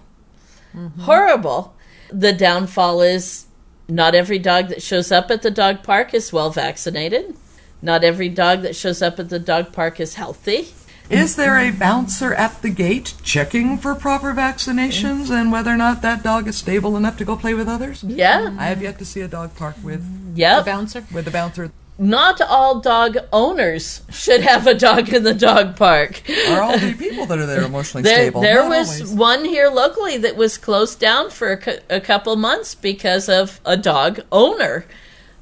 Mm-hmm. 0.74 1.02
Horrible. 1.02 1.76
The 2.10 2.34
downfall 2.34 3.02
is 3.02 3.48
not 3.88 4.16
every 4.16 4.40
dog 4.40 4.70
that 4.70 4.82
shows 4.82 5.12
up 5.12 5.32
at 5.32 5.42
the 5.42 5.52
dog 5.52 5.84
park 5.84 6.14
is 6.14 6.32
well 6.32 6.50
vaccinated. 6.50 7.36
Not 7.82 8.04
every 8.04 8.30
dog 8.30 8.62
that 8.62 8.76
shows 8.76 9.02
up 9.02 9.20
at 9.20 9.30
the 9.30 9.40
dog 9.40 9.74
park 9.74 10.00
is 10.00 10.16
healthy. 10.16 10.68
Is 11.10 11.36
there 11.36 11.58
a 11.58 11.70
bouncer 11.72 12.34
at 12.34 12.62
the 12.62 12.70
gate 12.70 13.14
checking 13.24 13.78
for 13.78 13.94
proper 13.94 14.34
vaccinations 14.34 15.30
and 15.30 15.52
whether 15.52 15.72
or 15.72 15.78
not 15.78 16.02
that 16.02 16.24
dog 16.24 16.48
is 16.48 16.58
stable 16.58 16.96
enough 16.98 17.18
to 17.18 17.26
go 17.26 17.36
play 17.36 17.54
with 17.54 17.68
others? 17.68 18.04
Yeah. 18.04 18.56
I 18.58 18.66
have 18.68 18.82
yet 18.82 18.98
to 19.00 19.06
see 19.06 19.22
a 19.22 19.28
dog 19.28 19.56
park 19.56 19.76
with 19.84 20.02
The 20.36 20.40
Yep. 20.42 20.66
bouncer. 20.66 21.04
with 21.14 21.28
a 21.28 21.32
bouncer. 21.32 21.72
Not 22.00 22.42
all 22.42 22.80
dog 22.80 23.18
owners 23.32 24.02
should 24.10 24.42
have 24.42 24.66
a 24.66 24.74
dog 24.74 25.14
in 25.14 25.24
the 25.24 25.34
dog 25.36 25.76
park. 25.76 26.24
Are 26.50 26.62
all 26.62 26.78
the 26.80 26.94
people 26.94 27.28
that 27.28 27.38
are 27.38 27.46
there 27.46 27.62
emotionally 27.64 28.02
There, 28.02 28.16
stable? 28.16 28.42
there 28.42 28.64
Not 28.64 28.70
was 28.70 29.02
always. 29.02 29.14
one 29.14 29.46
here 29.46 29.70
locally 29.70 30.18
that 30.18 30.36
was 30.36 30.58
closed 30.58 31.00
down 31.00 31.30
for 31.30 31.52
a, 31.52 31.58
cou- 31.58 31.80
a 31.92 32.02
couple 32.02 32.36
months 32.36 32.74
because 32.74 33.30
of 33.30 33.62
a 33.66 33.78
dog 33.78 34.22
owner 34.32 34.86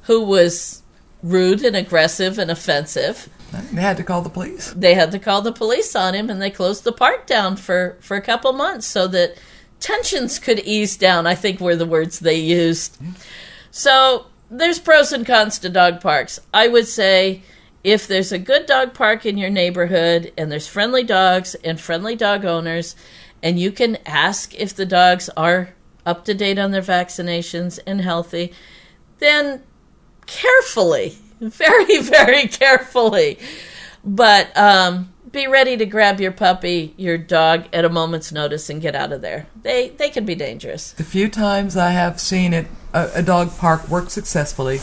who 0.02 0.20
was 0.20 0.82
rude 1.22 1.64
and 1.64 1.74
aggressive 1.76 2.38
and 2.38 2.50
offensive. 2.50 3.30
They 3.52 3.82
had 3.82 3.96
to 3.98 4.04
call 4.04 4.22
the 4.22 4.30
police. 4.30 4.72
They 4.76 4.94
had 4.94 5.12
to 5.12 5.18
call 5.18 5.42
the 5.42 5.52
police 5.52 5.94
on 5.94 6.14
him 6.14 6.30
and 6.30 6.40
they 6.40 6.50
closed 6.50 6.84
the 6.84 6.92
park 6.92 7.26
down 7.26 7.56
for, 7.56 7.96
for 8.00 8.16
a 8.16 8.22
couple 8.22 8.52
months 8.52 8.86
so 8.86 9.06
that 9.08 9.36
tensions 9.80 10.38
could 10.38 10.60
ease 10.60 10.96
down, 10.96 11.26
I 11.26 11.34
think 11.34 11.60
were 11.60 11.76
the 11.76 11.86
words 11.86 12.20
they 12.20 12.36
used. 12.36 12.96
Hmm. 12.96 13.10
So 13.70 14.26
there's 14.50 14.78
pros 14.78 15.12
and 15.12 15.26
cons 15.26 15.58
to 15.60 15.68
dog 15.68 16.00
parks. 16.00 16.38
I 16.52 16.68
would 16.68 16.86
say 16.86 17.42
if 17.84 18.06
there's 18.06 18.32
a 18.32 18.38
good 18.38 18.66
dog 18.66 18.94
park 18.94 19.26
in 19.26 19.38
your 19.38 19.50
neighborhood 19.50 20.32
and 20.36 20.52
there's 20.52 20.68
friendly 20.68 21.02
dogs 21.02 21.54
and 21.56 21.80
friendly 21.80 22.14
dog 22.14 22.44
owners, 22.44 22.94
and 23.42 23.58
you 23.58 23.72
can 23.72 23.98
ask 24.06 24.54
if 24.54 24.74
the 24.74 24.86
dogs 24.86 25.28
are 25.36 25.74
up 26.06 26.24
to 26.26 26.34
date 26.34 26.58
on 26.58 26.70
their 26.70 26.82
vaccinations 26.82 27.78
and 27.86 28.00
healthy, 28.00 28.52
then 29.18 29.62
carefully, 30.26 31.16
very, 31.50 31.98
very 32.00 32.46
carefully. 32.46 33.38
But 34.04 34.56
um, 34.56 35.12
be 35.32 35.46
ready 35.46 35.76
to 35.76 35.86
grab 35.86 36.20
your 36.20 36.32
puppy, 36.32 36.94
your 36.96 37.18
dog, 37.18 37.66
at 37.72 37.84
a 37.84 37.88
moment's 37.88 38.30
notice 38.32 38.70
and 38.70 38.80
get 38.80 38.94
out 38.94 39.12
of 39.12 39.22
there. 39.22 39.46
They 39.62 39.88
they 39.90 40.08
can 40.10 40.24
be 40.24 40.34
dangerous. 40.34 40.92
The 40.92 41.04
few 41.04 41.28
times 41.28 41.76
I 41.76 41.90
have 41.90 42.20
seen 42.20 42.52
it, 42.52 42.66
a, 42.92 43.10
a 43.16 43.22
dog 43.22 43.56
park 43.58 43.88
work 43.88 44.10
successfully, 44.10 44.80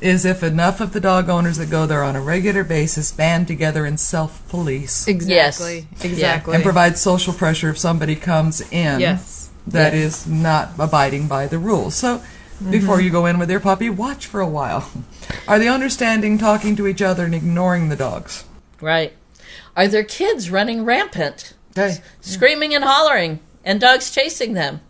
is 0.00 0.24
if 0.24 0.42
enough 0.42 0.80
of 0.80 0.92
the 0.92 1.00
dog 1.00 1.28
owners 1.28 1.56
that 1.56 1.70
go 1.70 1.86
there 1.86 2.04
on 2.04 2.14
a 2.14 2.20
regular 2.20 2.62
basis 2.62 3.10
band 3.10 3.48
together 3.48 3.84
and 3.84 3.98
self 3.98 4.46
police 4.48 5.08
Exactly. 5.08 5.86
Yes. 5.92 6.04
Exactly. 6.04 6.54
and 6.54 6.62
provide 6.62 6.98
social 6.98 7.32
pressure 7.32 7.70
if 7.70 7.78
somebody 7.78 8.14
comes 8.14 8.60
in 8.72 9.00
Yes. 9.00 9.50
that 9.66 9.94
is 9.94 10.26
not 10.26 10.70
abiding 10.78 11.26
by 11.26 11.46
the 11.46 11.58
rules. 11.58 11.94
So 11.94 12.22
before 12.70 12.96
mm-hmm. 12.96 13.04
you 13.04 13.10
go 13.10 13.26
in 13.26 13.38
with 13.38 13.50
your 13.50 13.60
puppy, 13.60 13.90
watch 13.90 14.26
for 14.26 14.40
a 14.40 14.48
while. 14.48 14.90
Are 15.48 15.58
they 15.58 15.68
understanding 15.68 16.38
talking 16.38 16.76
to 16.76 16.86
each 16.86 17.02
other 17.02 17.24
and 17.24 17.34
ignoring 17.34 17.88
the 17.88 17.96
dogs? 17.96 18.44
Right. 18.80 19.12
Are 19.76 19.88
there 19.88 20.04
kids 20.04 20.50
running 20.50 20.84
rampant, 20.84 21.52
Okay. 21.72 21.98
screaming 22.20 22.74
and 22.74 22.84
hollering, 22.84 23.40
and 23.64 23.80
dogs 23.80 24.10
chasing 24.10 24.54
them? 24.54 24.80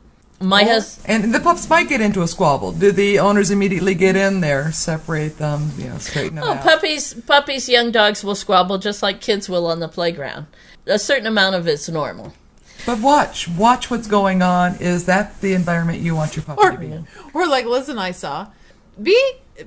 My 0.41 0.63
oh, 0.63 0.67
hus- 0.67 1.03
And 1.07 1.35
the 1.35 1.41
pups 1.41 1.69
might 1.69 1.89
get 1.89 2.01
into 2.01 2.23
a 2.23 2.29
squabble. 2.29 2.73
Do 2.73 2.93
the 2.93 3.19
owners 3.19 3.51
immediately 3.51 3.95
get 3.95 4.17
in 4.17 4.43
there, 4.43 4.71
separate 4.71 5.39
them, 5.39 5.71
you 5.79 5.89
know, 5.89 5.99
straighten 5.99 6.37
them 6.37 6.45
Oh, 6.45 6.53
out? 6.53 6.63
puppies, 6.63 7.15
puppies, 7.15 7.69
young 7.69 7.91
dogs 7.91 8.23
will 8.23 8.35
squabble 8.35 8.79
just 8.79 9.03
like 9.03 9.21
kids 9.21 9.49
will 9.49 9.67
on 9.67 9.81
the 9.81 9.89
playground. 9.89 10.47
A 10.87 10.99
certain 10.99 11.27
amount 11.27 11.57
of 11.57 11.67
it's 11.67 11.89
normal. 11.89 12.35
But 12.87 13.01
watch, 13.01 13.49
watch 13.49 13.91
what's 13.91 14.07
going 14.07 14.43
on. 14.43 14.77
Is 14.77 15.07
that 15.07 15.41
the 15.41 15.55
environment 15.55 15.99
you 16.01 16.15
want 16.15 16.37
your 16.37 16.45
puppy 16.45 16.63
or, 16.63 16.71
to 16.71 16.79
be 16.79 16.87
in? 16.93 17.07
or 17.35 17.47
like 17.49 17.67
Liz 17.67 17.89
and 17.89 17.99
I 18.01 18.13
saw, 18.13 18.49
be 19.03 19.21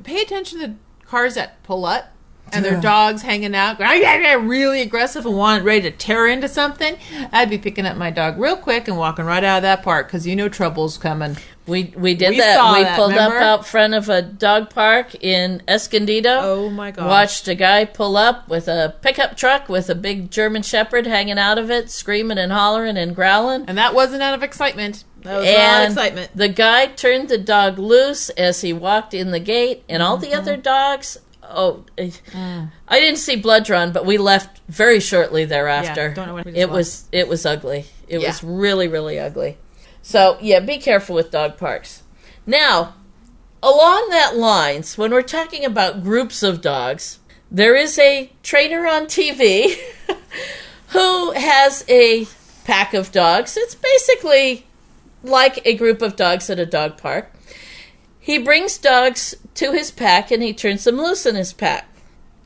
pay 0.03 0.22
attention 0.22 0.59
to 0.61 0.76
cars 1.05 1.36
that 1.36 1.61
pull 1.63 1.86
up 1.86 2.13
and 2.51 2.63
Yeah. 2.65 2.72
their 2.72 2.82
dogs 2.82 3.22
hanging 3.22 3.53
out, 3.55 3.78
really 3.80 4.82
aggressive 4.82 5.26
and 5.26 5.36
want 5.36 5.63
ready 5.63 5.82
to 5.82 5.91
tear 5.91 6.28
into 6.28 6.47
something. 6.47 6.95
I'd 7.32 7.49
be 7.49 7.57
picking 7.57 7.86
up 7.86 7.97
my 7.97 8.09
dog 8.09 8.39
real 8.39 8.55
quick 8.55 8.88
and 8.88 8.97
walking 8.97 9.26
right 9.26 9.43
out 9.43 9.57
of 9.57 9.61
that 9.63 9.84
park 9.84 10.07
because 10.07 10.26
you 10.26 10.36
know 10.36 10.49
trouble's 10.49 10.97
coming. 10.97 11.38
We 11.70 11.93
we 11.95 12.15
did 12.15 12.32
We 12.32 12.38
that. 12.39 12.74
we 12.78 12.84
that, 12.84 12.97
pulled 12.97 13.11
remember? 13.11 13.38
up 13.38 13.59
out 13.59 13.65
front 13.67 13.93
of 13.93 14.09
a 14.09 14.22
dog 14.22 14.70
park 14.72 15.15
in 15.24 15.61
Escondido. 15.67 16.39
Oh, 16.41 16.70
my 16.70 16.91
god! 16.91 17.07
Watched 17.07 17.47
a 17.47 17.55
guy 17.55 17.86
pull 17.86 18.17
up 18.17 18.49
with 18.49 18.67
a 18.67 18.95
pickup 19.01 19.38
truck 19.38 19.70
with 19.70 19.89
a 19.89 19.95
big 19.95 20.32
German 20.32 20.63
Shepherd 20.63 21.05
hanging 21.07 21.38
out 21.39 21.57
of 21.57 21.70
it, 21.72 21.89
screaming 21.89 22.38
and 22.38 22.51
hollering 22.51 22.97
and 22.97 23.15
growling. 23.15 23.65
And 23.67 23.78
that 23.78 23.93
wasn't 23.93 24.22
out 24.24 24.34
of 24.34 24.43
excitement. 24.43 25.03
That 25.22 25.38
was 25.38 25.47
out 25.49 25.84
of 25.86 25.91
excitement. 25.91 26.32
the 26.36 26.49
guy 26.49 26.88
turned 26.88 27.30
the 27.30 27.38
dog 27.38 27.78
loose 27.78 28.30
as 28.32 28.61
he 28.61 28.74
walked 28.74 29.13
in 29.13 29.32
the 29.32 29.39
gate, 29.39 29.84
and 29.88 30.01
all 30.01 30.17
the 30.17 30.34
other 30.34 30.57
dogs. 30.57 31.17
Oh, 31.51 31.84
eh, 31.97 32.11
I 32.88 32.99
didn't 32.99 33.17
see 33.17 33.36
blood 33.36 33.65
drawn, 33.65 33.91
but 33.91 34.05
we 34.05 34.17
left 34.20 34.61
very 34.70 34.99
shortly 34.99 35.45
thereafter. 35.45 36.09
Yeah, 36.09 36.13
don't 36.13 36.28
know 36.28 36.34
what 36.36 36.45
it 36.47 36.70
was. 36.70 37.05
It 37.11 37.28
was 37.28 37.43
ugly. 37.45 37.86
It 38.07 38.22
Yeah. 38.22 38.28
was 38.28 38.43
really, 38.43 38.88
really 38.88 39.20
ugly. 39.20 39.57
So 40.10 40.39
yeah, 40.41 40.60
be 40.60 40.80
careful 40.80 41.14
with 41.14 41.30
dog 41.30 41.60
parks. 41.60 42.01
Now, 42.47 42.95
along 43.62 44.10
that 44.10 44.36
lines, 44.36 44.97
when 44.97 45.12
we're 45.12 45.22
talking 45.22 45.64
about 45.64 46.01
groups 46.01 46.41
of 46.41 46.62
dogs, 46.62 47.20
there 47.51 47.76
is 47.76 47.99
a 47.99 48.32
trainer 48.41 48.88
on 48.88 49.05
TV 49.05 49.78
who 50.88 51.32
has 51.34 51.86
a 51.88 52.26
pack 52.66 52.95
of 52.95 53.12
dogs. 53.12 53.55
It's 53.55 53.76
basically 53.76 54.66
like 55.22 55.62
a 55.64 55.76
group 55.76 56.01
of 56.01 56.16
dogs 56.16 56.49
at 56.49 56.57
a 56.57 56.66
dog 56.66 56.97
park. 56.97 57.32
He 58.20 58.39
brings 58.39 58.80
dogs 58.80 59.36
to 59.53 59.74
his 59.74 59.91
pack 59.91 60.32
and 60.32 60.41
he 60.41 60.53
turns 60.53 60.86
them 60.86 60.97
loose 60.97 61.28
in 61.28 61.36
his 61.36 61.53
pack. 61.53 61.88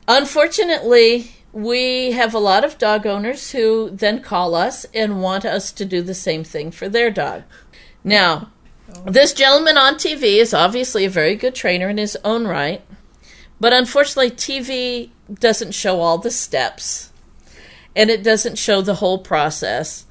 Unfortunately, 0.06 1.32
we 1.54 2.10
have 2.10 2.34
a 2.34 2.38
lot 2.40 2.64
of 2.64 2.78
dog 2.78 3.06
owners 3.06 3.52
who 3.52 3.88
then 3.90 4.20
call 4.20 4.56
us 4.56 4.84
and 4.92 5.22
want 5.22 5.44
us 5.44 5.70
to 5.70 5.84
do 5.84 6.02
the 6.02 6.14
same 6.14 6.42
thing 6.42 6.72
for 6.72 6.88
their 6.88 7.10
dog. 7.10 7.44
Now, 8.02 8.50
this 9.06 9.32
gentleman 9.32 9.78
on 9.78 9.94
TV 9.94 10.38
is 10.38 10.52
obviously 10.52 11.04
a 11.04 11.10
very 11.10 11.36
good 11.36 11.54
trainer 11.54 11.88
in 11.88 11.96
his 11.96 12.18
own 12.24 12.46
right, 12.46 12.82
but 13.60 13.72
unfortunately, 13.72 14.32
TV 14.32 15.10
doesn't 15.32 15.72
show 15.72 16.00
all 16.00 16.18
the 16.18 16.30
steps 16.30 17.12
and 17.94 18.10
it 18.10 18.24
doesn't 18.24 18.58
show 18.58 18.80
the 18.82 18.96
whole 18.96 19.18
process. 19.18 20.06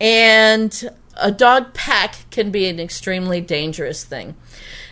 And 0.00 0.90
a 1.16 1.30
dog 1.30 1.74
pack 1.74 2.28
can 2.32 2.50
be 2.50 2.66
an 2.66 2.80
extremely 2.80 3.40
dangerous 3.40 4.04
thing. 4.04 4.34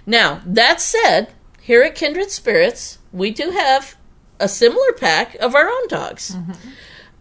Now, 0.07 0.41
that 0.47 0.81
said, 0.81 1.33
here 1.61 1.83
at 1.83 1.97
Kindred 1.97 2.31
Spirits, 2.31 2.99
we 3.13 3.33
do 3.33 3.51
have 3.51 3.97
a 4.41 4.49
similar 4.49 4.93
pack 4.93 5.35
of 5.37 5.55
our 5.55 5.69
own 5.69 5.89
dogs. 5.89 6.35
Mm-hmm. 6.35 6.71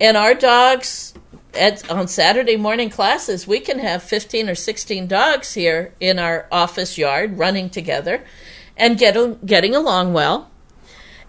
And 0.01 0.17
our 0.17 0.33
dogs, 0.33 1.13
at, 1.53 1.89
on 1.91 2.07
Saturday 2.07 2.55
morning 2.55 2.89
classes, 2.89 3.45
we 3.45 3.59
can 3.59 3.79
have 3.79 4.01
15 4.01 4.49
or 4.49 4.55
16 4.55 5.07
dogs 5.07 5.53
here 5.53 5.93
in 5.99 6.17
our 6.17 6.47
office 6.51 6.97
yard 6.97 7.37
running 7.37 7.69
together 7.69 8.23
and 8.77 8.97
get, 8.97 9.45
getting 9.45 9.75
along 9.75 10.13
well. 10.13 10.49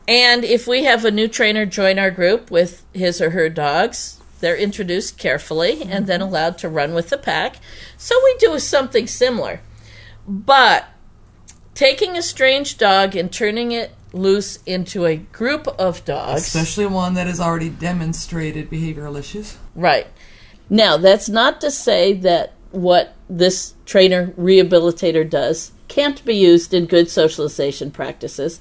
And 0.06 0.44
if 0.44 0.66
we 0.66 0.84
have 0.84 1.04
a 1.04 1.10
new 1.10 1.28
trainer 1.28 1.66
join 1.66 1.98
our 1.98 2.10
group 2.10 2.50
with 2.50 2.84
his 2.92 3.20
or 3.20 3.30
her 3.30 3.48
dogs, 3.48 4.20
they're 4.40 4.56
introduced 4.56 5.18
carefully 5.18 5.82
and 5.82 5.90
mm-hmm. 5.90 6.04
then 6.06 6.20
allowed 6.20 6.58
to 6.58 6.68
run 6.68 6.94
with 6.94 7.10
the 7.10 7.18
pack. 7.18 7.56
So 7.96 8.14
we 8.24 8.36
do 8.38 8.58
something 8.58 9.06
similar. 9.06 9.60
But 10.26 10.86
taking 11.74 12.16
a 12.16 12.22
strange 12.22 12.78
dog 12.78 13.16
and 13.16 13.32
turning 13.32 13.72
it 13.72 13.94
loose 14.12 14.58
into 14.66 15.04
a 15.04 15.16
group 15.16 15.68
of 15.78 16.04
dogs. 16.04 16.42
Especially 16.42 16.86
one 16.86 17.14
that 17.14 17.26
has 17.26 17.40
already 17.40 17.68
demonstrated 17.68 18.70
behavioral 18.70 19.18
issues. 19.18 19.56
Right. 19.74 20.06
Now, 20.68 20.96
that's 20.96 21.28
not 21.28 21.60
to 21.60 21.70
say 21.70 22.12
that 22.14 22.54
what 22.70 23.14
this 23.28 23.74
trainer 23.86 24.28
rehabilitator 24.38 25.28
does 25.28 25.72
can't 25.88 26.24
be 26.24 26.34
used 26.34 26.72
in 26.72 26.86
good 26.86 27.10
socialization 27.10 27.90
practices 27.90 28.60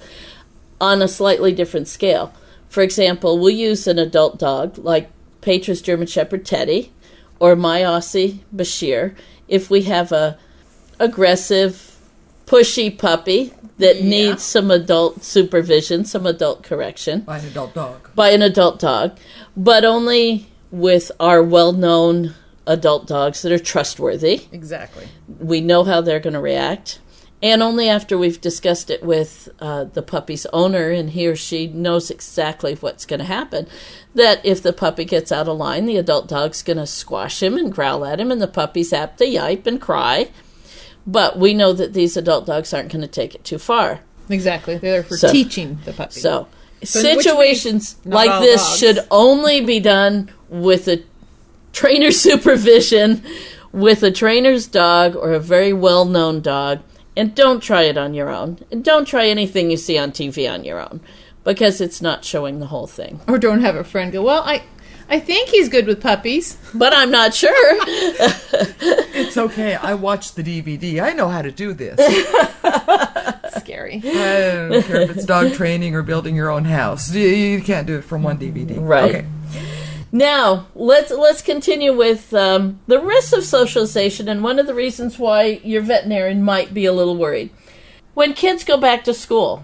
on 0.82 1.02
a 1.02 1.08
slightly 1.08 1.54
different 1.54 1.88
scale. 1.88 2.34
For 2.68 2.82
example, 2.82 3.38
we'll 3.38 3.52
use 3.52 3.88
an 3.88 4.00
adult 4.00 4.40
dog 4.40 4.78
like 4.78 5.10
Petra's 5.42 5.82
German 5.82 6.08
Shepherd 6.08 6.46
Teddy 6.46 6.92
or 7.40 7.56
my 7.56 7.82
Aussie 7.82 8.40
Bashir 8.56 9.16
if 9.48 9.70
we 9.70 9.84
have 9.84 10.12
a 10.12 10.38
aggressive, 11.00 11.98
pushy 12.46 12.96
puppy 12.96 13.54
that 13.80 14.04
needs 14.04 14.44
some 14.44 14.70
adult 14.72 15.24
supervision, 15.24 16.06
some 16.06 16.26
adult 16.26 16.64
correction 16.64 17.22
By 17.22 17.40
an 17.40 17.48
adult 17.48 17.74
dog. 17.74 18.10
by 18.16 18.30
an 18.30 18.42
adult 18.42 18.80
dog, 18.80 19.18
but 19.58 19.84
only 19.84 20.48
with 20.72 21.12
our 21.20 21.42
well 21.42 21.74
known 21.74 22.36
adult 22.68 23.08
dogs 23.08 23.42
that 23.42 23.52
are 23.52 23.60
trustworthy. 23.60 24.44
Exactly. 24.52 25.08
We 25.40 25.60
know 25.62 25.84
how 25.84 26.02
they're 26.02 26.20
going 26.20 26.34
to 26.36 26.40
react. 26.40 27.00
And 27.42 27.64
only 27.64 27.88
after 27.88 28.18
we've 28.18 28.42
discussed 28.42 28.90
it 28.90 29.02
with 29.02 29.48
uh, 29.60 29.86
the 29.86 30.02
puppy's 30.02 30.46
owner 30.52 30.90
and 30.90 31.10
he 31.12 31.26
or 31.26 31.38
she 31.38 31.68
knows 31.68 32.12
exactly 32.12 32.76
what's 32.76 33.06
going 33.06 33.22
to 33.22 33.26
happen, 33.26 33.66
that 34.14 34.46
if 34.46 34.62
the 34.62 34.74
puppy 34.74 35.06
gets 35.06 35.32
out 35.32 35.48
of 35.48 35.58
line, 35.58 35.86
the 35.86 35.96
adult 35.96 36.28
dog's 36.28 36.62
going 36.62 36.78
to 36.78 36.86
squash 36.86 37.42
him 37.42 37.56
and 37.58 37.72
growl 37.72 38.04
at 38.04 38.20
him, 38.20 38.30
and 38.30 38.42
the 38.42 38.48
puppy's 38.48 38.92
apt 38.92 39.20
to 39.20 39.26
yipe 39.26 39.66
and 39.66 39.80
cry. 39.80 40.30
But 41.12 41.40
we 41.40 41.54
know 41.54 41.74
that 41.74 41.94
these 41.94 42.16
adult 42.18 42.46
dogs 42.46 42.74
aren't 42.74 42.92
going 42.92 43.02
to 43.02 43.08
take 43.08 43.34
it 43.36 43.44
too 43.44 43.58
far. 43.58 44.02
Exactly. 44.30 44.78
They're 44.78 44.92
there 45.02 45.04
for 45.04 45.18
So- 45.18 45.32
teaching 45.32 45.80
the 45.86 45.94
puppy. 45.94 46.20
So, 46.20 46.48
So 46.84 47.02
situations 47.02 47.96
means 48.06 48.14
like 48.14 48.42
this 48.42 48.62
dogs. 48.62 48.78
should 48.80 49.00
only 49.10 49.62
be 49.62 49.80
done 49.80 50.30
with 50.50 50.88
a 50.88 51.02
trainer 51.74 52.12
supervision 52.28 53.24
with 53.72 54.04
a 54.04 54.12
trainer's 54.12 54.68
dog 54.68 55.16
or 55.16 55.34
a 55.34 55.40
very 55.40 55.74
well 55.74 56.06
known 56.06 56.42
dog. 56.42 56.80
And 57.18 57.36
don't 57.36 57.62
try 57.62 57.84
it 57.84 57.98
on 57.98 58.14
your 58.14 58.30
own. 58.30 58.60
And 58.72 58.84
don't 58.84 59.06
try 59.06 59.28
anything 59.28 59.70
you 59.72 59.78
see 59.78 59.98
on 59.98 60.12
TV 60.12 60.50
on 60.52 60.64
your 60.64 60.80
own 60.80 61.02
because 61.44 61.82
it's 61.82 62.02
not 62.02 62.24
showing 62.24 62.60
the 62.60 62.68
whole 62.68 62.88
thing. 62.88 63.20
or 63.28 63.38
don't 63.38 63.62
have 63.62 63.76
a 63.76 63.84
friend 63.84 64.12
go, 64.14 64.22
well, 64.22 64.44
I, 64.44 64.64
I 65.10 65.20
think 65.20 65.50
he's 65.50 65.70
good 65.70 65.88
with 65.88 66.02
puppies. 66.02 66.58
But 66.74 66.94
I'm 66.96 67.12
not 67.12 67.34
sure. 67.34 67.80
It's 69.20 69.38
okay. 69.38 69.76
I 69.76 69.96
watched 69.96 70.38
the 70.38 70.44
DVD. 70.44 71.04
I 71.04 71.12
know 71.12 71.28
how 71.28 71.42
to 71.42 71.52
do 71.52 71.74
this. 71.74 71.98
Scary. 73.58 73.98
I 73.98 74.70
don't 74.70 74.84
care 74.86 75.02
if 75.02 75.10
it's 75.10 75.26
dog 75.26 75.54
training 75.54 75.94
or 75.94 76.04
building 76.04 76.36
your 76.36 76.50
own 76.50 76.64
house. 76.64 77.14
You, 77.14 77.62
can't 77.62 77.86
do 77.86 77.98
it 77.98 78.06
from 78.06 78.24
one 78.24 78.40
DVD. 78.40 78.78
Right. 78.80 79.16
Okay. 79.16 79.26
Now 80.12 80.68
let's 80.74 81.12
let's 81.12 81.42
continue 81.42 81.96
with 81.96 82.34
um, 82.34 82.80
the 82.88 83.00
risks 83.00 83.34
of 83.34 83.44
socialization, 83.44 84.30
and 84.30 84.42
one 84.42 84.58
of 84.58 84.68
the 84.68 84.74
reasons 84.74 85.20
why 85.20 85.60
your 85.64 85.82
veterinarian 85.82 86.42
might 86.42 86.74
be 86.74 86.86
a 86.86 86.94
little 86.94 87.18
worried 87.18 87.52
when 88.14 88.34
kids 88.34 88.64
go 88.64 88.78
back 88.78 89.04
to 89.04 89.14
school. 89.14 89.64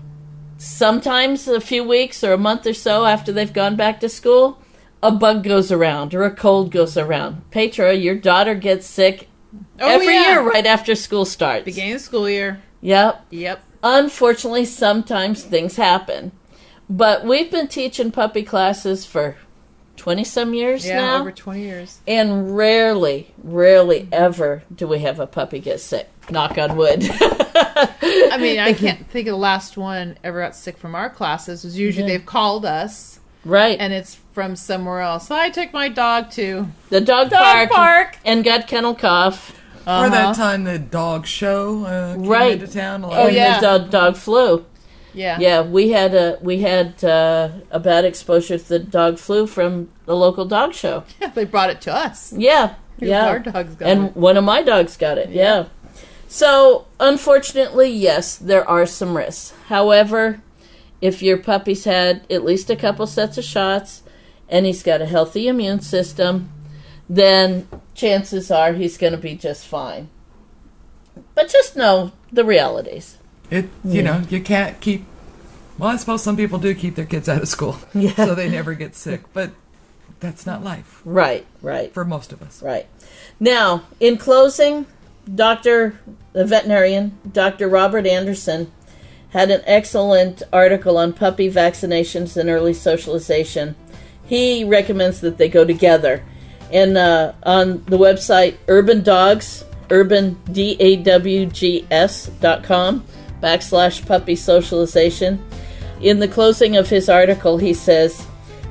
Sometimes 0.58 1.48
a 1.48 1.60
few 1.60 1.84
weeks 1.84 2.24
or 2.24 2.34
a 2.34 2.38
month 2.38 2.68
or 2.68 2.74
so 2.74 3.06
after 3.06 3.32
they've 3.32 3.52
gone 3.52 3.76
back 3.76 4.00
to 4.02 4.10
school, 4.10 4.60
a 5.08 5.12
bug 5.12 5.44
goes 5.44 5.72
around 5.72 6.14
or 6.14 6.24
a 6.24 6.32
cold 6.32 6.72
goes 6.72 6.98
around. 6.98 7.50
Petra, 7.52 7.94
your 7.94 8.16
daughter 8.16 8.56
gets 8.56 8.88
sick 8.88 9.28
Oh, 9.80 9.88
every 9.90 10.14
yeah. 10.14 10.32
year 10.32 10.42
right 10.42 10.66
after 10.66 10.96
school 10.96 11.26
starts. 11.26 11.66
Beginning 11.66 11.94
of 11.96 12.02
school 12.02 12.30
year. 12.30 12.62
Yep. 12.82 13.26
Yep. 13.30 13.64
Unfortunately, 13.84 14.66
sometimes 14.66 15.44
things 15.44 15.76
happen. 15.76 16.32
But 16.90 17.24
we've 17.26 17.50
been 17.52 17.68
teaching 17.68 18.12
puppy 18.12 18.44
classes 18.44 19.06
for 19.06 19.38
20 19.98 20.24
some 20.24 20.54
years 20.54 20.86
Yeah, 20.86 20.98
now. 20.98 21.22
over 21.22 21.32
20 21.32 21.62
years. 21.62 22.00
and 22.08 22.56
rarely, 22.56 23.34
rarely 23.44 24.08
ever 24.12 24.64
do 24.74 24.88
we 24.88 25.00
have 25.00 25.20
a 25.20 25.28
puppy 25.28 25.60
get 25.60 25.80
sick. 25.80 26.10
Knock 26.30 26.58
on 26.58 26.76
wood. 26.76 27.04
I 27.12 28.38
mean, 28.40 28.60
I 28.60 28.74
can't 28.78 29.08
think 29.10 29.28
of 29.28 29.34
the 29.34 29.38
last 29.38 29.78
one 29.78 30.18
ever 30.24 30.42
got 30.42 30.56
sick 30.56 30.78
from 30.78 30.96
our 30.96 31.10
classes. 31.10 31.64
Was 31.64 31.78
usually 31.78 32.04
mm-hmm. 32.08 32.18
they've 32.18 32.26
called 32.26 32.66
us 32.66 33.20
right. 33.46 33.78
and 33.80 33.94
it's 33.94 34.16
from 34.34 34.56
somewhere 34.58 35.00
else. 35.02 35.28
So 35.30 35.36
I 35.36 35.50
took 35.50 35.72
my 35.72 35.88
dog 35.90 36.32
to 36.32 36.68
the 36.90 37.00
dog, 37.00 37.30
dog 37.30 37.42
park, 37.42 37.72
park. 37.72 38.18
and 38.26 38.44
got 38.44 38.68
kennel 38.68 38.96
cough. 38.96 39.52
Or 39.88 39.92
Uh-huh. 39.92 40.10
that 40.10 40.36
time 40.36 40.64
the 40.66 40.80
dog 40.80 41.26
show 41.28 41.86
uh, 41.86 42.16
came 42.16 42.24
Right. 42.26 42.54
into 42.54 42.68
town. 42.68 43.04
a 43.04 43.10
Oh, 43.10 43.28
yeah. 43.28 43.60
the 43.60 43.68
dog, 43.78 43.90
dog 43.92 44.16
flu. 44.18 44.66
yeah 45.14 45.38
Yeah, 45.40 45.62
we 45.62 45.92
had 45.92 46.14
a 46.16 46.38
we 46.42 46.60
had 46.62 47.02
uh, 47.04 47.50
a 47.72 47.80
bad 47.80 48.04
exposure 48.04 48.58
to 48.58 48.68
the 48.68 48.80
dog 48.80 49.20
flu 49.20 49.46
from 49.48 49.90
the 50.06 50.16
local 50.16 50.46
dog 50.46 50.74
show. 50.74 51.04
Yeah, 51.22 51.30
they 51.30 51.46
brought 51.46 51.70
it 51.70 51.82
to 51.82 51.94
us. 51.94 52.34
Yeah, 52.36 52.74
Because 52.96 53.10
yeah. 53.10 53.28
our 53.28 53.40
dogs 53.40 53.76
got 53.76 53.88
and 53.90 54.08
it. 54.08 54.18
one 54.18 54.36
of 54.38 54.44
my 54.44 54.62
dogs 54.64 54.98
got 54.98 55.18
it. 55.20 55.30
Yeah. 55.30 55.66
So 56.28 56.86
unfortunately, 57.00 57.90
yes, 57.92 58.36
there 58.36 58.68
are 58.68 58.86
some 58.88 59.16
risks. 59.16 59.54
However, 59.70 60.42
if 61.06 61.22
your 61.22 61.38
puppy's 61.38 61.84
had 61.86 62.26
at 62.30 62.44
least 62.44 62.70
a 62.70 62.76
couple 62.76 63.06
sets 63.08 63.38
of 63.38 63.44
shots 63.44 64.02
and 64.50 64.66
he's 64.66 64.84
got 64.84 65.02
a 65.02 65.06
healthy 65.06 65.48
immune 65.48 65.80
system, 65.82 66.50
then 67.10 67.68
chances 67.94 68.50
are 68.52 68.74
he's 68.74 68.98
going 68.98 69.12
to 69.14 69.18
be 69.20 69.36
just 69.36 69.66
fine. 69.68 70.10
But 71.34 71.50
just 71.50 71.76
know 71.76 72.12
the 72.32 72.44
realities. 72.46 73.18
It 73.50 73.70
you 73.84 74.02
know 74.02 74.24
you 74.30 74.42
can't 74.42 74.80
keep. 74.82 75.06
Well, 75.78 75.90
I 75.90 75.98
suppose 75.98 76.24
some 76.24 76.36
people 76.38 76.58
do 76.58 76.74
keep 76.74 76.96
their 76.96 77.06
kids 77.06 77.28
out 77.30 77.42
of 77.42 77.48
school, 77.48 77.78
Yeah. 77.94 78.14
so 78.16 78.34
they 78.36 78.50
never 78.50 78.74
get 78.74 78.96
sick. 78.96 79.22
But 79.34 79.52
that's 80.20 80.46
not 80.46 80.64
life 80.64 81.02
Right, 81.06 81.46
right. 81.62 81.94
for 81.94 82.06
most 82.06 82.32
of 82.34 82.42
us. 82.42 82.62
Right. 82.64 82.88
Now, 83.40 83.84
in 84.00 84.18
closing, 84.18 84.86
Dr. 85.34 86.00
the 86.34 86.46
veterinarian, 86.46 87.18
Dr. 87.32 87.68
Robert 87.68 88.08
Anderson, 88.08 88.72
had 89.36 89.52
an 89.52 89.62
excellent 89.66 90.42
article 90.54 90.98
on 90.98 91.12
puppy 91.12 91.52
vaccinations 91.52 92.38
and 92.38 92.50
early 92.50 92.74
socialization. 92.74 93.76
He 94.26 94.64
recommends 94.64 95.20
that 95.20 95.38
they 95.38 95.50
go 95.50 95.66
together. 95.66 96.24
And 96.72 96.98
uh, 96.98 97.34
on 97.44 97.84
the 97.84 97.98
website 97.98 98.56
Urban 98.70 99.04
Dawgs, 99.04 99.66
urban 99.90 100.40
D 100.54 100.78
A 100.80 100.96
W 100.96 101.48
G 101.48 101.86
S 101.92 102.28
dot 102.40 102.64
com 102.64 103.06
backslash 103.44 104.06
puppy 104.06 104.38
socialization. 104.38 105.46
In 106.00 106.20
the 106.20 106.30
closing 106.30 106.78
of 106.78 106.88
his 106.88 107.10
article, 107.10 107.58
he 107.58 107.74
says, 107.74 108.26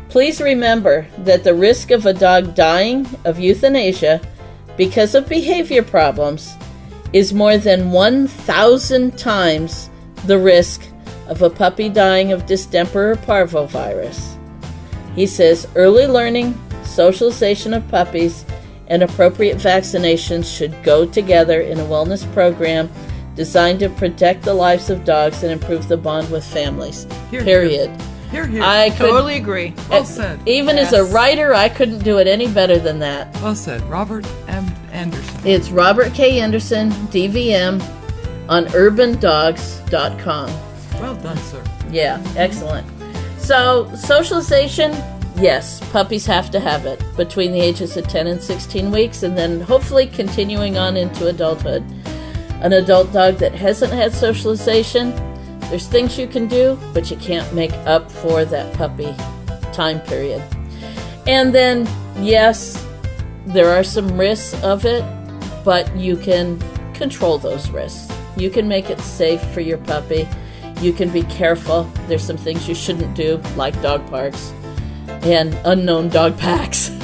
Please 0.08 0.40
remember 0.40 1.06
that 1.18 1.44
the 1.44 1.54
risk 1.54 1.90
of 1.90 2.06
a 2.06 2.14
dog 2.14 2.54
dying 2.54 3.06
of 3.26 3.38
euthanasia 3.38 4.18
because 4.78 5.14
of 5.14 5.28
behavior 5.28 5.82
problems 5.82 6.54
is 7.12 7.34
more 7.34 7.58
than 7.58 7.90
1,000 7.90 9.18
times 9.18 9.90
the 10.26 10.38
risk 10.38 10.82
of 11.28 11.42
a 11.42 11.50
puppy 11.50 11.88
dying 11.88 12.32
of 12.32 12.46
distemper 12.46 13.12
or 13.12 13.16
parvovirus. 13.16 14.36
He 15.14 15.26
says 15.26 15.66
early 15.74 16.06
learning, 16.06 16.58
socialization 16.82 17.72
of 17.74 17.86
puppies, 17.88 18.44
and 18.88 19.02
appropriate 19.02 19.56
vaccinations 19.56 20.44
should 20.54 20.82
go 20.82 21.06
together 21.06 21.60
in 21.60 21.80
a 21.80 21.84
wellness 21.84 22.30
program 22.34 22.90
designed 23.34 23.80
to 23.80 23.88
protect 23.88 24.42
the 24.42 24.54
lives 24.54 24.90
of 24.90 25.04
dogs 25.04 25.42
and 25.42 25.50
improve 25.52 25.88
the 25.88 25.96
bond 25.96 26.30
with 26.30 26.44
families. 26.44 27.06
Here, 27.30 27.42
Period. 27.42 27.90
Here, 28.30 28.46
here. 28.46 28.62
I 28.62 28.90
could, 28.90 29.10
Totally 29.10 29.36
agree. 29.36 29.72
well 29.88 30.02
uh, 30.02 30.04
said. 30.04 30.40
even 30.46 30.76
as 30.76 30.92
a 30.92 31.04
writer, 31.04 31.54
I 31.54 31.68
couldn't 31.68 32.00
do 32.04 32.18
it 32.18 32.26
any 32.26 32.48
better 32.48 32.78
than 32.78 32.98
that. 32.98 33.32
Well 33.40 33.54
said, 33.54 33.80
Robert 33.82 34.26
M. 34.48 34.66
Anderson. 34.92 35.40
It's 35.46 35.70
Robert 35.70 36.12
K. 36.14 36.40
Anderson, 36.40 36.90
DVM, 37.10 37.80
on 38.48 38.66
urbandawgs.com. 38.66 40.50
Well 41.00 41.16
done, 41.16 41.36
sir. 41.38 41.64
Yeah, 41.90 42.22
excellent. 42.36 42.86
So, 43.38 43.90
socialization, 43.94 44.92
yes, 45.36 45.80
puppies 45.90 46.26
have 46.26 46.50
to 46.52 46.60
have 46.60 46.86
it 46.86 47.02
between 47.16 47.52
the 47.52 47.60
ages 47.60 47.96
of 47.96 48.08
10 48.08 48.26
and 48.26 48.42
16 48.42 48.90
weeks, 48.90 49.22
and 49.22 49.36
then 49.36 49.60
hopefully 49.60 50.06
continuing 50.06 50.78
on 50.78 50.96
into 50.96 51.28
adulthood. 51.28 51.84
An 52.62 52.72
adult 52.72 53.12
dog 53.12 53.36
that 53.36 53.52
hasn't 53.52 53.92
had 53.92 54.12
socialization, 54.12 55.14
there's 55.68 55.86
things 55.86 56.18
you 56.18 56.26
can 56.26 56.46
do, 56.46 56.78
but 56.92 57.10
you 57.10 57.16
can't 57.16 57.52
make 57.52 57.72
up 57.86 58.10
for 58.10 58.44
that 58.44 58.72
puppy 58.74 59.14
time 59.72 60.00
period. 60.00 60.42
And 61.26 61.54
then, 61.54 61.88
yes, 62.18 62.86
there 63.46 63.68
are 63.68 63.84
some 63.84 64.18
risks 64.18 64.54
of 64.62 64.84
it, 64.84 65.04
but 65.64 65.94
you 65.96 66.16
can 66.16 66.62
control 66.94 67.38
those 67.38 67.70
risks. 67.70 68.13
You 68.36 68.50
can 68.50 68.68
make 68.68 68.90
it 68.90 69.00
safe 69.00 69.42
for 69.52 69.60
your 69.60 69.78
puppy. 69.78 70.28
You 70.80 70.92
can 70.92 71.10
be 71.10 71.22
careful. 71.24 71.84
There's 72.08 72.24
some 72.24 72.36
things 72.36 72.68
you 72.68 72.74
shouldn't 72.74 73.14
do, 73.14 73.40
like 73.56 73.80
dog 73.80 74.06
parks 74.10 74.52
and 75.22 75.54
unknown 75.64 76.08
dog 76.08 76.38
packs. 76.38 76.90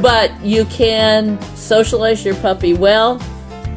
But 0.00 0.32
you 0.42 0.64
can 0.66 1.40
socialize 1.56 2.24
your 2.24 2.36
puppy 2.36 2.74
well 2.74 3.20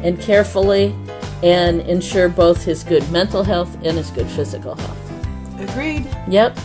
and 0.02 0.20
carefully 0.20 0.94
and 1.42 1.80
ensure 1.82 2.28
both 2.28 2.64
his 2.64 2.84
good 2.84 3.08
mental 3.10 3.42
health 3.42 3.74
and 3.82 3.96
his 3.96 4.10
good 4.10 4.28
physical 4.28 4.74
health. 4.76 5.60
Agreed. 5.60 6.06
Yep. 6.28 6.58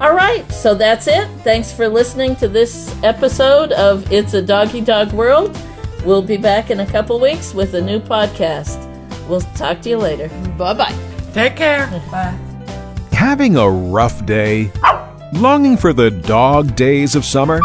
All 0.00 0.14
right, 0.14 0.50
so 0.50 0.74
that's 0.74 1.06
it. 1.06 1.28
Thanks 1.42 1.72
for 1.72 1.88
listening 1.88 2.36
to 2.36 2.48
this 2.48 2.94
episode 3.02 3.72
of 3.72 4.10
It's 4.12 4.34
a 4.34 4.42
Doggy 4.42 4.82
Dog 4.82 5.12
World. 5.12 5.58
We'll 6.04 6.22
be 6.22 6.36
back 6.36 6.70
in 6.70 6.80
a 6.80 6.86
couple 6.86 7.18
weeks 7.18 7.54
with 7.54 7.74
a 7.74 7.80
new 7.80 7.98
podcast. 7.98 8.85
We'll 9.28 9.40
talk 9.40 9.80
to 9.82 9.88
you 9.88 9.98
later. 9.98 10.28
Bye 10.56 10.74
bye. 10.74 10.94
Take 11.32 11.56
care. 11.56 11.86
Bye. 12.10 12.38
Having 13.12 13.56
a 13.56 13.68
rough 13.68 14.24
day? 14.26 14.70
Longing 15.32 15.76
for 15.76 15.92
the 15.92 16.10
dog 16.10 16.76
days 16.76 17.14
of 17.14 17.24
summer? 17.24 17.60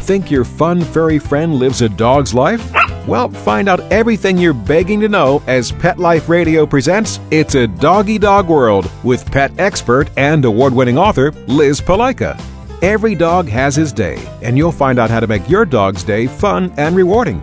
Think 0.00 0.30
your 0.30 0.44
fun 0.44 0.82
furry 0.82 1.18
friend 1.18 1.54
lives 1.54 1.82
a 1.82 1.88
dog's 1.88 2.32
life? 2.34 2.72
Well, 3.06 3.28
find 3.28 3.68
out 3.68 3.80
everything 3.92 4.36
you're 4.38 4.52
begging 4.52 5.00
to 5.00 5.08
know 5.08 5.42
as 5.46 5.70
Pet 5.70 5.98
Life 5.98 6.28
Radio 6.28 6.66
presents 6.66 7.20
It's 7.30 7.54
a 7.54 7.66
Doggy 7.66 8.18
Dog 8.18 8.48
World 8.48 8.90
with 9.04 9.30
pet 9.30 9.52
expert 9.58 10.10
and 10.16 10.44
award 10.44 10.72
winning 10.72 10.98
author 10.98 11.30
Liz 11.46 11.80
Palika. 11.80 12.40
Every 12.82 13.14
dog 13.14 13.48
has 13.48 13.74
his 13.74 13.92
day, 13.92 14.18
and 14.42 14.56
you'll 14.56 14.72
find 14.72 14.98
out 14.98 15.10
how 15.10 15.20
to 15.20 15.26
make 15.26 15.48
your 15.48 15.64
dog's 15.64 16.04
day 16.04 16.26
fun 16.26 16.72
and 16.76 16.94
rewarding 16.94 17.42